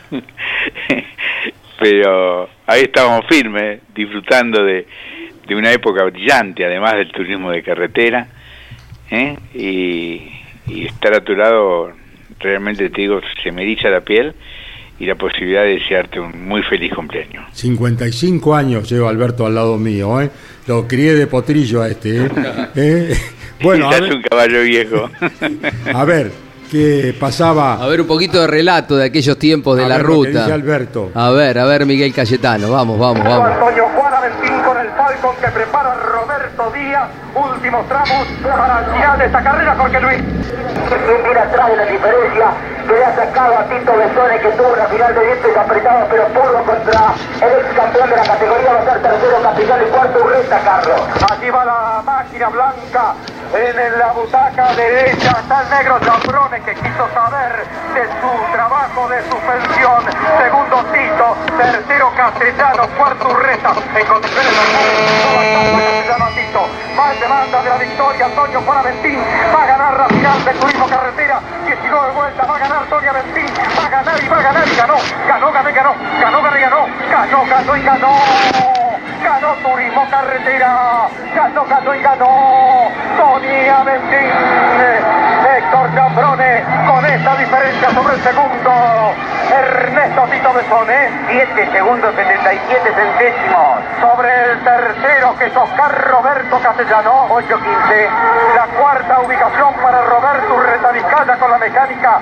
pero 1.79 2.49
ahí 2.65 2.81
estábamos 2.81 3.27
firmes, 3.29 3.81
disfrutando 3.93 4.63
de, 4.63 4.87
de 5.47 5.55
una 5.55 5.71
época 5.71 6.03
brillante, 6.05 6.65
además 6.65 6.95
del 6.95 7.11
turismo 7.11 7.51
de 7.51 7.61
carretera. 7.61 8.27
¿Eh? 9.11 9.37
Y, 9.53 10.31
y 10.71 10.85
estar 10.87 11.13
a 11.13 11.21
tu 11.21 11.35
lado, 11.35 11.91
realmente 12.39 12.89
te 12.89 13.01
digo, 13.01 13.19
se 13.43 13.51
me 13.51 13.63
eriza 13.63 13.89
la 13.89 14.01
piel 14.01 14.33
y 14.99 15.05
la 15.05 15.15
posibilidad 15.15 15.63
de 15.63 15.75
desearte 15.79 16.19
un 16.19 16.47
muy 16.47 16.63
feliz 16.63 16.93
cumpleaños. 16.93 17.43
55 17.51 18.55
años 18.55 18.89
lleva 18.89 19.09
Alberto 19.09 19.45
al 19.45 19.55
lado 19.55 19.77
mío, 19.77 20.21
¿eh? 20.21 20.29
Lo 20.67 20.87
crié 20.87 21.13
de 21.15 21.27
potrillo 21.27 21.81
a 21.81 21.89
este, 21.89 22.17
¿eh? 22.25 22.29
¿Eh? 22.75 23.13
Bueno, 23.61 23.87
a 23.89 23.99
ver, 23.99 24.13
un 24.13 24.21
caballo 24.21 24.61
viejo. 24.63 25.09
a 25.93 26.05
ver, 26.05 26.31
¿qué 26.71 27.13
pasaba? 27.19 27.75
A 27.83 27.87
ver, 27.87 28.01
un 28.01 28.07
poquito 28.07 28.39
de 28.41 28.47
relato 28.47 28.95
de 28.97 29.05
aquellos 29.05 29.37
tiempos 29.37 29.77
de 29.77 29.83
A 29.85 29.87
la 29.87 29.97
ver 29.97 30.05
lo 30.05 30.09
que 30.23 30.27
ruta. 30.29 30.39
dice 30.41 30.51
Alberto. 30.53 31.11
A 31.13 31.29
ver, 31.31 31.59
a 31.59 31.65
ver, 31.65 31.85
Miguel 31.85 32.13
Cayetano, 32.13 32.69
vamos, 32.71 32.97
vamos, 32.99 33.23
vamos. 33.23 33.49
Antonio 33.51 33.83
Juan 33.95 34.13
Aventín 34.13 34.53
con 34.65 34.77
el 34.77 34.87
Falcon 34.89 35.35
que 35.41 35.47
prepara 35.51 35.93
Díaz. 36.71 37.09
Últimos 37.35 37.87
tramos 37.87 38.27
para 38.43 38.79
el 38.79 38.85
final 38.85 39.19
de 39.19 39.25
esta 39.25 39.43
carrera, 39.43 39.75
Jorge 39.77 39.99
Luis. 39.99 40.21
viene 41.23 41.39
atrás 41.39 41.69
de 41.69 41.75
la 41.75 41.85
diferencia 41.85 42.47
que 42.87 42.93
le 42.93 43.05
ha 43.05 43.15
sacado 43.15 43.57
a 43.57 43.63
Tito 43.65 43.93
Besone 43.97 44.39
que 44.39 44.49
tuvo 44.49 44.73
una 44.73 44.85
final 44.85 45.15
de 45.15 45.25
dientes 45.25 45.57
apretada 45.57 46.07
pero 46.09 46.27
pudo 46.27 46.63
contra 46.63 47.13
el 47.41 47.65
ex 47.65 47.73
campeón 47.75 48.09
de 48.09 48.15
la 48.15 48.23
categoría 48.23 48.73
va 48.73 48.79
a 48.79 48.85
ser 48.85 49.01
tercero 49.01 49.41
capitán 49.41 49.81
y 49.81 49.89
cuarto 49.89 50.23
Urreta 50.23 50.59
Carlos 50.59 51.01
Allí 51.31 51.49
va 51.49 51.65
la 51.65 52.01
máquina 52.05 52.49
blanca. 52.49 53.13
En 53.55 53.99
la 53.99 54.11
butaca 54.11 54.73
derecha 54.73 55.31
está 55.39 55.61
el 55.61 55.69
negro 55.69 55.97
Zambrone 56.03 56.59
que 56.59 56.73
quiso 56.73 57.07
saber 57.13 57.63
de 57.93 58.03
su 58.19 58.51
trabajo 58.51 59.07
de 59.07 59.21
suspensión. 59.29 60.03
Segundo 60.37 60.83
Tito, 60.91 61.37
tercero 61.55 62.11
Castellano, 62.17 62.83
cuarto 62.97 63.29
Urreta. 63.29 63.71
En 63.95 64.05
condiciones 64.07 64.51
normales, 64.51 66.35
Tito. 66.35 66.67
Más 66.97 67.17
demanda 67.17 67.63
de 67.63 67.69
la 67.69 67.77
victoria, 67.77 68.25
Antonio 68.25 68.61
Juan 68.61 68.77
Aventín. 68.77 69.23
Va 69.55 69.63
a 69.63 69.67
ganar 69.67 69.97
la 69.99 70.07
final 70.09 70.43
del 70.43 70.59
turismo 70.59 70.87
carretera. 70.89 71.39
19 71.65 72.11
vueltas, 72.11 72.49
va 72.49 72.55
a 72.55 72.59
ganar 72.59 72.77
Antonio 72.79 73.09
Aventín. 73.09 73.53
Va 73.79 73.85
a 73.85 73.89
ganar 73.89 74.21
y 74.21 74.27
va 74.27 74.37
a 74.37 74.41
ganar 74.41 74.67
y 74.67 74.75
ganó. 74.75 74.95
Ganó, 75.27 75.49
y 75.49 75.73
ganó. 75.73 75.95
Ganó, 76.19 76.57
y 76.57 76.59
ganó. 76.59 76.87
Ganó, 77.09 77.45
ganó 77.45 77.77
y 77.77 77.81
ganó. 77.83 78.84
Ganó 79.25 79.55
Turismo 79.55 80.07
Carretera, 80.11 81.09
ganó, 81.33 81.65
ganó 81.65 81.95
y 81.95 82.01
ganó. 82.03 82.91
Tony 83.17 83.67
Aventín, 83.67 84.29
Héctor 85.57 85.95
Cambrone, 85.95 86.63
con 86.85 87.03
esta 87.07 87.35
diferencia 87.35 87.89
sobre 87.89 88.13
el 88.13 88.21
segundo, 88.21 89.15
Ernesto 89.55 90.21
Tito 90.31 90.53
Besone, 90.53 91.09
7 91.31 91.71
segundos 91.71 92.13
77 92.15 92.91
centésimos, 92.91 93.79
sobre 94.01 94.27
el 94.51 94.59
tercero 94.63 95.35
que 95.39 95.45
es 95.45 95.55
Oscar 95.55 95.91
Roberto 96.11 96.59
Castellano, 96.59 97.27
8.15, 97.29 98.55
la 98.55 98.67
cuarta 98.77 99.21
ubicación 99.21 99.73
para 99.81 100.01
Roberto 100.03 100.59
Retavicaya 100.59 101.39
con 101.39 101.51
la 101.51 101.57
mecánica 101.57 102.19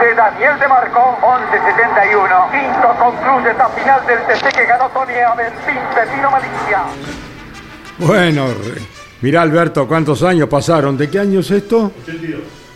de 0.00 0.14
Daniel 0.14 0.58
de 0.60 0.68
Marco, 0.68 1.18
11.71, 1.22 2.50
quinto 2.52 2.88
concluye 2.98 3.50
esta 3.50 3.68
final 3.68 4.06
del 4.06 4.20
TC 4.20 4.54
que 4.54 4.66
ganó 4.66 4.88
Tony 4.90 5.18
Aventín, 5.18 5.80
Pepino 5.94 6.30
Malicia. 6.30 6.82
Bueno, 7.98 8.46
mirá 9.22 9.42
Alberto, 9.42 9.88
¿cuántos 9.88 10.22
años 10.22 10.48
pasaron? 10.48 10.96
¿De 10.96 11.10
qué 11.10 11.18
año 11.18 11.40
es 11.40 11.50
esto? 11.50 11.90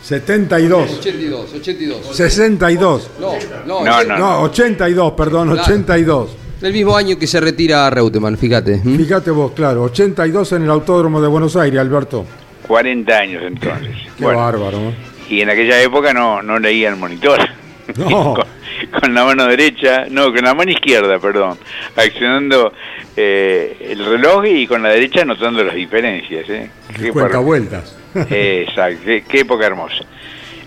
72. 0.01 0.97
82, 0.99 1.53
82. 1.53 2.15
62. 2.15 3.09
No, 3.19 3.33
no, 3.65 3.83
No, 3.85 4.03
no, 4.03 4.17
No, 4.17 4.41
82, 4.43 5.13
perdón, 5.13 5.49
Claro. 5.49 5.61
82. 5.63 6.37
el 6.61 6.73
mismo 6.73 6.95
año 6.95 7.17
que 7.17 7.27
se 7.27 7.39
retira 7.39 7.89
Reutemann, 7.89 8.37
fíjate. 8.37 8.79
Fíjate 8.79 9.31
vos, 9.31 9.51
claro, 9.53 9.83
82 9.83 10.51
en 10.53 10.63
el 10.63 10.69
Autódromo 10.71 11.21
de 11.21 11.27
Buenos 11.27 11.55
Aires, 11.55 11.79
Alberto. 11.79 12.25
40 12.67 13.17
años 13.17 13.43
entonces. 13.45 13.89
Qué 14.17 14.23
Bueno, 14.23 14.39
bárbaro. 14.39 14.93
y 15.29 15.41
en 15.41 15.49
aquella 15.49 15.81
época 15.81 16.13
no, 16.13 16.41
no 16.41 16.59
leía 16.59 16.89
el 16.89 16.95
monitor. 16.95 17.39
No. 17.97 18.35
con, 18.91 19.01
con 19.01 19.13
la 19.13 19.25
mano 19.25 19.47
derecha, 19.47 20.05
no, 20.09 20.31
con 20.33 20.43
la 20.45 20.53
mano 20.53 20.71
izquierda, 20.71 21.19
perdón, 21.19 21.57
accionando 21.95 22.71
eh, 23.17 23.75
el 23.89 24.05
reloj 24.05 24.45
y 24.45 24.65
con 24.65 24.81
la 24.81 24.89
derecha 24.89 25.23
anotando 25.23 25.61
las 25.63 25.75
diferencias. 25.75 26.47
¿eh? 26.49 26.69
Qué 26.95 27.11
Cuenta 27.11 27.33
par- 27.33 27.43
vueltas. 27.43 27.97
Exacto, 28.29 29.01
qué, 29.05 29.23
qué 29.27 29.39
época 29.41 29.65
hermosa. 29.65 30.03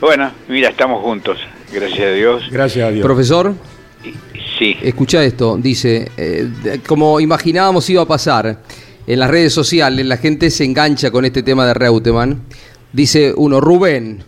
Bueno, 0.01 0.31
mira, 0.49 0.71
estamos 0.71 1.03
juntos, 1.03 1.39
gracias 1.73 2.01
a 2.01 2.13
Dios. 2.13 2.45
Gracias 2.51 2.87
a 2.87 2.91
Dios. 2.91 3.05
Profesor, 3.05 3.55
Sí. 4.59 4.77
Escucha 4.83 5.25
esto, 5.25 5.57
dice, 5.57 6.11
eh, 6.17 6.49
como 6.87 7.19
imaginábamos 7.19 7.89
iba 7.91 8.03
a 8.03 8.07
pasar, 8.07 8.61
en 9.07 9.19
las 9.19 9.31
redes 9.31 9.53
sociales 9.53 10.07
la 10.07 10.17
gente 10.17 10.51
se 10.51 10.65
engancha 10.65 11.11
con 11.11 11.25
este 11.25 11.43
tema 11.43 11.67
de 11.67 11.75
Reutemann. 11.75 12.43
Dice 12.93 13.33
uno, 13.37 13.61
Rubén, 13.61 14.23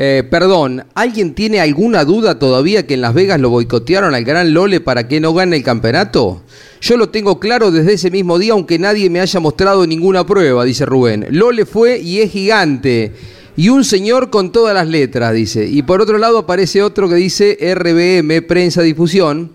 eh, 0.00 0.22
perdón, 0.22 0.84
¿alguien 0.94 1.34
tiene 1.34 1.58
alguna 1.58 2.04
duda 2.04 2.38
todavía 2.38 2.86
que 2.86 2.94
en 2.94 3.00
Las 3.00 3.14
Vegas 3.14 3.40
lo 3.40 3.50
boicotearon 3.50 4.14
al 4.14 4.22
gran 4.22 4.54
Lole 4.54 4.78
para 4.80 5.08
que 5.08 5.18
no 5.18 5.34
gane 5.34 5.56
el 5.56 5.64
campeonato? 5.64 6.42
Yo 6.80 6.96
lo 6.96 7.08
tengo 7.08 7.40
claro 7.40 7.72
desde 7.72 7.94
ese 7.94 8.08
mismo 8.08 8.38
día, 8.38 8.52
aunque 8.52 8.78
nadie 8.78 9.10
me 9.10 9.18
haya 9.18 9.40
mostrado 9.40 9.84
ninguna 9.88 10.24
prueba, 10.24 10.64
dice 10.64 10.86
Rubén. 10.86 11.26
Lole 11.30 11.66
fue 11.66 11.98
y 11.98 12.20
es 12.20 12.30
gigante. 12.30 13.12
Y 13.56 13.70
un 13.70 13.82
señor 13.82 14.30
con 14.30 14.52
todas 14.52 14.72
las 14.72 14.86
letras, 14.86 15.34
dice. 15.34 15.66
Y 15.66 15.82
por 15.82 16.00
otro 16.00 16.16
lado 16.16 16.38
aparece 16.38 16.80
otro 16.80 17.08
que 17.08 17.16
dice 17.16 17.58
RBM, 17.60 18.42
Prensa 18.42 18.82
Difusión. 18.82 19.50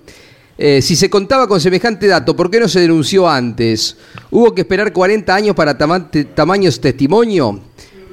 Eh, 0.58 0.82
si 0.82 0.98
se 0.98 1.10
contaba 1.10 1.48
con 1.48 1.62
semejante 1.62 2.06
dato, 2.08 2.36
¿por 2.36 2.52
qué 2.52 2.60
no 2.60 2.68
se 2.68 2.82
denunció 2.82 3.30
antes? 3.30 3.96
¿Hubo 4.30 4.54
que 4.54 4.62
esperar 4.64 4.92
40 4.92 5.34
años 5.34 5.56
para 5.56 5.78
tamaños 5.78 6.82
testimonio? 6.82 7.62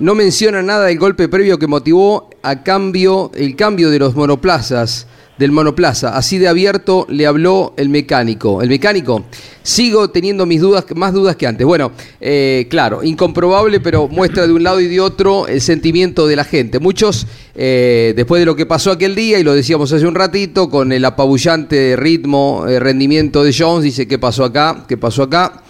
No 0.00 0.14
menciona 0.14 0.62
nada 0.62 0.86
del 0.86 0.98
golpe 0.98 1.28
previo 1.28 1.58
que 1.58 1.66
motivó 1.66 2.30
a 2.42 2.62
cambio, 2.62 3.30
el 3.34 3.54
cambio 3.54 3.90
de 3.90 3.98
los 3.98 4.14
monoplazas, 4.14 5.06
del 5.38 5.52
monoplaza. 5.52 6.16
Así 6.16 6.38
de 6.38 6.48
abierto 6.48 7.04
le 7.10 7.26
habló 7.26 7.74
el 7.76 7.90
mecánico. 7.90 8.62
El 8.62 8.70
mecánico, 8.70 9.26
sigo 9.62 10.08
teniendo 10.08 10.46
mis 10.46 10.62
dudas, 10.62 10.86
más 10.94 11.12
dudas 11.12 11.36
que 11.36 11.46
antes. 11.46 11.66
Bueno, 11.66 11.92
eh, 12.18 12.66
claro, 12.70 13.04
incomprobable, 13.04 13.78
pero 13.80 14.08
muestra 14.08 14.46
de 14.46 14.54
un 14.54 14.62
lado 14.62 14.80
y 14.80 14.86
de 14.86 15.00
otro 15.00 15.46
el 15.46 15.60
sentimiento 15.60 16.26
de 16.26 16.36
la 16.36 16.44
gente. 16.44 16.78
Muchos, 16.78 17.26
eh, 17.54 18.14
después 18.16 18.40
de 18.40 18.46
lo 18.46 18.56
que 18.56 18.64
pasó 18.64 18.92
aquel 18.92 19.14
día, 19.14 19.38
y 19.38 19.42
lo 19.42 19.52
decíamos 19.52 19.92
hace 19.92 20.06
un 20.06 20.14
ratito, 20.14 20.70
con 20.70 20.92
el 20.92 21.04
apabullante 21.04 21.94
ritmo, 21.96 22.64
eh, 22.66 22.80
rendimiento 22.80 23.44
de 23.44 23.54
Jones, 23.54 23.84
dice, 23.84 24.08
¿qué 24.08 24.18
pasó 24.18 24.44
acá? 24.44 24.86
¿Qué 24.88 24.96
pasó 24.96 25.24
acá? 25.24 25.62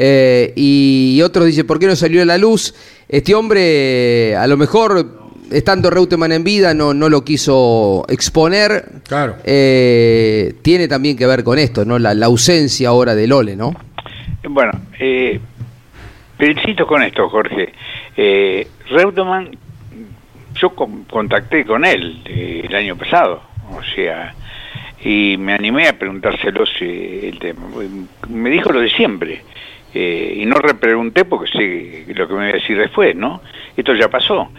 Eh, 0.00 0.52
y 0.54 1.20
otros 1.22 1.46
dicen, 1.46 1.66
¿por 1.66 1.80
qué 1.80 1.86
no 1.88 1.96
salió 1.96 2.22
a 2.22 2.24
la 2.24 2.38
luz? 2.38 2.72
Este 3.08 3.34
hombre, 3.34 4.36
a 4.36 4.46
lo 4.46 4.56
mejor, 4.56 5.04
estando 5.50 5.90
Reutemann 5.90 6.30
en 6.30 6.44
vida, 6.44 6.72
no, 6.72 6.94
no 6.94 7.08
lo 7.08 7.24
quiso 7.24 8.04
exponer. 8.08 8.84
Claro. 9.08 9.34
Eh, 9.44 10.54
tiene 10.62 10.86
también 10.86 11.16
que 11.16 11.26
ver 11.26 11.42
con 11.42 11.58
esto, 11.58 11.84
¿no? 11.84 11.98
La, 11.98 12.14
la 12.14 12.26
ausencia 12.26 12.90
ahora 12.90 13.16
de 13.16 13.26
Lole, 13.26 13.56
¿no? 13.56 13.74
Bueno, 14.48 14.70
eh, 15.00 15.40
pero 16.36 16.52
insisto 16.52 16.86
con 16.86 17.02
esto, 17.02 17.28
Jorge. 17.28 17.72
Eh, 18.16 18.68
Reutemann, 18.90 19.50
yo 20.60 20.70
con- 20.70 21.04
contacté 21.04 21.64
con 21.64 21.84
él 21.84 22.22
eh, 22.24 22.62
el 22.68 22.74
año 22.76 22.96
pasado, 22.96 23.42
o 23.72 23.80
sea, 23.96 24.32
y 25.02 25.36
me 25.38 25.54
animé 25.54 25.88
a 25.88 25.98
preguntárselo 25.98 26.64
si 26.66 26.84
el 26.84 27.38
tema. 27.40 27.62
Me 28.28 28.50
dijo 28.50 28.70
lo 28.72 28.80
de 28.80 28.90
siempre. 28.90 29.42
Eh, 29.94 30.34
y 30.36 30.46
no 30.46 30.56
repregunté 30.56 31.24
porque 31.24 31.50
sé 31.50 32.14
lo 32.14 32.28
que 32.28 32.34
me 32.34 32.48
iba 32.48 32.50
a 32.50 32.60
decir 32.60 32.78
después, 32.78 33.14
¿no? 33.16 33.40
Esto 33.76 33.94
ya 33.94 34.08
pasó. 34.08 34.50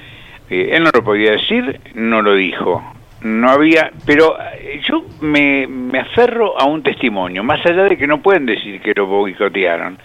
Eh, 0.49 0.69
él 0.73 0.83
no 0.83 0.91
lo 0.93 1.03
podía 1.03 1.31
decir, 1.31 1.79
no 1.93 2.21
lo 2.21 2.35
dijo. 2.35 2.83
No 3.21 3.49
había, 3.49 3.91
pero 4.05 4.37
eh, 4.39 4.81
yo 4.87 5.03
me, 5.21 5.67
me 5.67 5.99
aferro 5.99 6.59
a 6.59 6.65
un 6.65 6.81
testimonio, 6.81 7.43
más 7.43 7.65
allá 7.65 7.83
de 7.83 7.97
que 7.97 8.07
no 8.07 8.21
pueden 8.21 8.45
decir 8.45 8.79
que 8.81 8.93
lo 8.95 9.07
boicotearon, 9.07 9.97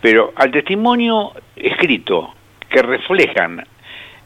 pero 0.00 0.32
al 0.34 0.50
testimonio 0.50 1.32
escrito 1.54 2.34
que 2.68 2.82
reflejan 2.82 3.64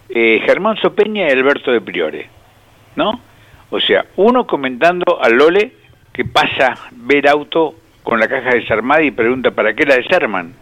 eh, 0.09 0.43
Germán 0.45 0.77
Sopeña 0.79 1.29
y 1.29 1.31
Alberto 1.31 1.71
de 1.71 1.81
Priore, 1.81 2.29
¿no? 2.97 3.21
O 3.71 3.79
sea, 3.79 4.07
uno 4.17 4.47
comentando 4.47 5.21
al 5.23 5.35
Lole 5.35 5.73
que 6.13 6.25
pasa 6.25 6.75
ver 6.93 7.29
auto 7.29 7.77
con 8.11 8.19
la 8.19 8.27
caja 8.27 8.51
desarmada 8.51 9.05
y 9.05 9.13
pregunta 9.13 9.53
para 9.53 9.73
qué 9.73 9.87
la 9.87 9.95
desarman. 9.95 10.53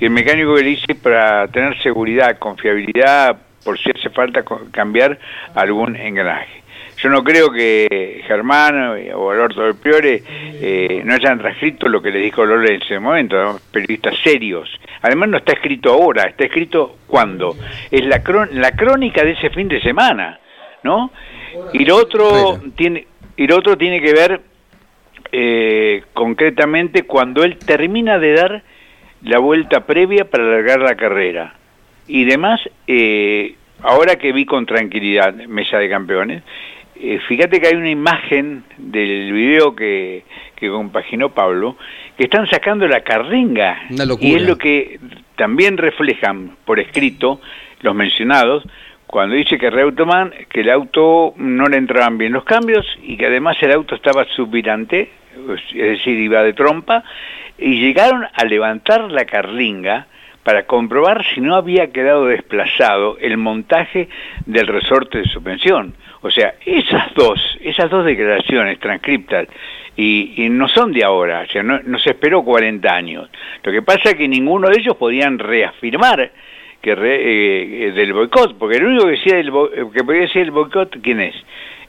Y 0.00 0.06
el 0.06 0.10
mecánico 0.10 0.56
le 0.56 0.62
dice 0.62 0.94
para 0.94 1.46
tener 1.48 1.78
seguridad, 1.82 2.38
confiabilidad, 2.38 3.36
por 3.62 3.78
si 3.78 3.90
hace 3.90 4.08
falta 4.08 4.42
cambiar 4.70 5.18
algún 5.54 5.94
engranaje. 5.94 6.62
Yo 6.96 7.10
no 7.10 7.22
creo 7.22 7.50
que 7.50 8.22
Germán 8.26 8.96
eh, 8.96 9.12
o 9.12 9.30
Alberto 9.30 9.62
del 9.62 9.74
Priore 9.74 10.22
eh, 10.26 11.02
no 11.04 11.12
hayan 11.12 11.38
transcrito 11.38 11.86
lo 11.86 12.00
que 12.00 12.10
le 12.10 12.18
dijo 12.18 12.46
Lole 12.46 12.76
en 12.76 12.82
ese 12.82 12.98
momento, 12.98 13.36
¿no? 13.42 13.58
periodistas 13.70 14.14
serios. 14.24 14.70
Además 15.02 15.28
no 15.28 15.36
está 15.36 15.52
escrito 15.52 15.92
ahora, 15.92 16.22
está 16.22 16.46
escrito 16.46 16.96
cuándo. 17.06 17.56
Es 17.90 18.06
la, 18.06 18.22
la 18.52 18.72
crónica 18.72 19.22
de 19.22 19.32
ese 19.32 19.50
fin 19.50 19.68
de 19.68 19.82
semana, 19.82 20.40
¿no? 20.82 21.10
Y 21.74 21.84
lo 21.84 21.96
otro 21.96 22.58
tiene 22.74 23.06
y 23.36 23.46
lo 23.46 23.58
otro 23.58 23.76
tiene 23.76 24.00
que 24.00 24.14
ver 24.14 24.40
eh, 25.32 26.02
concretamente 26.12 27.02
cuando 27.04 27.44
él 27.44 27.58
termina 27.58 28.18
de 28.18 28.32
dar 28.32 28.62
la 29.22 29.38
vuelta 29.38 29.86
previa 29.86 30.28
para 30.30 30.44
alargar 30.44 30.80
la 30.80 30.94
carrera 30.94 31.54
y 32.06 32.24
demás 32.24 32.60
eh, 32.86 33.54
ahora 33.82 34.16
que 34.16 34.32
vi 34.32 34.44
con 34.44 34.66
tranquilidad 34.66 35.34
mesa 35.34 35.78
de 35.78 35.88
campeones 35.88 36.42
eh, 36.98 37.18
fíjate 37.28 37.60
que 37.60 37.66
hay 37.66 37.74
una 37.74 37.90
imagen 37.90 38.64
del 38.78 39.32
video 39.32 39.74
que, 39.74 40.24
que 40.54 40.68
compaginó 40.68 41.30
Pablo 41.30 41.76
que 42.16 42.24
están 42.24 42.46
sacando 42.48 42.86
la 42.88 43.00
carringa 43.02 43.82
Una 43.90 44.06
locura. 44.06 44.28
y 44.28 44.34
es 44.34 44.42
lo 44.42 44.56
que 44.56 44.98
también 45.36 45.76
reflejan 45.76 46.56
por 46.64 46.80
escrito 46.80 47.40
los 47.82 47.94
mencionados 47.94 48.64
cuando 49.16 49.34
dice 49.34 49.56
que 49.56 49.70
Reutemann, 49.70 50.30
que 50.50 50.60
el 50.60 50.68
auto 50.68 51.32
no 51.38 51.68
le 51.68 51.78
entraban 51.78 52.18
bien 52.18 52.34
los 52.34 52.44
cambios 52.44 52.86
y 53.02 53.16
que 53.16 53.24
además 53.24 53.56
el 53.62 53.72
auto 53.72 53.94
estaba 53.94 54.26
subvirante, 54.26 55.08
es 55.48 55.72
decir, 55.72 56.18
iba 56.18 56.42
de 56.42 56.52
trompa, 56.52 57.02
y 57.56 57.80
llegaron 57.80 58.26
a 58.30 58.44
levantar 58.44 59.10
la 59.10 59.24
carlinga 59.24 60.06
para 60.42 60.66
comprobar 60.66 61.24
si 61.32 61.40
no 61.40 61.56
había 61.56 61.92
quedado 61.92 62.26
desplazado 62.26 63.16
el 63.18 63.38
montaje 63.38 64.10
del 64.44 64.66
resorte 64.66 65.16
de 65.16 65.24
suspensión. 65.24 65.94
O 66.20 66.30
sea, 66.30 66.56
esas 66.66 67.14
dos, 67.14 67.40
esas 67.62 67.88
dos 67.88 68.04
declaraciones 68.04 68.78
transcriptas, 68.80 69.48
y, 69.96 70.44
y 70.44 70.50
no 70.50 70.68
son 70.68 70.92
de 70.92 71.04
ahora, 71.04 71.46
o 71.48 71.50
sea, 71.50 71.62
no, 71.62 71.80
no 71.84 71.98
se 71.98 72.10
esperó 72.10 72.44
40 72.44 72.94
años. 72.94 73.30
Lo 73.62 73.72
que 73.72 73.80
pasa 73.80 74.10
es 74.10 74.16
que 74.16 74.28
ninguno 74.28 74.68
de 74.68 74.78
ellos 74.78 74.96
podían 74.96 75.38
reafirmar 75.38 76.32
re- 76.94 77.88
eh, 77.88 77.92
del 77.92 78.12
boicot, 78.12 78.56
porque 78.58 78.76
el 78.76 78.84
único 78.86 79.04
que 79.04 79.10
decía 79.12 79.38
el 79.38 79.50
bo- 79.50 79.70
que 79.70 80.04
podía 80.04 80.22
decir 80.22 80.42
el 80.42 80.50
boicot, 80.50 81.00
¿quién 81.02 81.20
es? 81.20 81.34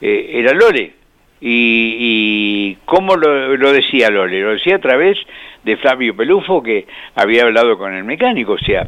Eh, 0.01 0.31
era 0.33 0.53
Lore. 0.53 0.93
Y, 1.39 1.95
y 1.99 2.77
¿cómo 2.85 3.15
lo, 3.15 3.55
lo 3.57 3.71
decía 3.71 4.09
Lore? 4.09 4.41
Lo 4.41 4.53
decía 4.53 4.77
a 4.77 4.79
través 4.79 5.17
de 5.63 5.77
Flavio 5.77 6.15
Pelufo, 6.15 6.63
que 6.63 6.87
había 7.15 7.43
hablado 7.43 7.77
con 7.77 7.93
el 7.93 8.03
mecánico. 8.03 8.53
O 8.53 8.57
sea, 8.57 8.87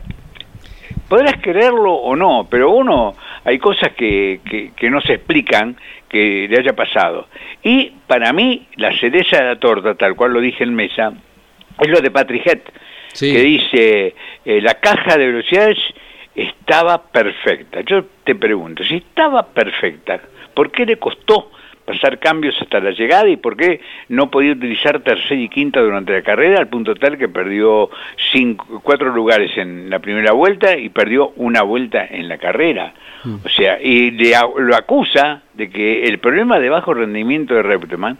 podrás 1.07 1.35
creerlo 1.41 1.93
o 1.93 2.15
no, 2.15 2.47
pero 2.49 2.71
uno, 2.71 3.15
hay 3.45 3.59
cosas 3.59 3.93
que, 3.93 4.39
que, 4.75 4.89
no 4.89 4.99
se 5.01 5.13
explican 5.13 5.75
que 6.07 6.47
le 6.49 6.57
haya 6.57 6.73
pasado. 6.73 7.27
Y 7.63 7.91
para 8.07 8.33
mí, 8.33 8.67
la 8.77 8.91
cereza 8.97 9.37
de 9.37 9.45
la 9.45 9.59
torta, 9.59 9.93
tal 9.95 10.15
cual 10.15 10.33
lo 10.33 10.41
dije 10.41 10.63
en 10.63 10.73
mesa, 10.73 11.13
es 11.79 11.87
lo 11.87 12.01
de 12.01 12.09
Patrick 12.11 12.47
que 13.17 13.41
dice, 13.41 14.15
eh, 14.45 14.61
la 14.61 14.75
caja 14.75 15.17
de 15.17 15.27
velocidades 15.27 15.77
estaba 16.35 17.01
perfecta. 17.03 17.81
Yo 17.81 18.05
te 18.23 18.35
pregunto, 18.35 18.83
si 18.83 18.95
estaba 18.95 19.47
perfecta, 19.47 20.21
¿por 20.53 20.71
qué 20.71 20.85
le 20.85 20.97
costó 20.97 21.51
pasar 21.89 22.19
cambios 22.19 22.55
hasta 22.61 22.79
la 22.79 22.91
llegada 22.91 23.27
y 23.27 23.37
por 23.37 23.57
qué 23.57 23.81
no 24.09 24.29
podía 24.29 24.51
utilizar 24.51 24.99
tercera 24.99 25.41
y 25.41 25.49
quinta 25.49 25.81
durante 25.81 26.13
la 26.13 26.21
carrera 26.21 26.59
al 26.59 26.67
punto 26.67 26.93
tal 26.93 27.17
que 27.17 27.27
perdió 27.27 27.89
cinco, 28.31 28.79
cuatro 28.83 29.09
lugares 29.09 29.57
en 29.57 29.89
la 29.89 29.97
primera 29.97 30.31
vuelta 30.33 30.77
y 30.77 30.89
perdió 30.89 31.33
una 31.37 31.63
vuelta 31.63 32.05
en 32.05 32.27
la 32.27 32.37
carrera? 32.37 32.93
O 33.43 33.49
sea, 33.49 33.81
y 33.81 34.11
le 34.11 34.33
lo 34.59 34.75
acusa 34.75 35.41
de 35.55 35.69
que 35.71 36.03
el 36.03 36.19
problema 36.19 36.59
de 36.59 36.69
bajo 36.69 36.93
rendimiento 36.93 37.55
de 37.55 37.63
Reutemann, 37.63 38.19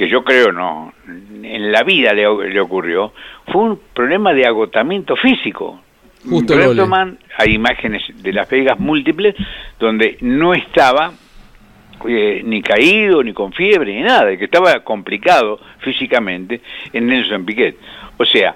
que 0.00 0.08
yo 0.08 0.24
creo 0.24 0.50
no, 0.50 0.94
en 1.06 1.70
la 1.70 1.82
vida 1.82 2.14
le, 2.14 2.22
le 2.48 2.58
ocurrió, 2.58 3.12
fue 3.52 3.64
un 3.64 3.80
problema 3.92 4.32
de 4.32 4.46
agotamiento 4.46 5.14
físico. 5.14 5.78
Justo. 6.26 6.56
Reutemann, 6.56 7.18
hay 7.36 7.52
imágenes 7.52 8.04
de 8.22 8.32
Las 8.32 8.48
Vegas 8.48 8.78
múltiples 8.78 9.34
donde 9.78 10.16
no 10.22 10.54
estaba 10.54 11.12
eh, 12.08 12.40
ni 12.42 12.62
caído, 12.62 13.22
ni 13.22 13.34
con 13.34 13.52
fiebre, 13.52 13.94
ni 13.94 14.00
nada, 14.00 14.34
que 14.38 14.46
estaba 14.46 14.82
complicado 14.82 15.60
físicamente 15.80 16.62
en 16.94 17.06
Nelson 17.06 17.44
Piquet. 17.44 17.76
O 18.16 18.24
sea, 18.24 18.54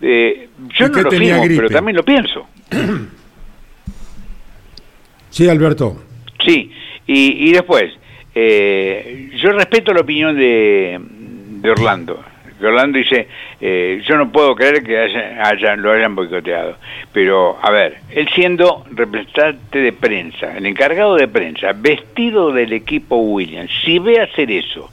eh, 0.00 0.48
yo 0.78 0.88
no 0.90 1.02
lo 1.02 1.10
firmo, 1.10 1.42
gripe. 1.42 1.56
pero 1.56 1.70
también 1.70 1.96
lo 1.96 2.04
pienso. 2.04 2.46
Sí, 5.30 5.48
Alberto. 5.48 6.00
Sí, 6.38 6.70
y, 7.04 7.48
y 7.48 7.52
después, 7.52 7.92
eh, 8.34 9.30
yo 9.36 9.50
respeto 9.52 9.92
la 9.92 10.00
opinión 10.00 10.36
de, 10.36 10.98
de 11.00 11.70
Orlando. 11.70 12.22
Orlando 12.62 12.96
dice, 12.98 13.28
eh, 13.60 14.00
yo 14.06 14.16
no 14.16 14.30
puedo 14.32 14.54
creer 14.54 14.82
que 14.82 14.96
haya- 14.98 15.76
lo 15.76 15.92
hayan 15.92 16.14
boicoteado. 16.14 16.76
Pero, 17.12 17.58
a 17.60 17.70
ver, 17.70 17.98
él 18.10 18.26
siendo 18.34 18.84
representante 18.90 19.80
de 19.80 19.92
prensa, 19.92 20.56
el 20.56 20.64
encargado 20.64 21.16
de 21.16 21.28
prensa, 21.28 21.72
vestido 21.74 22.52
del 22.52 22.72
equipo 22.72 23.16
Williams, 23.16 23.70
si 23.84 23.98
ve 23.98 24.20
hacer 24.20 24.50
eso 24.50 24.90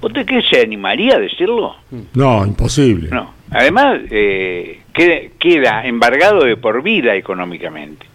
¿Vos 0.00 0.12
te 0.14 0.24
crees 0.24 0.46
se 0.48 0.62
animaría 0.62 1.16
a 1.16 1.18
decirlo? 1.18 1.76
No, 2.14 2.46
imposible. 2.46 3.08
No. 3.10 3.34
Además, 3.50 4.00
eh, 4.10 4.80
queda, 4.94 5.16
queda 5.38 5.84
embargado 5.84 6.44
de 6.44 6.56
por 6.56 6.82
vida 6.82 7.14
económicamente. 7.16 8.06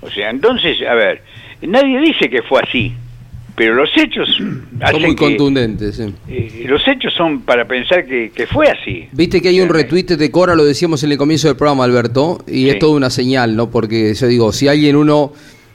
O 0.00 0.08
sea, 0.08 0.30
entonces, 0.30 0.80
a 0.80 0.94
ver, 0.94 1.20
nadie 1.60 2.00
dice 2.00 2.30
que 2.30 2.40
fue 2.40 2.62
así, 2.62 2.94
pero 3.56 3.74
los 3.74 3.90
hechos 3.96 4.28
Son 4.36 4.66
muy 5.00 5.10
que- 5.10 5.16
contundentes. 5.16 5.96
sí. 5.96 6.12
eh, 6.28 6.64
los 6.66 6.86
hechos 6.88 7.12
son 7.14 7.42
para 7.42 7.66
pensar 7.66 8.04
que, 8.06 8.30
que 8.34 8.46
fue 8.46 8.68
así. 8.68 9.06
Viste 9.12 9.40
que 9.40 9.48
hay 9.48 9.60
un 9.60 9.68
retweet 9.68 10.16
de 10.16 10.30
Cora, 10.30 10.54
lo 10.54 10.64
decíamos 10.64 11.02
en 11.04 11.12
el 11.12 11.18
comienzo 11.18 11.48
del 11.48 11.56
programa, 11.56 11.84
Alberto, 11.84 12.38
y 12.46 12.68
es 12.68 12.78
toda 12.78 12.96
una 12.96 13.10
señal, 13.10 13.54
¿no? 13.56 13.70
Porque 13.70 14.12
yo 14.14 14.26
digo, 14.26 14.52
si 14.52 14.66
alguien 14.68 14.96
uno 14.96 15.32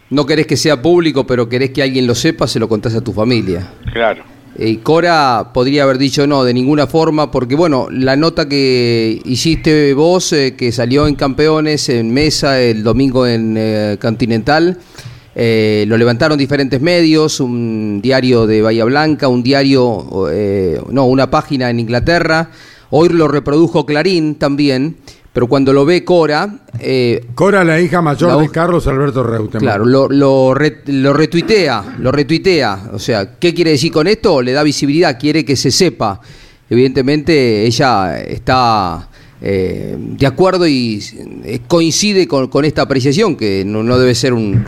no 0.09 0.25
querés 0.25 0.47
que 0.47 0.57
sea 0.57 0.82
público, 0.82 1.25
pero 1.27 1.47
querés 1.47 1.69
que 1.69 1.84
alguien 1.84 2.07
lo 2.07 2.15
sepa, 2.15 2.47
se 2.47 2.59
lo 2.59 2.67
contás 2.67 2.95
a 2.95 3.01
tu 3.01 3.13
familia. 3.13 3.71
Claro. 3.93 4.23
Y 4.57 4.77
Cora 4.77 5.51
podría 5.53 5.84
haber 5.84 5.97
dicho 5.99 6.27
no, 6.27 6.43
de 6.43 6.53
ninguna 6.53 6.86
forma, 6.88 7.32
porque 7.32 7.55
bueno, 7.55 7.88
la 7.91 8.15
nota 8.17 8.49
que 8.49 9.21
hiciste 9.23 9.93
vos, 9.93 10.34
eh, 10.34 10.55
que 10.57 10.71
salió 10.73 11.07
en 11.07 11.15
Campeones, 11.15 11.88
en 11.88 12.11
Mesa, 12.13 12.59
el 12.59 12.84
domingo 12.84 13.25
en 13.25 13.55
eh, 13.57 13.97
Continental, 14.01 14.77
eh, 15.36 15.86
lo 15.88 15.97
levantaron 15.97 16.38
diferentes 16.38 16.82
medios, 16.82 17.39
un 17.39 17.99
diario 18.01 18.47
de 18.47 18.61
Bahía 18.61 18.86
Blanca, 18.86 19.27
un 19.27 19.43
diario, 19.43 20.27
eh, 20.32 20.82
no, 20.91 21.05
una 21.05 21.30
página 21.30 21.69
en 21.69 21.80
Inglaterra, 21.80 22.51
hoy 22.89 23.09
lo 23.09 23.27
reprodujo 23.27 23.86
Clarín 23.86 24.36
también, 24.36 24.97
pero 25.32 25.47
cuando 25.47 25.71
lo 25.71 25.86
ve 25.86 26.03
Cora... 26.03 26.65
eh, 26.80 27.25
Cora, 27.36 27.63
la 27.63 27.80
hija 27.80 28.01
mayor 28.01 28.34
La 28.36 28.41
de 28.41 28.49
Carlos 28.49 28.88
Alberto 28.88 29.23
Reutemann. 29.23 29.61
Claro, 29.61 29.86
lo, 29.86 30.09
lo, 30.09 30.53
re- 30.55 30.82
lo 30.88 31.13
retuitea, 31.13 31.97
lo 31.99 32.11
retuitea. 32.11 32.89
O 32.93 32.99
sea, 32.99 33.38
¿qué 33.38 33.53
quiere 33.53 33.71
decir 33.71 33.91
con 33.91 34.07
esto? 34.07 34.41
Le 34.41 34.51
da 34.53 34.63
visibilidad, 34.63 35.17
quiere 35.19 35.45
que 35.45 35.55
se 35.55 35.69
sepa. 35.69 36.19
Evidentemente 36.67 37.63
ella 37.65 38.19
está 38.21 39.09
eh, 39.41 39.95
de 39.97 40.27
acuerdo 40.27 40.67
y 40.67 40.99
eh, 41.45 41.59
coincide 41.67 42.27
con, 42.27 42.65
esta 42.65 42.81
apreciación, 42.81 43.37
que 43.37 43.63
no, 43.65 43.83
no 43.83 43.97
debe 43.97 44.13
ser 44.15 44.33
un, 44.33 44.65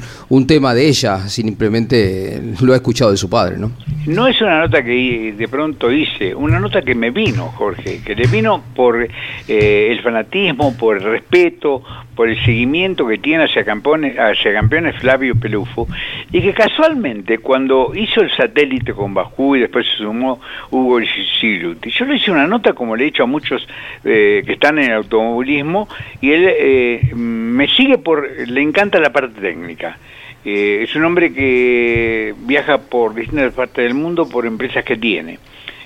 tema 0.48 0.74
de 0.74 0.88
ella, 0.88 1.28
simplemente 1.28 2.42
lo 2.62 2.74
ha 2.74 2.76
escuchado 2.78 3.12
de 3.12 3.18
su 3.18 3.30
padre, 3.30 3.58
¿no? 3.58 3.72
No 4.08 4.28
es 4.28 4.42
una 4.42 4.62
nota 4.62 4.84
que 4.84 5.34
de 5.38 5.48
pronto 5.48 5.92
hice, 5.92 6.34
una 6.34 6.60
nota 6.60 6.82
que 6.82 6.96
me 6.96 7.12
vino, 7.12 7.50
Jorge, 7.50 8.02
que 8.04 8.16
le 8.16 8.26
vino 8.28 8.64
por 8.76 9.08
eh, 9.48 9.88
el 9.92 10.02
fanatismo, 10.02 10.76
por 10.76 10.98
el 10.98 11.04
respeto, 11.04 11.84
por 12.16 12.30
el 12.30 12.44
seguimiento 12.44 13.08
que 13.08 13.18
tiene 13.18 13.44
hacia 13.44 13.64
campeones, 13.64 14.18
hacia 14.18 14.54
campeones 14.54 14.96
Flavio 14.98 15.36
Pelufo, 15.36 15.88
y 16.32 16.42
que 16.42 16.54
casualmente 16.54 17.38
cuando 17.40 17.92
hizo 17.96 18.22
el 18.22 18.32
satélite 18.32 18.94
con 18.94 19.14
Bakú 19.14 19.56
y 19.56 19.62
después 19.62 19.86
se 19.86 20.04
sumó 20.04 20.40
Hugo 20.72 21.00
Siluti, 21.40 21.92
yo 21.92 22.06
le 22.06 22.16
hice 22.16 22.32
una 22.32 22.48
nota 22.48 22.74
como 22.74 22.96
le 22.96 23.06
he 23.06 23.08
hecho 23.08 23.24
a 23.24 23.28
muchos 23.28 23.68
eh, 24.04 24.44
que 24.46 24.54
están 24.62 24.78
en 24.78 24.92
el 24.92 24.98
automovilismo, 24.98 25.90
y 26.22 26.32
él 26.32 26.46
eh, 26.48 27.12
me 27.16 27.68
sigue 27.68 27.98
por, 27.98 28.30
le 28.48 28.62
encanta 28.62 29.00
la 29.00 29.12
parte 29.12 29.42
técnica. 29.42 29.98
Eh, 30.46 30.82
es 30.84 30.96
un 30.96 31.04
hombre 31.04 31.34
que 31.34 32.36
viaja 32.46 32.78
por 32.78 33.16
distintas 33.16 33.54
partes 33.54 33.84
del 33.84 33.96
mundo 33.96 34.30
por 34.30 34.46
empresas 34.46 34.84
que 34.86 34.98
tiene. 34.98 35.40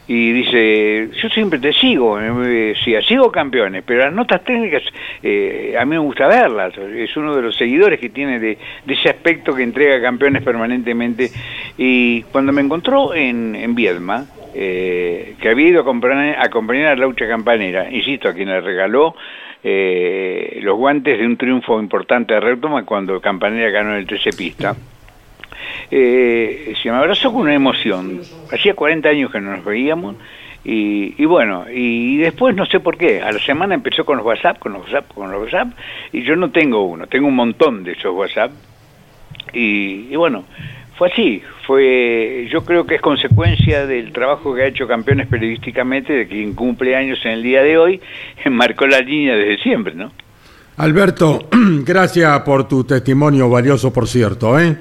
Y 0.08 0.34
dice, 0.34 1.10
yo 1.20 1.30
siempre 1.30 1.58
te 1.58 1.74
sigo, 1.74 2.20
eh, 2.22 2.76
sí, 2.84 2.94
sigo 3.08 3.32
campeones, 3.32 3.84
pero 3.88 4.02
las 4.02 4.14
notas 4.14 4.44
técnicas 4.44 4.84
eh, 5.24 5.76
a 5.80 5.84
mí 5.84 5.92
me 5.92 5.98
gusta 5.98 6.28
verlas. 6.28 6.78
Es 6.78 7.16
uno 7.18 7.36
de 7.36 7.42
los 7.42 7.58
seguidores 7.58 8.00
que 8.00 8.10
tiene 8.10 8.40
de, 8.40 8.58
de 8.86 8.94
ese 8.94 9.10
aspecto 9.10 9.56
que 9.56 9.64
entrega 9.64 10.02
campeones 10.02 10.44
permanentemente. 10.44 11.32
Y 11.78 12.22
cuando 12.24 12.52
me 12.52 12.62
encontró 12.62 13.16
en, 13.16 13.56
en 13.56 13.74
Viedma, 13.74 14.26
eh, 14.58 15.36
que 15.42 15.50
había 15.50 15.68
ido 15.68 15.80
a 15.80 16.46
acompañar, 16.46 16.88
a 16.88 16.96
Laucha 16.96 17.28
Campanera, 17.28 17.92
insisto, 17.92 18.30
a 18.30 18.34
quien 18.34 18.48
le 18.48 18.62
regaló 18.62 19.14
eh, 19.62 20.60
los 20.62 20.78
guantes 20.78 21.20
de 21.20 21.26
un 21.26 21.36
triunfo 21.36 21.78
importante 21.78 22.34
de 22.34 22.40
Reutemann 22.40 22.86
cuando 22.86 23.20
Campanera 23.20 23.70
ganó 23.70 23.96
el 23.96 24.08
13 24.08 24.30
pista. 24.32 24.74
Eh, 25.92 26.74
se 26.82 26.90
me 26.90 26.96
abrazó 26.96 27.34
con 27.34 27.42
una 27.42 27.54
emoción. 27.54 28.22
Hacía 28.50 28.76
40 28.76 29.10
años 29.10 29.30
que 29.30 29.42
no 29.42 29.52
nos 29.58 29.66
veíamos 29.66 30.16
y, 30.64 31.22
y 31.22 31.26
bueno, 31.26 31.66
y 31.70 32.16
después 32.18 32.56
no 32.56 32.66
sé 32.66 32.80
por 32.80 32.98
qué, 32.98 33.22
a 33.22 33.34
la 33.34 33.40
semana 33.40 33.76
empezó 33.76 34.06
con 34.06 34.16
los 34.16 34.26
WhatsApp, 34.26 34.58
con 34.58 34.72
los 34.72 34.84
WhatsApp, 34.84 35.14
con 35.14 35.32
los 35.32 35.44
WhatsApp 35.44 35.68
y 36.14 36.24
yo 36.24 36.38
no 36.38 36.50
tengo 36.52 36.84
uno, 36.84 37.08
tengo 37.08 37.28
un 37.28 37.36
montón 37.36 37.84
de 37.84 37.92
esos 37.92 38.16
WhatsApp 38.16 38.52
y, 39.52 40.08
y 40.10 40.16
bueno, 40.16 40.46
fue 40.98 41.10
así, 41.10 41.42
fue, 41.68 42.48
yo 42.50 42.64
creo 42.64 42.86
que 42.86 42.96
es 42.96 43.02
consecuencia 43.02 43.86
del 43.86 44.14
trabajo 44.14 44.56
que 44.56 44.64
ha 44.64 44.68
hecho 44.68 44.88
Campeones 44.88 45.28
periodísticamente, 45.28 46.14
de 46.14 46.28
quien 46.28 46.54
cumple 46.54 46.96
años 46.96 47.20
en 47.26 47.32
el 47.32 47.44
día 47.44 47.62
de 47.62 47.78
hoy, 47.78 48.02
marcó 48.50 48.88
la 48.88 49.00
línea 49.00 49.36
desde 49.36 49.62
siempre, 49.62 49.94
¿no? 49.94 50.12
Alberto, 50.78 51.48
gracias 51.86 52.40
por 52.42 52.68
tu 52.68 52.84
testimonio 52.84 53.50
valioso, 53.50 53.92
por 53.92 54.08
cierto, 54.08 54.60
¿eh? 54.60 54.78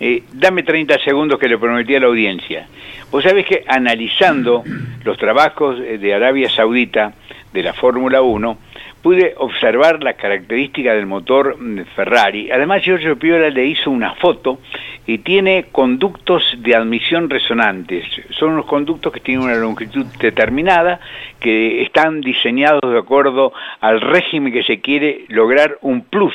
Eh, 0.00 0.24
dame 0.32 0.64
30 0.64 0.98
segundos 1.04 1.38
que 1.38 1.48
le 1.48 1.58
prometí 1.58 1.94
a 1.94 2.00
la 2.00 2.06
audiencia. 2.06 2.66
Vos 3.12 3.22
sabés 3.22 3.46
que 3.46 3.62
analizando 3.68 4.64
los 5.04 5.16
trabajos 5.16 5.78
eh, 5.78 5.98
de 5.98 6.14
Arabia 6.14 6.50
Saudita 6.50 7.12
de 7.52 7.62
la 7.62 7.72
Fórmula 7.72 8.20
1, 8.20 8.58
pude 9.02 9.34
observar 9.36 10.02
la 10.02 10.14
característica 10.14 10.94
del 10.94 11.06
motor 11.06 11.56
mm, 11.60 11.84
Ferrari. 11.96 12.50
Además, 12.50 12.82
Giorgio 12.82 13.18
Piola 13.18 13.50
le 13.50 13.66
hizo 13.66 13.90
una 13.90 14.14
foto 14.14 14.60
y 15.06 15.18
tiene 15.18 15.66
conductos 15.72 16.44
de 16.58 16.76
admisión 16.76 17.28
resonantes. 17.28 18.04
Son 18.30 18.50
unos 18.50 18.66
conductos 18.66 19.12
que 19.12 19.20
tienen 19.20 19.44
una 19.44 19.56
longitud 19.56 20.06
determinada, 20.20 21.00
que 21.40 21.82
están 21.82 22.20
diseñados 22.20 22.80
de 22.90 22.98
acuerdo 22.98 23.52
al 23.80 24.00
régimen 24.00 24.52
que 24.52 24.62
se 24.62 24.80
quiere 24.80 25.24
lograr 25.28 25.78
un 25.82 26.02
plus 26.04 26.34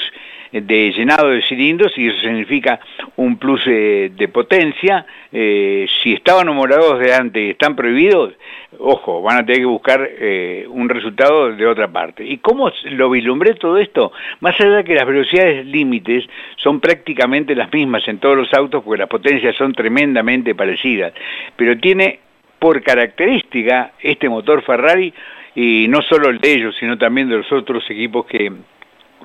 de 0.52 0.92
llenado 0.92 1.30
de 1.30 1.42
cilindros 1.42 1.98
y 1.98 2.08
eso 2.08 2.20
significa 2.20 2.80
un 3.16 3.38
plus 3.38 3.62
eh, 3.68 4.12
de 4.16 4.28
potencia. 4.28 5.06
Eh, 5.32 5.88
si 6.02 6.14
estaban 6.14 6.48
homologados 6.50 7.00
de 7.00 7.14
antes 7.14 7.44
y 7.44 7.50
están 7.52 7.76
prohibidos, 7.76 8.34
ojo, 8.80 9.22
van 9.22 9.38
a 9.38 9.46
tener 9.46 9.62
que 9.62 9.66
buscar 9.66 10.10
eh, 10.10 10.66
un 10.70 10.90
resultado 10.90 11.52
de 11.52 11.66
otra 11.66 11.88
parte. 11.88 12.26
¿Y 12.26 12.38
cómo 12.38 12.72
lo 12.92 13.10
vislumbré 13.10 13.56
todo 13.56 13.78
esto? 13.78 14.12
Más 14.40 14.60
allá 14.60 14.78
de 14.78 14.84
que 14.84 14.96
las 14.96 15.06
velocidades 15.06 15.66
límites 15.66 16.26
son 16.58 16.80
prácticamente 16.80 17.56
las 17.56 17.72
mismas 17.72 18.08
en 18.08 18.20
todos 18.20 18.38
los 18.38 18.54
autos 18.54 18.84
porque 18.84 19.00
las 19.00 19.10
potencias 19.10 19.56
son 19.56 19.74
tremendamente 19.74 20.56
parecidas, 20.56 21.14
pero 21.56 21.78
tiene 21.78 22.20
por 22.60 22.82
característica 22.82 23.92
este 24.00 24.30
motor 24.30 24.64
Ferrari 24.64 25.14
y 25.56 25.88
no 25.90 26.02
solo 26.02 26.30
el 26.30 26.40
de 26.40 26.54
ellos, 26.54 26.76
sino 26.80 26.98
también 26.98 27.30
de 27.30 27.38
los 27.38 27.52
otros 27.52 27.84
equipos 27.90 28.26
que 28.26 28.52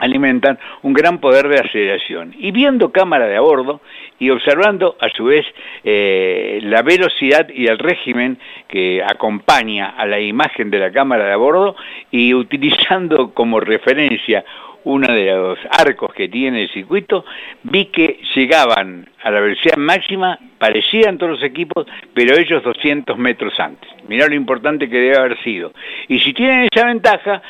alimentan 0.02 0.58
un 0.82 0.92
gran 0.92 1.18
poder 1.18 1.48
de 1.48 1.60
aceleración. 1.60 2.34
Y 2.36 2.50
viendo 2.50 2.90
cámara 2.90 3.26
de 3.26 3.36
a 3.36 3.40
bordo 3.40 3.80
y 4.18 4.30
observando 4.30 4.96
a 5.00 5.08
su 5.10 5.24
vez 5.24 5.46
eh, 5.84 6.58
la 6.62 6.82
velocidad 6.82 7.48
y 7.48 7.66
el 7.66 7.78
régimen 7.78 8.38
que 8.68 9.02
acompaña 9.02 9.90
a 9.96 10.04
la 10.06 10.18
imagen 10.18 10.70
de 10.70 10.78
la 10.80 10.90
cámara 10.90 11.24
de 11.26 11.32
a 11.32 11.36
bordo 11.36 11.76
y 12.10 12.34
utilizando 12.42 13.32
como 13.32 13.60
referencia 13.60 14.44
uno 14.84 15.06
de 15.12 15.26
los 15.32 15.58
arcos 15.70 16.12
que 16.12 16.28
tiene 16.28 16.62
el 16.62 16.68
circuito, 16.70 17.24
vi 17.62 17.84
que 17.86 18.18
llegaban 18.34 19.08
a 19.22 19.30
la 19.30 19.38
velocidad 19.38 19.76
máxima, 19.76 20.38
parecían 20.58 21.18
todos 21.18 21.32
los 21.32 21.42
equipos, 21.44 21.86
pero 22.12 22.36
ellos 22.36 22.64
200 22.64 23.16
metros 23.16 23.58
antes. 23.60 23.88
Mirá 24.08 24.26
lo 24.26 24.34
importante 24.34 24.88
que 24.88 24.98
debe 24.98 25.18
haber 25.18 25.40
sido. 25.44 25.72
Y 26.08 26.18
si 26.18 26.32
tienen 26.32 26.68
esa 26.72 26.86
ventaja, 26.86 27.42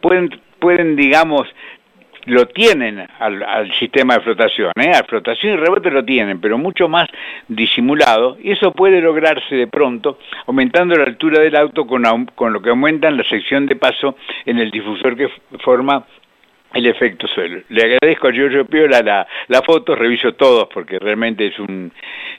pueden, 0.00 0.40
pueden 0.58 0.96
digamos, 0.96 1.46
lo 2.28 2.46
tienen 2.46 3.06
al, 3.18 3.42
al, 3.42 3.72
sistema 3.72 4.14
de 4.14 4.20
flotación, 4.20 4.72
¿eh? 4.76 4.92
al 4.94 5.04
flotación 5.06 5.54
y 5.54 5.56
rebote 5.56 5.90
lo 5.90 6.04
tienen, 6.04 6.40
pero 6.40 6.58
mucho 6.58 6.88
más 6.88 7.08
disimulado, 7.48 8.36
y 8.42 8.52
eso 8.52 8.72
puede 8.72 9.00
lograrse 9.00 9.54
de 9.54 9.66
pronto 9.66 10.18
aumentando 10.46 10.94
la 10.94 11.04
altura 11.04 11.40
del 11.40 11.56
auto 11.56 11.86
con, 11.86 12.26
con 12.34 12.52
lo 12.52 12.60
que 12.60 12.70
aumentan 12.70 13.16
la 13.16 13.24
sección 13.24 13.66
de 13.66 13.76
paso 13.76 14.16
en 14.44 14.58
el 14.58 14.70
difusor 14.70 15.16
que 15.16 15.28
forma 15.60 16.04
el 16.74 16.86
efecto 16.86 17.26
suelo. 17.26 17.62
Le 17.70 17.82
agradezco 17.82 18.28
a 18.28 18.32
Giorgio 18.32 18.66
Piola 18.66 19.02
la, 19.02 19.26
la 19.48 19.62
foto, 19.62 19.94
reviso 19.94 20.34
todos 20.34 20.68
porque 20.72 20.98
realmente 20.98 21.46
es 21.46 21.58
un, 21.58 21.90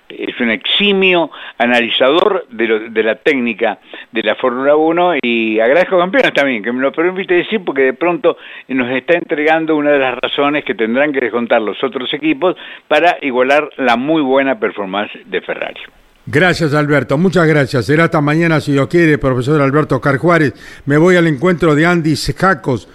es 0.07 0.39
un 0.39 0.51
eximio 0.51 1.31
analizador 1.57 2.45
de, 2.49 2.67
lo, 2.67 2.79
de 2.89 3.03
la 3.03 3.15
técnica 3.15 3.79
de 4.11 4.23
la 4.23 4.35
Fórmula 4.35 4.75
1 4.75 5.15
y 5.23 5.59
agradezco 5.59 5.95
a 5.95 5.99
Campeones 5.99 6.33
también, 6.33 6.63
que 6.63 6.71
me 6.71 6.81
lo 6.81 6.91
permite 6.91 7.33
decir 7.33 7.61
porque 7.65 7.81
de 7.81 7.93
pronto 7.93 8.37
nos 8.67 8.89
está 8.91 9.15
entregando 9.17 9.75
una 9.75 9.91
de 9.91 9.99
las 9.99 10.17
razones 10.19 10.63
que 10.63 10.75
tendrán 10.75 11.11
que 11.11 11.21
descontar 11.21 11.61
los 11.61 11.83
otros 11.83 12.13
equipos 12.13 12.55
para 12.87 13.17
igualar 13.21 13.69
la 13.77 13.95
muy 13.95 14.21
buena 14.21 14.59
performance 14.59 15.11
de 15.25 15.41
Ferrari. 15.41 15.81
Gracias, 16.27 16.75
Alberto. 16.75 17.17
Muchas 17.17 17.47
gracias. 17.47 17.87
Será 17.87 18.03
hasta 18.03 18.21
mañana, 18.21 18.61
si 18.61 18.73
Dios 18.73 18.87
quiere, 18.87 19.17
profesor 19.17 19.59
Alberto 19.61 19.99
Carjuárez. 19.99 20.53
Me 20.85 20.97
voy 20.97 21.15
al 21.15 21.25
encuentro 21.25 21.73
de 21.73 21.87
Andy 21.87 22.15
Jacos. 22.15 22.87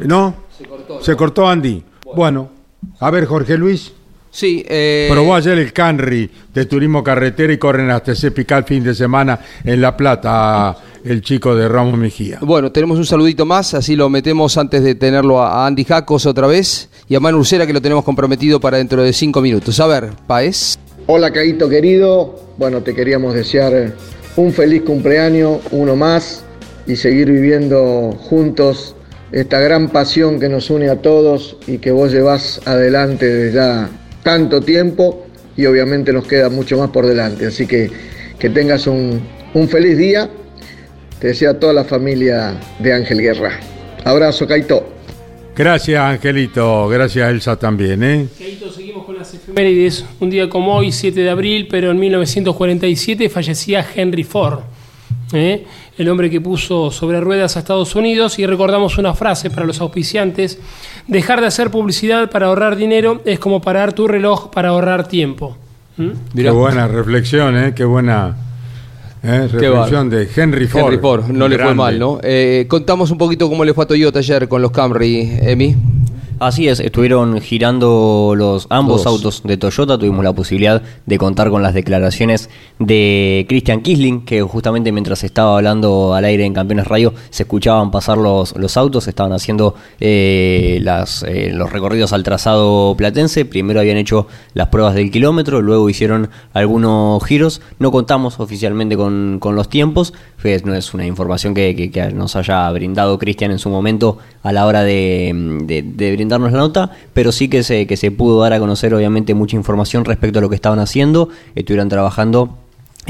¿No? 0.00 0.49
Se 0.60 0.66
cortó. 0.66 1.02
Se 1.02 1.16
cortó 1.16 1.48
Andy. 1.48 1.82
Bueno. 2.04 2.14
bueno, 2.16 2.50
a 2.98 3.10
ver, 3.10 3.24
Jorge 3.24 3.56
Luis. 3.56 3.92
Sí, 4.30 4.64
eh, 4.68 5.08
Probó 5.10 5.34
ayer 5.34 5.58
el 5.58 5.72
Canry 5.72 6.30
de 6.52 6.66
turismo 6.66 7.02
carretera 7.02 7.52
y 7.52 7.58
corren 7.58 7.90
hasta 7.90 8.12
ese 8.12 8.30
pical 8.30 8.64
fin 8.64 8.84
de 8.84 8.94
semana 8.94 9.40
en 9.64 9.80
La 9.80 9.96
Plata 9.96 10.76
el 11.02 11.22
chico 11.22 11.56
de 11.56 11.66
Ramos 11.66 11.98
Mejía. 11.98 12.38
Bueno, 12.42 12.70
tenemos 12.70 12.98
un 12.98 13.06
saludito 13.06 13.46
más, 13.46 13.72
así 13.72 13.96
lo 13.96 14.10
metemos 14.10 14.58
antes 14.58 14.84
de 14.84 14.94
tenerlo 14.94 15.40
a 15.40 15.64
a 15.64 15.66
Andy 15.66 15.84
Jacos 15.84 16.26
otra 16.26 16.46
vez 16.46 16.90
y 17.08 17.14
a 17.14 17.20
Manu 17.20 17.38
Ursera 17.38 17.66
que 17.66 17.72
lo 17.72 17.80
tenemos 17.80 18.04
comprometido 18.04 18.60
para 18.60 18.76
dentro 18.76 19.02
de 19.02 19.12
cinco 19.14 19.40
minutos. 19.40 19.80
A 19.80 19.86
ver, 19.86 20.10
Paez. 20.26 20.78
Hola 21.06 21.32
Caíto 21.32 21.68
querido, 21.68 22.38
bueno 22.58 22.82
te 22.82 22.94
queríamos 22.94 23.34
desear 23.34 23.94
un 24.36 24.52
feliz 24.52 24.82
cumpleaños, 24.82 25.60
uno 25.72 25.96
más, 25.96 26.44
y 26.86 26.96
seguir 26.96 27.32
viviendo 27.32 28.12
juntos 28.12 28.94
esta 29.32 29.60
gran 29.60 29.88
pasión 29.90 30.40
que 30.40 30.48
nos 30.48 30.70
une 30.70 30.88
a 30.88 30.96
todos 30.96 31.56
y 31.66 31.78
que 31.78 31.90
vos 31.90 32.12
llevas 32.12 32.60
adelante 32.66 33.26
desde 33.26 33.54
ya 33.54 33.90
tanto 34.22 34.60
tiempo 34.60 35.26
y 35.56 35.66
obviamente 35.66 36.12
nos 36.12 36.26
queda 36.26 36.48
mucho 36.48 36.78
más 36.78 36.90
por 36.90 37.06
delante. 37.06 37.46
Así 37.46 37.66
que 37.66 37.90
que 38.40 38.48
tengas 38.48 38.86
un, 38.86 39.20
un 39.52 39.68
feliz 39.68 39.96
día, 39.98 40.28
te 41.20 41.28
desea 41.28 41.60
toda 41.60 41.74
la 41.74 41.84
familia 41.84 42.54
de 42.78 42.92
Ángel 42.92 43.20
Guerra. 43.20 43.60
Abrazo 44.04 44.46
Caito. 44.46 44.94
Gracias 45.54 46.00
Angelito, 46.00 46.88
gracias 46.88 47.28
Elsa 47.28 47.56
también, 47.56 48.02
¿eh? 48.02 48.26
Keito, 48.38 48.72
seguimos 48.72 49.04
con 49.04 49.18
las 49.18 49.34
efemérides. 49.34 50.06
Un 50.18 50.30
día 50.30 50.48
como 50.48 50.74
hoy, 50.74 50.90
7 50.90 51.20
de 51.20 51.28
abril, 51.28 51.68
pero 51.70 51.90
en 51.90 51.98
1947 51.98 53.28
fallecía 53.28 53.86
Henry 53.94 54.24
Ford, 54.24 54.60
¿eh? 55.32 55.64
el 55.98 56.08
hombre 56.08 56.30
que 56.30 56.40
puso 56.40 56.90
sobre 56.90 57.20
ruedas 57.20 57.56
a 57.56 57.60
Estados 57.60 57.94
Unidos. 57.94 58.38
Y 58.38 58.46
recordamos 58.46 58.98
una 58.98 59.14
frase 59.14 59.50
para 59.50 59.66
los 59.66 59.80
auspiciantes: 59.80 60.58
dejar 61.06 61.40
de 61.40 61.46
hacer 61.46 61.70
publicidad 61.70 62.30
para 62.30 62.46
ahorrar 62.46 62.76
dinero 62.76 63.22
es 63.24 63.38
como 63.38 63.60
parar 63.60 63.92
tu 63.92 64.08
reloj 64.08 64.50
para 64.50 64.70
ahorrar 64.70 65.08
tiempo. 65.08 65.56
¿Mm? 65.96 66.10
Qué 66.34 66.50
buena 66.50 66.88
reflexión, 66.88 67.56
¿eh? 67.56 67.72
Qué 67.74 67.84
buena 67.84 68.36
¿eh? 69.22 69.48
Reflexión 69.50 70.10
de 70.10 70.28
Henry 70.34 70.66
Ford. 70.66 70.84
Henry 70.84 70.98
Ford, 70.98 71.28
no 71.28 71.48
le 71.48 71.58
fue 71.58 71.74
mal, 71.74 71.98
¿no? 71.98 72.18
Eh, 72.22 72.66
contamos 72.68 73.10
un 73.10 73.18
poquito 73.18 73.48
cómo 73.48 73.64
le 73.64 73.74
fue 73.74 73.84
a 73.84 73.86
Toyota 73.86 74.18
ayer 74.20 74.48
con 74.48 74.62
los 74.62 74.70
Camry, 74.70 75.38
Emi. 75.42 75.76
Así 76.40 76.68
es, 76.68 76.80
estuvieron 76.80 77.38
girando 77.42 78.32
los 78.34 78.66
ambos 78.70 79.02
Todos. 79.02 79.14
autos 79.16 79.42
de 79.44 79.58
Toyota, 79.58 79.98
tuvimos 79.98 80.24
la 80.24 80.32
posibilidad 80.32 80.80
de 81.04 81.18
contar 81.18 81.50
con 81.50 81.62
las 81.62 81.74
declaraciones 81.74 82.48
de 82.78 83.44
Christian 83.46 83.82
Kisling, 83.82 84.24
que 84.24 84.40
justamente 84.40 84.90
mientras 84.90 85.22
estaba 85.22 85.58
hablando 85.58 86.14
al 86.14 86.24
aire 86.24 86.46
en 86.46 86.54
Campeones 86.54 86.86
Radio 86.86 87.12
se 87.28 87.42
escuchaban 87.42 87.90
pasar 87.90 88.16
los, 88.16 88.56
los 88.56 88.78
autos, 88.78 89.06
estaban 89.06 89.34
haciendo 89.34 89.74
eh, 90.00 90.78
las, 90.82 91.22
eh, 91.24 91.50
los 91.52 91.70
recorridos 91.70 92.14
al 92.14 92.22
trazado 92.22 92.94
platense, 92.96 93.44
primero 93.44 93.78
habían 93.80 93.98
hecho 93.98 94.26
las 94.54 94.68
pruebas 94.68 94.94
del 94.94 95.10
kilómetro, 95.10 95.60
luego 95.60 95.90
hicieron 95.90 96.30
algunos 96.54 97.22
giros, 97.22 97.60
no 97.78 97.92
contamos 97.92 98.40
oficialmente 98.40 98.96
con, 98.96 99.36
con 99.40 99.56
los 99.56 99.68
tiempos, 99.68 100.14
fue- 100.38 100.58
no 100.64 100.74
es 100.74 100.94
una 100.94 101.04
información 101.04 101.52
que, 101.52 101.76
que- 101.76 101.90
que 101.90 102.12
nos 102.12 102.34
haya 102.34 102.70
brindado 102.72 103.18
Cristian 103.18 103.50
en 103.50 103.58
su 103.58 103.68
momento 103.68 104.16
a 104.42 104.52
la 104.52 104.64
hora 104.66 104.82
de, 104.84 105.32
de- 105.66 105.82
de 105.82 106.10
brindarnos 106.30 106.52
la 106.52 106.58
nota, 106.58 106.90
pero 107.12 107.32
sí 107.32 107.48
que 107.48 107.62
se, 107.64 107.86
que 107.86 107.96
se 107.96 108.10
pudo 108.12 108.40
dar 108.40 108.52
a 108.52 108.60
conocer 108.60 108.94
obviamente 108.94 109.34
mucha 109.34 109.56
información 109.56 110.04
respecto 110.04 110.38
a 110.38 110.42
lo 110.42 110.48
que 110.48 110.54
estaban 110.54 110.78
haciendo, 110.78 111.28
estuvieron 111.56 111.88
trabajando 111.88 112.59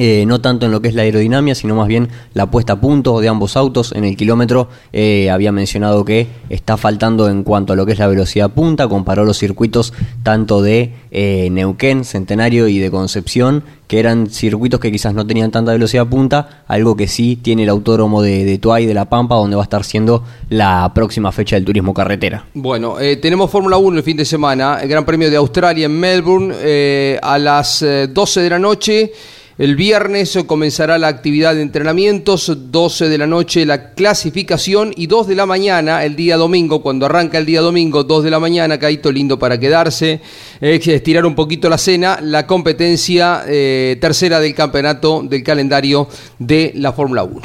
eh, 0.03 0.24
no 0.24 0.40
tanto 0.40 0.64
en 0.64 0.72
lo 0.72 0.80
que 0.80 0.88
es 0.88 0.94
la 0.94 1.03
aerodinámica, 1.03 1.55
sino 1.55 1.74
más 1.74 1.86
bien 1.86 2.09
la 2.32 2.51
puesta 2.51 2.72
a 2.72 2.80
punto 2.80 3.20
de 3.20 3.28
ambos 3.28 3.55
autos. 3.55 3.92
En 3.92 4.07
el 4.07 4.16
kilómetro 4.16 4.70
eh, 4.94 5.28
había 5.28 5.53
mencionado 5.53 6.07
que 6.07 6.26
está 6.48 6.78
faltando 6.78 7.28
en 7.28 7.42
cuanto 7.42 7.74
a 7.74 7.76
lo 7.76 7.84
que 7.84 7.92
es 7.92 7.98
la 7.98 8.07
velocidad 8.07 8.51
punta, 8.51 8.88
comparó 8.88 9.26
los 9.26 9.36
circuitos 9.36 9.92
tanto 10.22 10.62
de 10.62 10.94
eh, 11.11 11.51
Neuquén, 11.53 12.07
Centenario 12.07 12.66
y 12.66 12.78
de 12.78 12.90
Concepción, 12.90 13.62
que 13.88 14.01
eran 14.01 14.30
circuitos 14.30 14.80
que 14.80 14.90
quizás 14.90 15.12
no 15.12 15.26
tenían 15.26 15.51
tanta 15.51 15.72
velocidad 15.72 16.07
punta, 16.07 16.64
algo 16.66 16.96
que 16.96 17.07
sí 17.07 17.36
tiene 17.36 17.64
el 17.64 17.68
autódromo 17.68 18.22
de, 18.22 18.46
de 18.46 18.57
Tuay 18.57 18.86
de 18.86 18.94
La 18.94 19.11
Pampa, 19.11 19.34
donde 19.34 19.57
va 19.57 19.62
a 19.62 19.64
estar 19.64 19.84
siendo 19.84 20.24
la 20.48 20.90
próxima 20.94 21.30
fecha 21.30 21.57
del 21.57 21.66
turismo 21.66 21.92
carretera. 21.92 22.46
Bueno, 22.55 22.98
eh, 22.98 23.16
tenemos 23.16 23.51
Fórmula 23.51 23.76
1 23.76 23.98
el 23.98 24.03
fin 24.03 24.16
de 24.16 24.24
semana, 24.24 24.78
el 24.80 24.88
Gran 24.88 25.05
Premio 25.05 25.28
de 25.28 25.36
Australia 25.36 25.84
en 25.84 26.01
Melbourne 26.01 26.55
a 27.20 27.38
las 27.38 27.82
eh, 27.82 28.09
12 28.09 28.40
de 28.40 28.51
la 28.51 28.59
noche. 28.59 29.12
El 29.61 29.76
viernes 29.76 30.38
comenzará 30.46 30.96
la 30.96 31.08
actividad 31.08 31.54
de 31.54 31.61
entrenamientos, 31.61 32.50
12 32.72 33.11
de 33.11 33.18
la 33.18 33.26
noche 33.26 33.66
la 33.66 33.90
clasificación 33.92 34.94
y 34.96 35.06
2 35.06 35.26
de 35.26 35.34
la 35.34 35.44
mañana 35.44 36.02
el 36.02 36.16
día 36.16 36.38
domingo, 36.38 36.80
cuando 36.80 37.04
arranca 37.04 37.36
el 37.36 37.44
día 37.44 37.61
domingo, 37.61 38.02
2 38.02 38.24
de 38.24 38.30
la 38.30 38.40
mañana, 38.40 38.78
caíto 38.78 39.12
lindo 39.12 39.38
para 39.38 39.61
quedarse, 39.61 40.22
eh, 40.62 40.80
estirar 40.82 41.26
un 41.26 41.34
poquito 41.34 41.68
la 41.68 41.76
cena, 41.76 42.20
la 42.22 42.46
competencia 42.46 43.42
eh, 43.46 43.98
tercera 44.00 44.40
del 44.40 44.54
campeonato 44.54 45.22
del 45.22 45.42
calendario 45.42 46.08
de 46.38 46.72
la 46.76 46.94
Fórmula 46.94 47.24
1. 47.24 47.42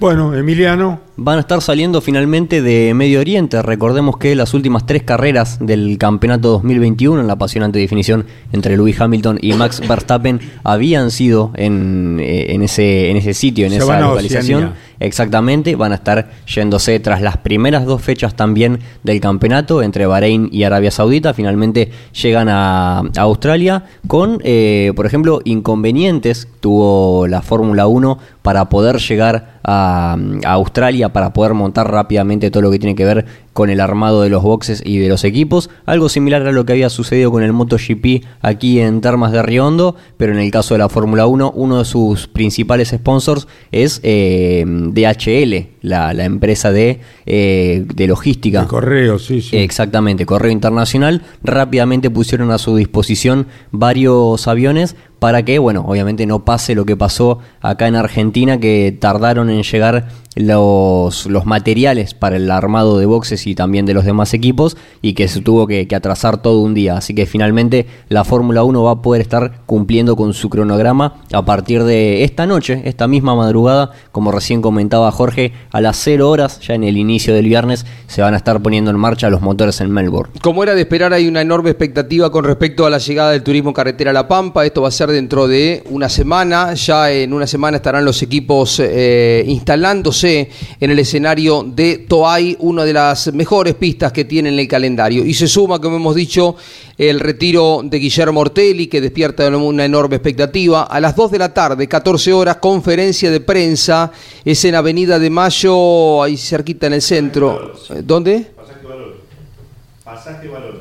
Bueno, 0.00 0.34
Emiliano. 0.34 1.00
Van 1.24 1.36
a 1.36 1.40
estar 1.42 1.62
saliendo 1.62 2.00
finalmente 2.00 2.62
de 2.62 2.94
Medio 2.94 3.20
Oriente. 3.20 3.62
Recordemos 3.62 4.16
que 4.16 4.34
las 4.34 4.54
últimas 4.54 4.86
tres 4.86 5.04
carreras 5.04 5.58
del 5.60 5.96
campeonato 5.96 6.48
2021, 6.48 7.20
en 7.20 7.28
la 7.28 7.34
apasionante 7.34 7.78
definición 7.78 8.26
entre 8.52 8.76
Lewis 8.76 9.00
Hamilton 9.00 9.38
y 9.40 9.52
Max 9.52 9.80
Verstappen, 9.88 10.40
habían 10.64 11.12
sido 11.12 11.52
en, 11.54 12.18
eh, 12.20 12.52
en, 12.54 12.62
ese, 12.62 13.08
en 13.10 13.18
ese 13.18 13.34
sitio, 13.34 13.66
en 13.66 13.70
Se 13.70 13.78
esa 13.78 14.00
localización. 14.00 14.64
Oceanía. 14.64 14.92
Exactamente, 15.02 15.74
van 15.74 15.90
a 15.90 15.96
estar 15.96 16.30
yéndose 16.46 17.00
tras 17.00 17.20
las 17.22 17.36
primeras 17.36 17.84
dos 17.86 18.00
fechas 18.02 18.36
también 18.36 18.78
del 19.02 19.20
campeonato 19.20 19.82
entre 19.82 20.06
Bahrein 20.06 20.48
y 20.52 20.62
Arabia 20.62 20.92
Saudita. 20.92 21.34
Finalmente 21.34 21.90
llegan 22.20 22.48
a, 22.48 22.98
a 22.98 23.20
Australia 23.20 23.84
con, 24.06 24.38
eh, 24.44 24.92
por 24.94 25.06
ejemplo, 25.06 25.40
inconvenientes. 25.44 26.46
Tuvo 26.60 27.26
la 27.26 27.42
Fórmula 27.42 27.88
1 27.88 28.18
para 28.42 28.68
poder 28.68 28.98
llegar 28.98 29.58
a, 29.64 30.16
a 30.44 30.52
Australia, 30.52 31.11
para 31.12 31.32
poder 31.32 31.54
montar 31.54 31.90
rápidamente 31.90 32.50
todo 32.50 32.62
lo 32.62 32.70
que 32.70 32.78
tiene 32.78 32.94
que 32.94 33.04
ver 33.04 33.26
con 33.52 33.70
el 33.70 33.80
armado 33.80 34.22
de 34.22 34.30
los 34.30 34.42
boxes 34.42 34.82
y 34.84 34.98
de 34.98 35.08
los 35.08 35.24
equipos. 35.24 35.70
Algo 35.86 36.08
similar 36.08 36.46
a 36.46 36.52
lo 36.52 36.64
que 36.64 36.72
había 36.72 36.90
sucedido 36.90 37.30
con 37.30 37.42
el 37.42 37.52
MotoGP 37.52 38.24
aquí 38.40 38.80
en 38.80 39.00
Termas 39.00 39.32
de 39.32 39.42
Riondo, 39.42 39.96
pero 40.16 40.32
en 40.32 40.38
el 40.38 40.50
caso 40.50 40.74
de 40.74 40.78
la 40.78 40.88
Fórmula 40.88 41.26
1, 41.26 41.52
uno 41.54 41.78
de 41.78 41.84
sus 41.84 42.28
principales 42.28 42.88
sponsors 42.88 43.46
es 43.70 44.00
eh, 44.02 44.64
DHL, 44.66 45.72
la, 45.82 46.14
la 46.14 46.24
empresa 46.24 46.72
de, 46.72 47.00
eh, 47.26 47.84
de 47.94 48.06
logística. 48.06 48.66
correo, 48.66 49.18
sí, 49.18 49.42
sí. 49.42 49.56
Exactamente, 49.56 50.26
Correo 50.26 50.52
Internacional. 50.52 51.22
Rápidamente 51.42 52.10
pusieron 52.10 52.50
a 52.50 52.58
su 52.58 52.76
disposición 52.76 53.46
varios 53.70 54.48
aviones 54.48 54.96
para 55.18 55.44
que, 55.44 55.60
bueno, 55.60 55.84
obviamente 55.86 56.26
no 56.26 56.44
pase 56.44 56.74
lo 56.74 56.84
que 56.84 56.96
pasó 56.96 57.38
acá 57.60 57.86
en 57.86 57.94
Argentina, 57.94 58.58
que 58.58 58.96
tardaron 58.98 59.50
en 59.50 59.62
llegar 59.62 60.08
los, 60.34 61.26
los 61.26 61.46
materiales 61.46 62.14
para 62.14 62.36
el 62.36 62.50
armado 62.50 62.98
de 62.98 63.06
boxes 63.06 63.41
y 63.46 63.54
también 63.54 63.86
de 63.86 63.94
los 63.94 64.04
demás 64.04 64.34
equipos 64.34 64.76
y 65.00 65.14
que 65.14 65.28
se 65.28 65.40
tuvo 65.40 65.66
que, 65.66 65.86
atrasar 65.92 66.40
todo 66.40 66.60
un 66.60 66.74
día. 66.74 66.96
Así 66.96 67.14
que 67.14 67.26
finalmente 67.26 67.86
la 68.08 68.24
Fórmula 68.24 68.64
1 68.64 68.82
va 68.82 68.92
a 68.92 69.02
poder 69.02 69.20
estar 69.20 69.60
cumpliendo 69.66 70.16
con 70.16 70.32
su 70.32 70.48
cronograma 70.48 71.20
a 71.32 71.44
partir 71.44 71.84
de 71.84 72.24
esta 72.24 72.46
noche, 72.46 72.82
esta 72.84 73.06
misma 73.08 73.34
madrugada, 73.34 73.90
como 74.10 74.32
recién 74.32 74.62
comentaba 74.62 75.10
Jorge, 75.12 75.52
a 75.70 75.80
las 75.80 75.96
0 75.98 76.28
horas, 76.28 76.60
ya 76.60 76.74
en 76.74 76.84
el 76.84 76.96
inicio 76.96 77.34
del 77.34 77.46
viernes, 77.46 77.84
se 78.06 78.22
van 78.22 78.34
a 78.34 78.38
estar 78.38 78.62
poniendo 78.62 78.90
en 78.90 78.98
marcha 78.98 79.28
los 79.30 79.42
motores 79.42 79.80
en 79.80 79.90
Melbourne. 79.90 80.32
Como 80.40 80.62
era 80.62 80.74
de 80.74 80.82
esperar, 80.82 81.12
hay 81.12 81.28
una 81.28 81.40
enorme 81.40 81.70
expectativa 81.70 82.30
con 82.30 82.44
respecto 82.44 82.86
a 82.86 82.90
la 82.90 82.98
llegada 82.98 83.32
del 83.32 83.42
turismo 83.42 83.72
carretera 83.72 84.10
a 84.10 84.14
La 84.14 84.28
Pampa. 84.28 84.64
Esto 84.64 84.82
va 84.82 84.88
a 84.88 84.92
ser 84.92 85.10
dentro 85.10 85.48
de 85.48 85.82
una 85.90 86.08
semana. 86.08 86.74
Ya 86.74 87.10
en 87.10 87.32
una 87.32 87.46
semana 87.46 87.76
estarán 87.76 88.04
los 88.04 88.22
equipos 88.22 88.80
eh, 88.80 89.44
instalándose 89.46 90.50
en 90.80 90.90
el 90.90 90.98
escenario 90.98 91.62
de 91.62 91.98
Toay, 91.98 92.56
una 92.60 92.84
de 92.84 92.92
las 92.92 93.31
mejores 93.32 93.74
pistas 93.74 94.12
que 94.12 94.24
tiene 94.24 94.48
en 94.48 94.58
el 94.58 94.68
calendario. 94.68 95.24
Y 95.24 95.34
se 95.34 95.48
suma, 95.48 95.80
como 95.80 95.96
hemos 95.96 96.14
dicho, 96.14 96.56
el 96.96 97.20
retiro 97.20 97.80
de 97.84 97.98
Guillermo 97.98 98.40
Ortelli, 98.40 98.86
que 98.86 99.00
despierta 99.00 99.48
una 99.48 99.84
enorme 99.84 100.16
expectativa. 100.16 100.84
A 100.84 101.00
las 101.00 101.16
2 101.16 101.30
de 101.30 101.38
la 101.38 101.52
tarde, 101.52 101.86
14 101.86 102.32
horas, 102.32 102.56
conferencia 102.56 103.30
de 103.30 103.40
prensa. 103.40 104.12
Es 104.44 104.64
en 104.64 104.74
Avenida 104.74 105.18
de 105.18 105.30
Mayo, 105.30 106.22
ahí 106.22 106.36
cerquita 106.36 106.86
en 106.86 106.94
el 106.94 107.02
centro. 107.02 107.72
¿Dónde? 108.04 108.52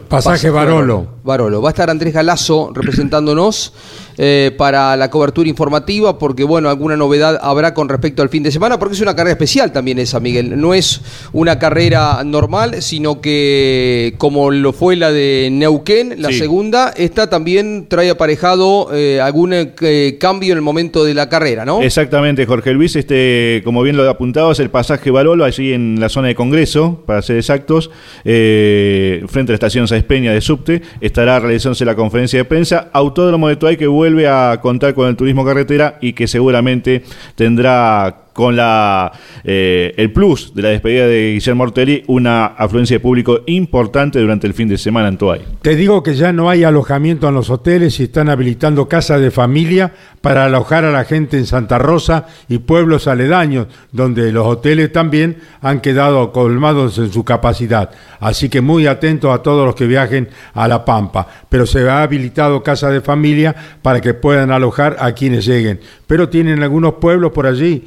Pasaje 0.10 0.50
Barolo. 0.50 1.08
Barolo. 1.24 1.62
Va 1.62 1.70
a 1.70 1.72
estar 1.72 1.90
Andrés 1.90 2.14
Galazo 2.14 2.72
representándonos. 2.74 3.74
Eh, 4.18 4.52
para 4.58 4.96
la 4.98 5.10
cobertura 5.10 5.48
informativa, 5.50 6.18
porque 6.20 6.44
bueno, 6.44 6.70
alguna 6.70 6.96
novedad 6.98 7.40
habrá 7.42 7.74
con 7.74 7.90
respecto 7.90 8.22
al 8.22 8.30
fin 8.30 8.44
de 8.44 8.52
semana, 8.52 8.78
porque 8.80 8.96
es 8.96 9.02
una 9.02 9.16
carrera 9.16 9.32
especial 9.34 9.72
también 9.72 10.00
esa, 10.00 10.20
Miguel. 10.20 10.60
No 10.60 10.74
es 10.74 11.02
una 11.34 11.60
carrera 11.60 12.24
normal, 12.24 12.82
sino 12.82 13.22
que 13.22 14.16
como 14.18 14.52
lo 14.52 14.74
fue 14.74 14.96
la 14.96 15.12
de 15.12 15.50
Neuquén, 15.52 16.22
la 16.22 16.30
Sí. 16.30 16.40
segunda, 16.40 16.94
esta 16.96 17.30
también 17.30 17.88
trae 17.88 18.10
aparejado 18.10 18.90
eh, 18.94 19.20
algún 19.22 19.54
eh, 19.54 20.18
cambio 20.20 20.54
en 20.54 20.58
el 20.58 20.62
momento 20.64 21.04
de 21.04 21.14
la 21.14 21.30
carrera, 21.30 21.66
¿no? 21.66 21.82
Exactamente, 21.82 22.46
Jorge 22.46 22.74
Luis, 22.74 22.96
este, 22.96 23.62
como 23.64 23.82
bien 23.84 23.98
lo 23.98 24.10
apuntabas, 24.10 24.60
el 24.60 24.70
pasaje 24.70 25.12
Barolo, 25.12 25.44
allí 25.46 25.74
en 25.74 26.00
la 26.00 26.10
zona 26.10 26.28
de 26.30 26.36
Congreso, 26.36 27.04
para 27.06 27.22
ser 27.22 27.38
exactos, 27.38 27.90
eh, 28.26 29.24
frente 29.28 29.52
a 29.52 29.54
la 29.54 29.56
estación 29.56 29.88
Sáenz 29.88 30.06
Peña 30.06 30.34
de 30.34 30.42
Subte, 30.42 30.82
estará 31.02 31.40
realizándose 31.40 31.86
la 31.86 31.96
conferencia 31.96 32.40
de 32.40 32.46
prensa. 32.46 32.90
Autódromo 32.94 33.48
de 33.48 33.56
Tuay 33.56 33.78
que 33.78 33.88
vuelve 34.02 34.28
a 34.28 34.58
contar 34.64 34.96
con 34.96 35.08
el 35.08 35.16
turismo 35.16 35.46
carretera 35.46 36.00
y 36.02 36.14
que 36.14 36.28
seguramente 36.28 37.04
tendrá 37.36 38.31
con 38.42 38.56
la 38.56 39.12
eh, 39.44 39.94
el 39.98 40.12
plus 40.12 40.56
de 40.56 40.64
la 40.64 40.70
despedida 40.70 41.06
de 41.06 41.34
Guillermo 41.34 41.62
Ortelli 41.62 42.04
una 42.08 42.48
afluencia 42.48 42.96
de 42.96 43.00
público 43.00 43.42
importante 43.46 44.20
durante 44.20 44.48
el 44.48 44.56
fin 44.56 44.68
de 44.68 44.80
semana 44.80 45.10
en 45.10 45.18
Tuay. 45.18 45.42
Te 45.62 45.76
digo 45.76 46.02
que 46.02 46.16
ya 46.16 46.34
no 46.34 46.50
hay 46.50 46.64
alojamiento 46.64 47.30
en 47.30 47.36
los 47.36 47.52
hoteles 47.52 48.00
y 48.00 48.06
están 48.06 48.30
habilitando 48.30 48.88
casas 48.88 49.22
de 49.22 49.30
familia 49.30 49.94
para 50.22 50.46
alojar 50.46 50.86
a 50.86 50.92
la 50.92 51.04
gente 51.04 51.38
en 51.38 51.46
Santa 51.46 51.78
Rosa 51.78 52.26
y 52.50 52.58
pueblos 52.58 53.08
aledaños, 53.08 53.68
donde 53.92 54.32
los 54.32 54.48
hoteles 54.48 54.92
también 54.92 55.38
han 55.62 55.80
quedado 55.80 56.32
colmados 56.32 56.98
en 56.98 57.14
su 57.14 57.24
capacidad. 57.24 57.92
Así 58.20 58.50
que 58.50 58.62
muy 58.62 58.88
atentos 58.88 59.34
a 59.34 59.44
todos 59.44 59.68
los 59.68 59.76
que 59.76 59.86
viajen 59.86 60.30
a 60.56 60.68
La 60.68 60.84
Pampa. 60.84 61.28
Pero 61.48 61.68
se 61.68 61.88
ha 61.88 62.02
habilitado 62.02 62.64
casas 62.64 62.92
de 62.92 63.02
familia 63.02 63.56
para 63.84 64.02
que 64.02 64.16
puedan 64.16 64.52
alojar 64.52 64.98
a 65.00 65.12
quienes 65.12 65.46
lleguen. 65.46 65.80
Pero 66.08 66.30
tienen 66.30 66.64
algunos 66.64 66.96
pueblos 66.96 67.32
por 67.32 67.46
allí. 67.46 67.84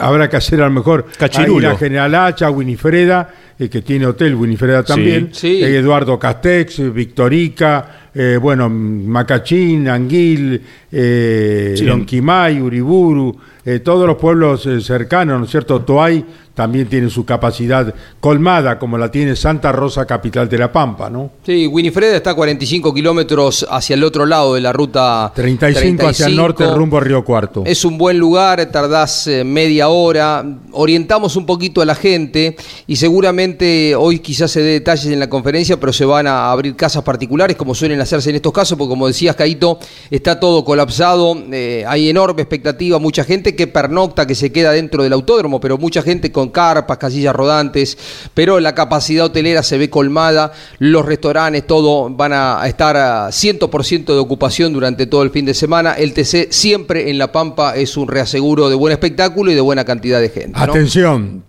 Habrá 0.00 0.28
que 0.28 0.36
hacer 0.36 0.60
a 0.60 0.66
lo 0.66 0.72
mejor 0.72 1.06
Cachirulo. 1.16 1.68
ahí 1.68 1.72
la 1.74 1.78
General 1.78 2.14
Hacha, 2.14 2.50
Winifreda, 2.50 3.32
eh, 3.58 3.68
que 3.68 3.82
tiene 3.82 4.06
hotel 4.06 4.34
Winifreda 4.34 4.82
también, 4.82 5.30
Sí. 5.32 5.62
eh, 5.62 5.78
Eduardo 5.78 6.18
Castex, 6.18 6.78
eh, 6.80 6.90
Victorica, 6.90 8.08
eh, 8.14 8.38
bueno, 8.40 8.68
Macachín, 8.68 9.88
Anguil, 9.88 10.60
eh, 10.92 11.74
Sí. 11.76 11.84
Lonquimay, 11.84 12.60
Uriburu, 12.60 13.36
eh, 13.70 13.80
todos 13.80 14.06
los 14.06 14.16
pueblos 14.16 14.64
eh, 14.64 14.80
cercanos, 14.80 15.38
¿no 15.38 15.44
es 15.44 15.50
cierto? 15.50 15.82
Toay 15.82 16.24
también 16.58 16.88
tiene 16.88 17.08
su 17.08 17.24
capacidad 17.24 17.94
colmada, 18.18 18.80
como 18.80 18.98
la 18.98 19.12
tiene 19.12 19.36
Santa 19.36 19.70
Rosa, 19.70 20.06
capital 20.06 20.48
de 20.48 20.58
La 20.58 20.72
Pampa, 20.72 21.08
¿no? 21.08 21.30
Sí, 21.46 21.68
Winifred 21.68 22.14
está 22.14 22.30
a 22.30 22.34
45 22.34 22.92
kilómetros 22.92 23.64
hacia 23.70 23.94
el 23.94 24.02
otro 24.02 24.26
lado 24.26 24.54
de 24.54 24.60
la 24.60 24.72
ruta 24.72 25.30
35, 25.36 26.08
hacia 26.08 26.26
el 26.26 26.34
norte, 26.34 26.68
rumbo 26.74 26.96
a 26.96 27.00
Río 27.00 27.24
Cuarto. 27.24 27.62
Es 27.64 27.84
un 27.84 27.96
buen 27.96 28.18
lugar, 28.18 28.72
tardás 28.72 29.28
eh, 29.28 29.44
media 29.44 29.88
hora, 29.88 30.44
orientamos 30.72 31.36
un 31.36 31.46
poquito 31.46 31.80
a 31.80 31.84
la 31.84 31.94
gente 31.94 32.56
y 32.88 32.96
seguramente 32.96 33.94
hoy 33.94 34.18
quizás 34.18 34.50
se 34.50 34.60
dé 34.60 34.72
detalles 34.72 35.06
en 35.06 35.20
la 35.20 35.28
conferencia, 35.28 35.78
pero 35.78 35.92
se 35.92 36.06
van 36.06 36.26
a 36.26 36.50
abrir 36.50 36.74
casas 36.74 37.04
particulares 37.04 37.56
como 37.56 37.72
suelen 37.72 38.00
hacerse 38.00 38.30
en 38.30 38.36
estos 38.36 38.52
casos, 38.52 38.76
porque 38.76 38.88
como 38.88 39.06
decías, 39.06 39.36
Caito, 39.36 39.78
está 40.10 40.40
todo 40.40 40.64
colapsado, 40.64 41.40
eh, 41.52 41.84
hay 41.86 42.08
enorme 42.08 42.42
expectativa, 42.42 42.98
mucha 42.98 43.22
gente 43.22 43.54
que 43.58 43.66
pernocta, 43.66 44.26
que 44.26 44.34
se 44.34 44.52
queda 44.52 44.70
dentro 44.72 45.02
del 45.02 45.12
autódromo, 45.12 45.60
pero 45.60 45.76
mucha 45.76 46.00
gente 46.00 46.32
con 46.32 46.48
carpas, 46.48 46.96
casillas 46.96 47.34
rodantes, 47.34 47.98
pero 48.32 48.60
la 48.60 48.74
capacidad 48.74 49.26
hotelera 49.26 49.62
se 49.62 49.76
ve 49.76 49.90
colmada, 49.90 50.52
los 50.78 51.04
restaurantes, 51.04 51.66
todo 51.66 52.08
van 52.08 52.32
a 52.32 52.62
estar 52.66 52.96
a 52.96 53.28
100% 53.28 54.06
de 54.06 54.18
ocupación 54.18 54.72
durante 54.72 55.06
todo 55.06 55.22
el 55.22 55.30
fin 55.30 55.44
de 55.44 55.54
semana. 55.54 55.94
El 55.94 56.14
TC 56.14 56.50
siempre 56.50 57.10
en 57.10 57.18
La 57.18 57.32
Pampa 57.32 57.76
es 57.76 57.96
un 57.96 58.08
reaseguro 58.08 58.70
de 58.70 58.76
buen 58.76 58.92
espectáculo 58.92 59.50
y 59.50 59.54
de 59.54 59.60
buena 59.60 59.84
cantidad 59.84 60.20
de 60.20 60.28
gente. 60.28 60.58
Atención, 60.58 61.42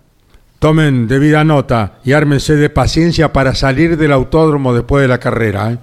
tomen 0.58 1.06
debida 1.06 1.44
nota 1.44 2.00
y 2.04 2.12
ármense 2.12 2.56
de 2.56 2.70
paciencia 2.70 3.32
para 3.32 3.54
salir 3.54 3.96
del 3.96 4.12
autódromo 4.12 4.74
después 4.74 5.02
de 5.02 5.08
la 5.08 5.18
carrera, 5.18 5.72
¿eh? 5.72 5.78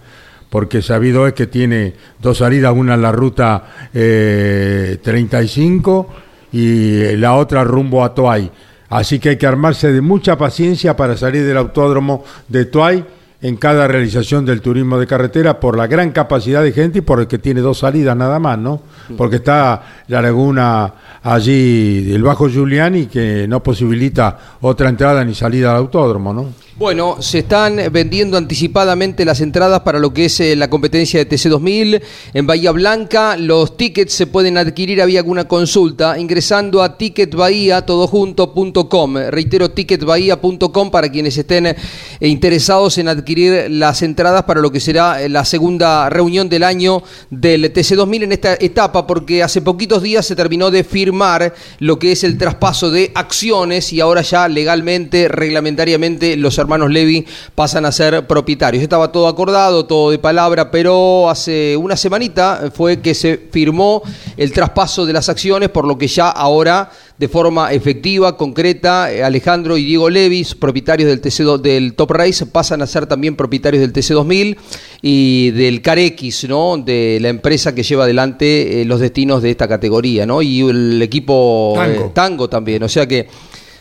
Porque 0.50 0.82
sabido 0.82 1.28
es 1.28 1.34
que 1.34 1.48
tiene 1.48 1.94
dos 2.20 2.38
salidas, 2.38 2.74
una 2.76 2.94
en 2.94 3.02
la 3.02 3.12
ruta 3.12 3.90
eh, 3.94 4.98
35 5.02 6.08
y 6.54 7.16
la 7.18 7.36
otra 7.36 7.64
rumbo 7.64 8.04
a 8.04 8.14
Toay. 8.14 8.50
Así 8.90 9.20
que 9.20 9.30
hay 9.30 9.38
que 9.38 9.48
armarse 9.48 9.92
de 9.92 10.02
mucha 10.02 10.38
paciencia 10.38 10.96
para 10.96 11.18
salir 11.18 11.46
del 11.46 11.58
autódromo 11.58 12.24
de 12.48 12.66
Toay 12.66 13.06
en 13.42 13.56
cada 13.58 13.88
realización 13.88 14.46
del 14.46 14.62
turismo 14.62 14.98
de 14.98 15.06
carretera 15.06 15.60
por 15.60 15.78
la 15.78 15.88
gran 15.88 16.12
capacidad 16.12 16.64
de 16.64 16.72
gente 16.72 17.00
y 17.00 17.02
por 17.02 17.20
el 17.20 17.28
que 17.28 17.38
tiene 17.38 17.62
dos 17.62 17.80
salidas 17.80 18.16
nada 18.16 18.40
más, 18.40 18.58
¿no? 18.58 18.82
Porque 19.16 19.38
está 19.38 20.04
la 20.08 20.22
laguna 20.22 20.94
allí 21.22 22.04
del 22.04 22.24
Bajo 22.24 22.50
Giuliani 22.50 23.06
que 23.06 23.46
no 23.48 23.62
posibilita 23.62 24.58
otra 24.62 24.90
entrada 24.90 25.24
ni 25.24 25.36
salida 25.36 25.72
al 25.72 25.78
autódromo, 25.78 26.34
¿no? 26.34 26.67
Bueno, 26.80 27.24
se 27.24 27.40
están 27.40 27.80
vendiendo 27.92 28.38
anticipadamente 28.38 29.26
las 29.26 29.42
entradas 29.42 29.80
para 29.80 29.98
lo 29.98 30.14
que 30.14 30.26
es 30.26 30.40
eh, 30.40 30.56
la 30.56 30.70
competencia 30.70 31.20
de 31.20 31.28
TC2000 31.28 32.04
en 32.36 32.46
Bahía 32.46 32.72
Blanca. 32.72 33.36
Los 33.36 33.78
tickets 33.78 34.14
se 34.14 34.28
pueden 34.28 34.60
adquirir, 34.60 35.02
había 35.02 35.22
alguna 35.22 35.48
consulta, 35.48 36.20
ingresando 36.20 36.84
a 36.84 36.96
ticketbahía.com. 36.96 39.18
Reitero, 39.32 39.72
ticketbahía.com 39.72 40.92
para 40.92 41.10
quienes 41.10 41.36
estén 41.36 41.66
eh, 41.66 41.76
interesados 42.20 43.00
en 43.00 43.08
adquirir 43.08 43.72
las 43.72 44.04
entradas 44.04 44.44
para 44.44 44.62
lo 44.62 44.72
que 44.72 44.80
será 44.80 45.20
eh, 45.20 45.30
la 45.30 45.46
segunda 45.46 46.12
reunión 46.12 46.48
del 46.48 46.62
año 46.62 47.02
del 47.32 47.74
TC2000 47.74 48.26
en 48.26 48.34
esta 48.34 48.54
etapa, 48.54 49.08
porque 49.08 49.42
hace 49.42 49.64
poquitos 49.64 50.04
días 50.04 50.28
se 50.28 50.36
terminó 50.36 50.70
de 50.70 50.84
firmar 50.84 51.56
lo 51.80 51.98
que 51.98 52.12
es 52.12 52.24
el 52.24 52.38
traspaso 52.38 52.92
de 52.92 53.12
acciones 53.16 53.92
y 53.94 54.00
ahora 54.00 54.22
ya 54.22 54.48
legalmente, 54.48 55.28
reglamentariamente, 55.28 56.38
los 56.38 56.60
hermanos 56.68 56.92
Levi 56.92 57.26
pasan 57.56 57.86
a 57.86 57.92
ser 57.94 58.28
propietarios. 58.28 58.84
Estaba 58.84 59.12
todo 59.12 59.28
acordado, 59.28 59.86
todo 59.86 60.12
de 60.12 60.20
palabra, 60.20 60.70
pero 60.70 61.30
hace 61.30 61.78
una 61.78 61.96
semanita 61.96 62.70
fue 62.76 63.00
que 63.00 63.14
se 63.14 63.38
firmó 63.52 64.04
el 64.36 64.52
traspaso 64.52 65.06
de 65.06 65.14
las 65.14 65.30
acciones, 65.30 65.70
por 65.70 65.88
lo 65.88 65.98
que 65.98 66.08
ya 66.08 66.30
ahora 66.30 66.92
de 67.18 67.28
forma 67.28 67.72
efectiva, 67.74 68.38
concreta, 68.38 69.06
Alejandro 69.26 69.76
y 69.76 69.84
Diego 69.86 70.08
Levis, 70.08 70.54
propietarios 70.54 71.10
del 71.10 71.20
TC2 71.20 71.62
del 71.62 71.96
Top 71.96 72.12
Race, 72.12 72.46
pasan 72.46 72.84
a 72.84 72.86
ser 72.88 73.08
también 73.08 73.36
propietarios 73.36 73.82
del 73.82 73.92
TC2000 73.92 74.56
y 75.02 75.50
del 75.52 75.82
CarX, 75.82 76.48
¿no? 76.48 76.78
De 76.78 77.18
la 77.20 77.30
empresa 77.30 77.74
que 77.74 77.82
lleva 77.82 78.04
adelante 78.04 78.82
eh, 78.82 78.86
los 78.86 79.00
destinos 79.00 79.42
de 79.42 79.50
esta 79.50 79.68
categoría, 79.68 80.28
¿no? 80.28 80.44
Y 80.44 80.62
el 80.62 81.02
equipo 81.02 81.74
Tango. 81.76 82.06
eh, 82.06 82.12
Tango 82.14 82.50
también, 82.50 82.84
o 82.84 82.90
sea 82.90 83.08
que 83.08 83.28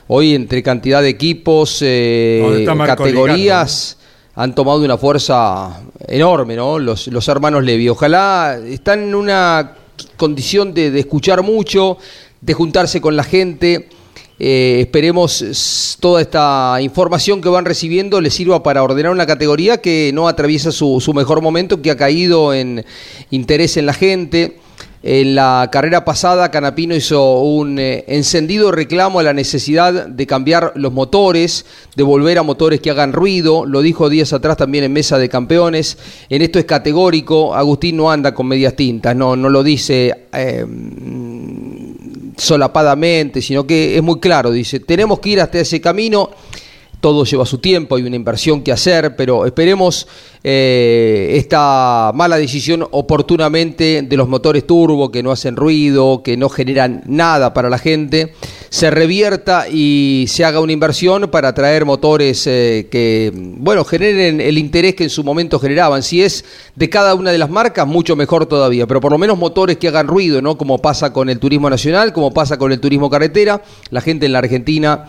hoy 0.09 0.35
entre 0.35 0.63
cantidad 0.63 1.03
de 1.03 1.09
equipos, 1.09 1.79
eh, 1.83 2.67
categorías 2.87 3.99
han 4.35 4.55
tomado 4.55 4.85
una 4.85 4.99
fuerza 4.99 5.81
enorme, 6.07 6.57
¿no? 6.57 6.79
Los, 6.79 7.07
los 7.09 7.27
hermanos 7.29 7.65
Levi. 7.65 7.89
Ojalá 7.89 8.59
están 8.67 9.03
en 9.03 9.15
una 9.15 9.77
condición 10.17 10.75
de, 10.75 10.91
de 10.91 11.01
escuchar 11.01 11.43
mucho, 11.43 11.97
de 12.41 12.53
juntarse 12.53 13.01
con 13.01 13.17
la 13.17 13.25
gente. 13.25 13.89
Eh, 14.39 14.81
esperemos 14.83 15.97
toda 15.99 16.21
esta 16.21 16.77
información 16.83 17.41
que 17.41 17.49
van 17.49 17.65
recibiendo 17.65 18.21
les 18.21 18.35
sirva 18.35 18.63
para 18.63 18.83
ordenar 18.83 19.11
una 19.11 19.25
categoría 19.25 19.81
que 19.81 20.11
no 20.13 20.29
atraviesa 20.29 20.73
su, 20.73 21.01
su 21.01 21.15
mejor 21.15 21.41
momento, 21.41 21.81
que 21.81 21.91
ha 21.91 21.97
caído 21.97 22.53
en 22.53 22.85
interés 23.31 23.79
en 23.79 23.87
la 23.87 23.95
gente. 23.95 24.59
En 25.09 25.37
la 25.37 25.69
carrera 25.71 26.05
pasada, 26.05 26.51
Canapino 26.51 26.93
hizo 26.93 27.39
un 27.39 27.79
eh, 27.79 28.03
encendido 28.09 28.73
reclamo 28.73 29.21
a 29.21 29.23
la 29.23 29.33
necesidad 29.33 30.09
de 30.09 30.27
cambiar 30.27 30.73
los 30.75 30.93
motores, 30.93 31.65
de 31.95 32.03
volver 32.03 32.39
a 32.39 32.43
motores 32.43 32.81
que 32.81 32.91
hagan 32.91 33.13
ruido. 33.13 33.67
Lo 33.67 33.83
dijo 33.83 34.09
días 34.09 34.33
atrás 34.33 34.57
también 34.57 34.83
en 34.83 34.93
Mesa 34.93 35.17
de 35.17 35.29
Campeones. 35.29 35.97
En 36.29 36.43
esto 36.43 36.59
es 36.59 36.65
categórico. 36.65 37.55
Agustín 37.55 37.99
no 37.99 38.11
anda 38.11 38.35
con 38.35 38.49
medias 38.49 38.75
tintas, 38.75 39.15
no, 39.15 39.37
no 39.37 39.49
lo 39.49 39.63
dice 39.63 40.27
eh, 40.33 40.67
solapadamente, 42.37 43.43
sino 43.43 43.65
que 43.65 43.97
es 43.97 44.03
muy 44.03 44.19
claro. 44.19 44.51
Dice: 44.51 44.81
Tenemos 44.81 45.21
que 45.21 45.29
ir 45.29 45.41
hasta 45.41 45.61
ese 45.61 45.81
camino 45.81 46.31
todo 47.07 47.23
lleva 47.23 47.47
su 47.47 47.59
tiempo, 47.59 47.95
hay 47.95 48.03
una 48.03 48.17
inversión 48.17 48.63
que 48.63 48.73
hacer, 48.73 49.15
pero 49.15 49.47
esperemos 49.47 50.09
eh, 50.43 51.35
esta 51.37 52.11
mala 52.13 52.37
decisión 52.37 52.85
oportunamente 52.91 54.03
de 54.03 54.17
los 54.17 54.29
motores 54.29 54.67
turbo 54.67 55.13
que 55.13 55.23
no 55.23 55.31
hacen 55.31 55.55
ruido, 55.55 56.25
que 56.25 56.37
no 56.37 56.49
generan 56.49 57.05
nada 57.07 57.55
para 57.55 57.71
la 57.71 57.79
gente, 57.79 58.33
se 58.71 58.91
revierta 58.91 59.69
y 59.71 60.25
se 60.27 60.45
haga 60.45 60.59
una 60.59 60.73
inversión 60.73 61.29
para 61.31 61.55
traer 61.55 61.85
motores 61.85 62.45
eh, 62.49 62.89
que, 62.91 63.31
bueno, 63.33 63.85
generen 63.85 64.41
el 64.41 64.59
interés 64.59 64.97
que 64.97 65.05
en 65.05 65.11
su 65.11 65.23
momento 65.23 65.61
generaban. 65.61 66.03
Si 66.03 66.25
es 66.25 66.45
de 66.75 66.91
cada 66.91 67.15
una 67.15 67.31
de 67.31 67.39
las 67.39 67.51
marcas, 67.51 67.87
mucho 67.87 68.17
mejor 68.17 68.47
todavía, 68.47 68.89
pero 68.89 69.01
por 69.01 69.13
lo 69.13 69.19
menos 69.19 69.39
motores 69.39 69.77
que 69.77 69.87
hagan 69.87 70.09
ruido, 70.09 70.43
¿no? 70.43 70.59
Como 70.59 70.79
pasa 70.79 71.13
con 71.13 71.31
el 71.31 71.39
turismo 71.39 71.71
nacional, 71.71 72.13
como 72.13 72.35
pasa 72.35 72.59
con 72.59 72.73
el 72.73 72.81
turismo 72.81 73.09
carretera, 73.09 73.63
la 73.91 74.01
gente 74.01 74.27
en 74.27 74.33
la 74.33 74.41
Argentina 74.41 75.05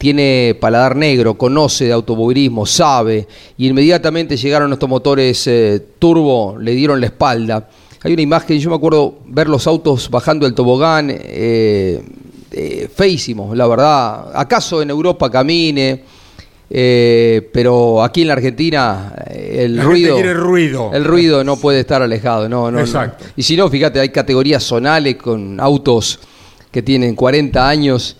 tiene 0.00 0.56
paladar 0.58 0.96
negro, 0.96 1.34
conoce 1.34 1.84
de 1.84 1.92
automovilismo, 1.92 2.64
sabe, 2.64 3.28
y 3.58 3.68
inmediatamente 3.68 4.38
llegaron 4.38 4.72
estos 4.72 4.88
motores 4.88 5.46
eh, 5.46 5.78
turbo, 5.98 6.56
le 6.58 6.72
dieron 6.72 7.02
la 7.02 7.06
espalda. 7.08 7.68
hay 8.02 8.14
una 8.14 8.22
imagen, 8.22 8.58
yo 8.58 8.70
me 8.70 8.76
acuerdo 8.76 9.18
ver 9.26 9.46
los 9.46 9.66
autos 9.66 10.08
bajando 10.08 10.46
el 10.46 10.54
tobogán, 10.54 11.10
eh, 11.10 12.02
eh, 12.50 12.88
feísimos, 12.94 13.54
la 13.54 13.66
verdad. 13.66 14.30
¿Acaso 14.32 14.80
en 14.80 14.88
Europa 14.88 15.30
camine? 15.30 16.02
Eh, 16.70 17.50
pero 17.52 18.02
aquí 18.02 18.22
en 18.22 18.28
la 18.28 18.32
Argentina 18.34 19.12
el 19.28 19.76
La 19.76 19.82
ruido, 19.82 20.16
ruido. 20.32 20.90
el 20.94 21.04
ruido 21.04 21.44
no 21.44 21.58
puede 21.58 21.80
estar 21.80 22.00
alejado, 22.00 22.48
no, 22.48 22.70
no, 22.70 22.78
no. 22.78 22.80
Exacto. 22.80 23.26
Y 23.36 23.42
si 23.42 23.54
no, 23.54 23.68
fíjate, 23.68 24.00
hay 24.00 24.08
categorías 24.08 24.62
zonales 24.62 25.16
con 25.16 25.60
autos 25.60 26.20
que 26.70 26.80
tienen 26.80 27.14
40 27.14 27.68
años 27.68 28.16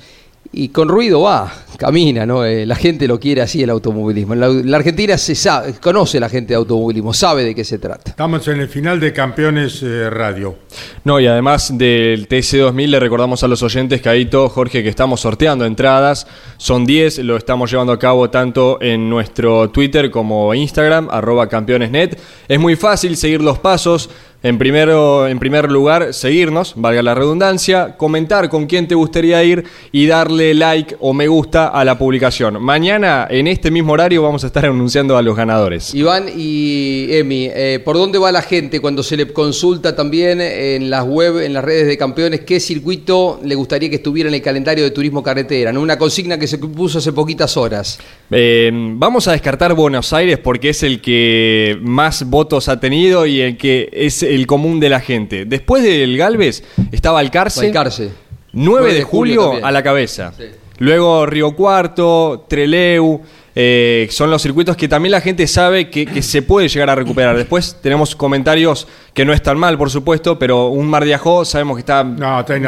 y 0.52 0.70
con 0.70 0.88
ruido 0.88 1.22
va, 1.22 1.52
camina, 1.78 2.26
¿no? 2.26 2.44
Eh, 2.44 2.66
la 2.66 2.74
gente 2.74 3.06
lo 3.06 3.20
quiere 3.20 3.40
así 3.40 3.62
el 3.62 3.70
automovilismo. 3.70 4.34
La 4.34 4.76
Argentina 4.76 5.16
se 5.16 5.36
sabe, 5.36 5.74
conoce 5.80 6.18
la 6.18 6.28
gente 6.28 6.54
de 6.54 6.56
automovilismo, 6.56 7.14
sabe 7.14 7.44
de 7.44 7.54
qué 7.54 7.64
se 7.64 7.78
trata. 7.78 8.10
Estamos 8.10 8.48
en 8.48 8.60
el 8.60 8.68
final 8.68 8.98
de 8.98 9.12
Campeones 9.12 9.80
eh, 9.82 10.10
Radio. 10.10 10.56
No, 11.04 11.20
y 11.20 11.28
además 11.28 11.76
del 11.78 12.28
TC2000 12.28 12.86
le 12.88 13.00
recordamos 13.00 13.44
a 13.44 13.48
los 13.48 13.62
oyentes, 13.62 14.02
Caito, 14.02 14.48
Jorge, 14.48 14.82
que 14.82 14.88
estamos 14.88 15.20
sorteando 15.20 15.64
entradas. 15.64 16.26
Son 16.56 16.84
10, 16.84 17.18
lo 17.20 17.36
estamos 17.36 17.70
llevando 17.70 17.92
a 17.92 17.98
cabo 17.98 18.28
tanto 18.28 18.78
en 18.82 19.08
nuestro 19.08 19.70
Twitter 19.70 20.10
como 20.10 20.52
Instagram, 20.52 21.08
arroba 21.10 21.48
campeonesnet. 21.48 22.20
Es 22.48 22.58
muy 22.58 22.74
fácil 22.74 23.16
seguir 23.16 23.40
los 23.40 23.60
pasos. 23.60 24.10
En, 24.42 24.56
primero, 24.56 25.28
en 25.28 25.38
primer 25.38 25.70
lugar, 25.70 26.14
seguirnos, 26.14 26.72
valga 26.74 27.02
la 27.02 27.14
redundancia, 27.14 27.98
comentar 27.98 28.48
con 28.48 28.64
quién 28.64 28.88
te 28.88 28.94
gustaría 28.94 29.44
ir 29.44 29.64
y 29.92 30.06
darle 30.06 30.54
like 30.54 30.96
o 30.98 31.12
me 31.12 31.28
gusta 31.28 31.68
a 31.68 31.84
la 31.84 31.98
publicación. 31.98 32.62
Mañana, 32.62 33.26
en 33.28 33.46
este 33.48 33.70
mismo 33.70 33.92
horario, 33.92 34.22
vamos 34.22 34.42
a 34.44 34.46
estar 34.46 34.64
anunciando 34.64 35.18
a 35.18 35.22
los 35.22 35.36
ganadores. 35.36 35.94
Iván 35.94 36.30
y 36.34 37.08
Emi, 37.10 37.50
eh, 37.52 37.82
¿por 37.84 37.96
dónde 37.96 38.18
va 38.18 38.32
la 38.32 38.40
gente 38.40 38.80
cuando 38.80 39.02
se 39.02 39.18
le 39.18 39.26
consulta 39.30 39.94
también 39.94 40.40
en 40.40 40.88
las 40.88 41.04
web, 41.04 41.40
en 41.40 41.52
las 41.52 41.62
redes 41.62 41.86
de 41.86 41.98
campeones, 41.98 42.40
qué 42.40 42.60
circuito 42.60 43.40
le 43.44 43.54
gustaría 43.54 43.90
que 43.90 43.96
estuviera 43.96 44.30
en 44.30 44.34
el 44.34 44.42
calendario 44.42 44.84
de 44.84 44.90
turismo 44.90 45.22
carretera? 45.22 45.70
¿no? 45.70 45.82
Una 45.82 45.98
consigna 45.98 46.38
que 46.38 46.46
se 46.46 46.56
puso 46.56 46.96
hace 46.96 47.12
poquitas 47.12 47.58
horas. 47.58 47.98
Eh, 48.30 48.70
vamos 48.72 49.28
a 49.28 49.32
descartar 49.32 49.74
Buenos 49.74 50.14
Aires 50.14 50.38
porque 50.38 50.70
es 50.70 50.82
el 50.82 51.02
que 51.02 51.76
más 51.82 52.24
votos 52.24 52.70
ha 52.70 52.80
tenido 52.80 53.26
y 53.26 53.42
el 53.42 53.58
que 53.58 53.90
es 53.92 54.29
el 54.34 54.46
común 54.46 54.80
de 54.80 54.88
la 54.88 55.00
gente. 55.00 55.44
Después 55.44 55.82
del 55.82 56.16
Galvez 56.16 56.62
estaba 56.92 57.20
Alcarce. 57.20 57.66
Balcarce. 57.66 58.10
9 58.52 58.94
de 58.94 59.02
julio 59.02 59.64
a 59.64 59.70
la 59.70 59.82
cabeza. 59.82 60.32
Luego 60.78 61.26
Río 61.26 61.54
Cuarto, 61.54 62.46
Treleu. 62.48 63.20
eh, 63.54 64.08
son 64.10 64.30
los 64.30 64.40
circuitos 64.40 64.76
que 64.76 64.88
también 64.88 65.12
la 65.12 65.20
gente 65.20 65.46
sabe 65.46 65.90
que, 65.90 66.06
que 66.06 66.22
se 66.22 66.40
puede 66.40 66.68
llegar 66.68 66.88
a 66.88 66.94
recuperar. 66.94 67.36
Después 67.36 67.76
tenemos 67.82 68.16
comentarios 68.16 68.88
que 69.12 69.24
no 69.24 69.32
están 69.32 69.58
mal, 69.58 69.76
por 69.76 69.90
supuesto, 69.90 70.38
pero 70.38 70.68
un 70.68 70.86
Mar 70.86 71.04
de 71.04 71.14
Ajó 71.14 71.44
sabemos 71.44 71.76
que 71.76 71.80
está, 71.80 72.04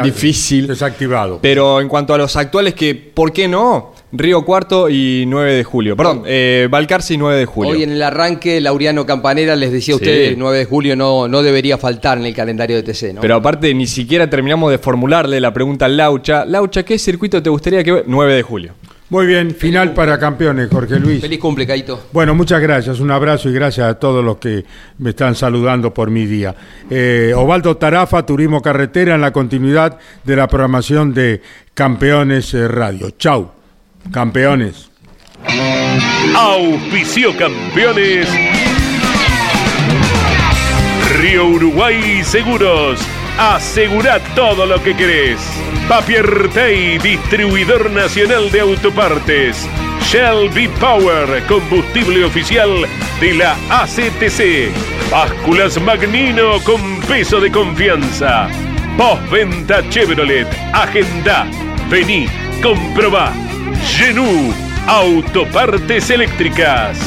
difícil. 0.03 0.67
Desactivado. 0.67 1.39
Pero 1.41 1.81
en 1.81 1.87
cuanto 1.87 2.13
a 2.13 2.17
los 2.17 2.35
actuales, 2.35 2.75
que 2.75 2.93
¿por 2.93 3.33
qué 3.33 3.47
no? 3.47 3.93
Río 4.15 4.45
Cuarto 4.45 4.89
y 4.89 5.25
9 5.27 5.53
de 5.55 5.63
julio. 5.63 5.97
Perdón, 5.97 6.21
eh, 6.27 6.67
Balcarce 6.69 7.15
y 7.15 7.17
9 7.17 7.39
de 7.39 7.45
julio. 7.47 7.71
Hoy 7.71 7.81
en 7.81 7.91
el 7.91 8.01
arranque, 8.03 8.61
Laureano 8.61 9.07
Campanera 9.07 9.55
les 9.55 9.71
decía 9.71 9.95
a 9.95 9.97
Sí. 9.97 10.03
ustedes, 10.03 10.37
9 10.37 10.59
de 10.59 10.65
julio 10.65 10.95
no, 10.95 11.27
no 11.27 11.41
debería 11.41 11.79
faltar 11.79 12.19
en 12.19 12.25
el 12.25 12.35
calendario 12.35 12.75
de 12.75 12.83
TC, 12.83 13.13
¿no? 13.13 13.21
Pero 13.21 13.35
aparte, 13.35 13.73
ni 13.73 13.87
siquiera 13.87 14.29
terminamos 14.29 14.69
de 14.69 14.77
formularle 14.77 15.41
la 15.41 15.51
pregunta 15.51 15.85
al 15.85 15.97
Laucha. 15.97 16.45
Laucha, 16.45 16.83
¿qué 16.83 16.99
circuito 16.99 17.41
te 17.41 17.49
gustaría 17.49 17.83
que 17.83 17.91
ve? 17.91 18.03
9 18.05 18.35
de 18.35 18.41
julio. 18.43 18.73
Muy 19.09 19.25
bien, 19.27 19.53
final 19.53 19.93
para 19.93 20.17
campeones, 20.19 20.69
Jorge 20.71 20.99
Luis. 20.99 21.19
Feliz 21.21 21.39
cumple, 21.39 21.67
Caito. 21.67 21.99
Bueno, 22.11 22.33
muchas 22.35 22.61
gracias, 22.61 22.99
un 22.99 23.09
abrazo 23.11 23.49
y 23.49 23.53
gracias 23.53 23.87
a 23.87 23.95
todos 23.95 24.23
los 24.23 24.37
que 24.37 24.63
me 24.99 25.09
están 25.11 25.35
saludando 25.35 25.93
por 25.93 26.09
mi 26.11 26.25
día. 26.25 26.55
Eh, 26.89 27.31
Ovaldo 27.35 27.77
Tarafa, 27.77 28.25
Turismo 28.25 28.61
Carretera, 28.61 29.15
en 29.15 29.21
la 29.21 29.31
continuidad 29.31 29.97
de 30.23 30.35
la 30.35 30.47
programación 30.47 31.13
de 31.13 31.41
Campeones 31.75 32.53
eh, 32.55 32.67
Radio. 32.67 33.11
Chau, 33.11 33.51
campeones. 34.11 34.89
Auspicio 36.35 37.35
campeones. 37.37 38.27
Río 41.19 41.47
Uruguay 41.47 42.23
Seguros. 42.23 42.99
Asegura 43.37 44.19
todo 44.35 44.65
lo 44.65 44.81
que 44.83 44.95
querés. 44.95 45.39
Papier 45.87 46.49
Tay, 46.53 46.97
distribuidor 46.99 47.89
nacional 47.91 48.51
de 48.51 48.61
autopartes. 48.61 49.67
Shell 50.01 50.49
V-Power, 50.49 51.43
combustible 51.47 52.25
oficial 52.25 52.69
de 53.19 53.33
la 53.33 53.55
ACTC. 53.69 54.71
Básculas 55.09 55.81
Magnino 55.81 56.59
con 56.63 56.99
peso 57.01 57.39
de 57.39 57.51
confianza. 57.51 58.47
Postventa 58.97 59.87
Chevrolet. 59.89 60.47
Agenda. 60.73 61.47
Vení, 61.89 62.27
comprobá. 62.61 63.33
Genú, 63.85 64.53
autopartes 64.87 66.09
eléctricas. 66.09 66.97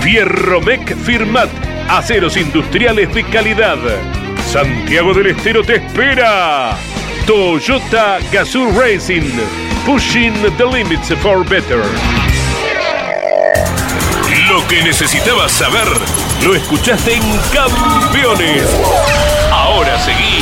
Fierromec 0.00 0.96
Firmat, 1.04 1.50
aceros 1.88 2.36
industriales 2.36 3.12
de 3.14 3.24
calidad. 3.24 3.78
Santiago 4.50 5.14
del 5.14 5.28
Estero 5.28 5.62
te 5.62 5.76
espera. 5.76 6.76
Toyota 7.26 8.18
Gazoo 8.32 8.72
Racing, 8.72 9.30
pushing 9.86 10.34
the 10.56 10.64
limits 10.64 11.08
for 11.20 11.44
better. 11.48 11.82
Lo 14.48 14.66
que 14.68 14.82
necesitabas 14.82 15.52
saber, 15.52 15.88
lo 16.44 16.54
escuchaste 16.54 17.14
en 17.14 17.22
Campeones. 17.52 18.68
Ahora 19.50 19.98
seguí 20.00 20.41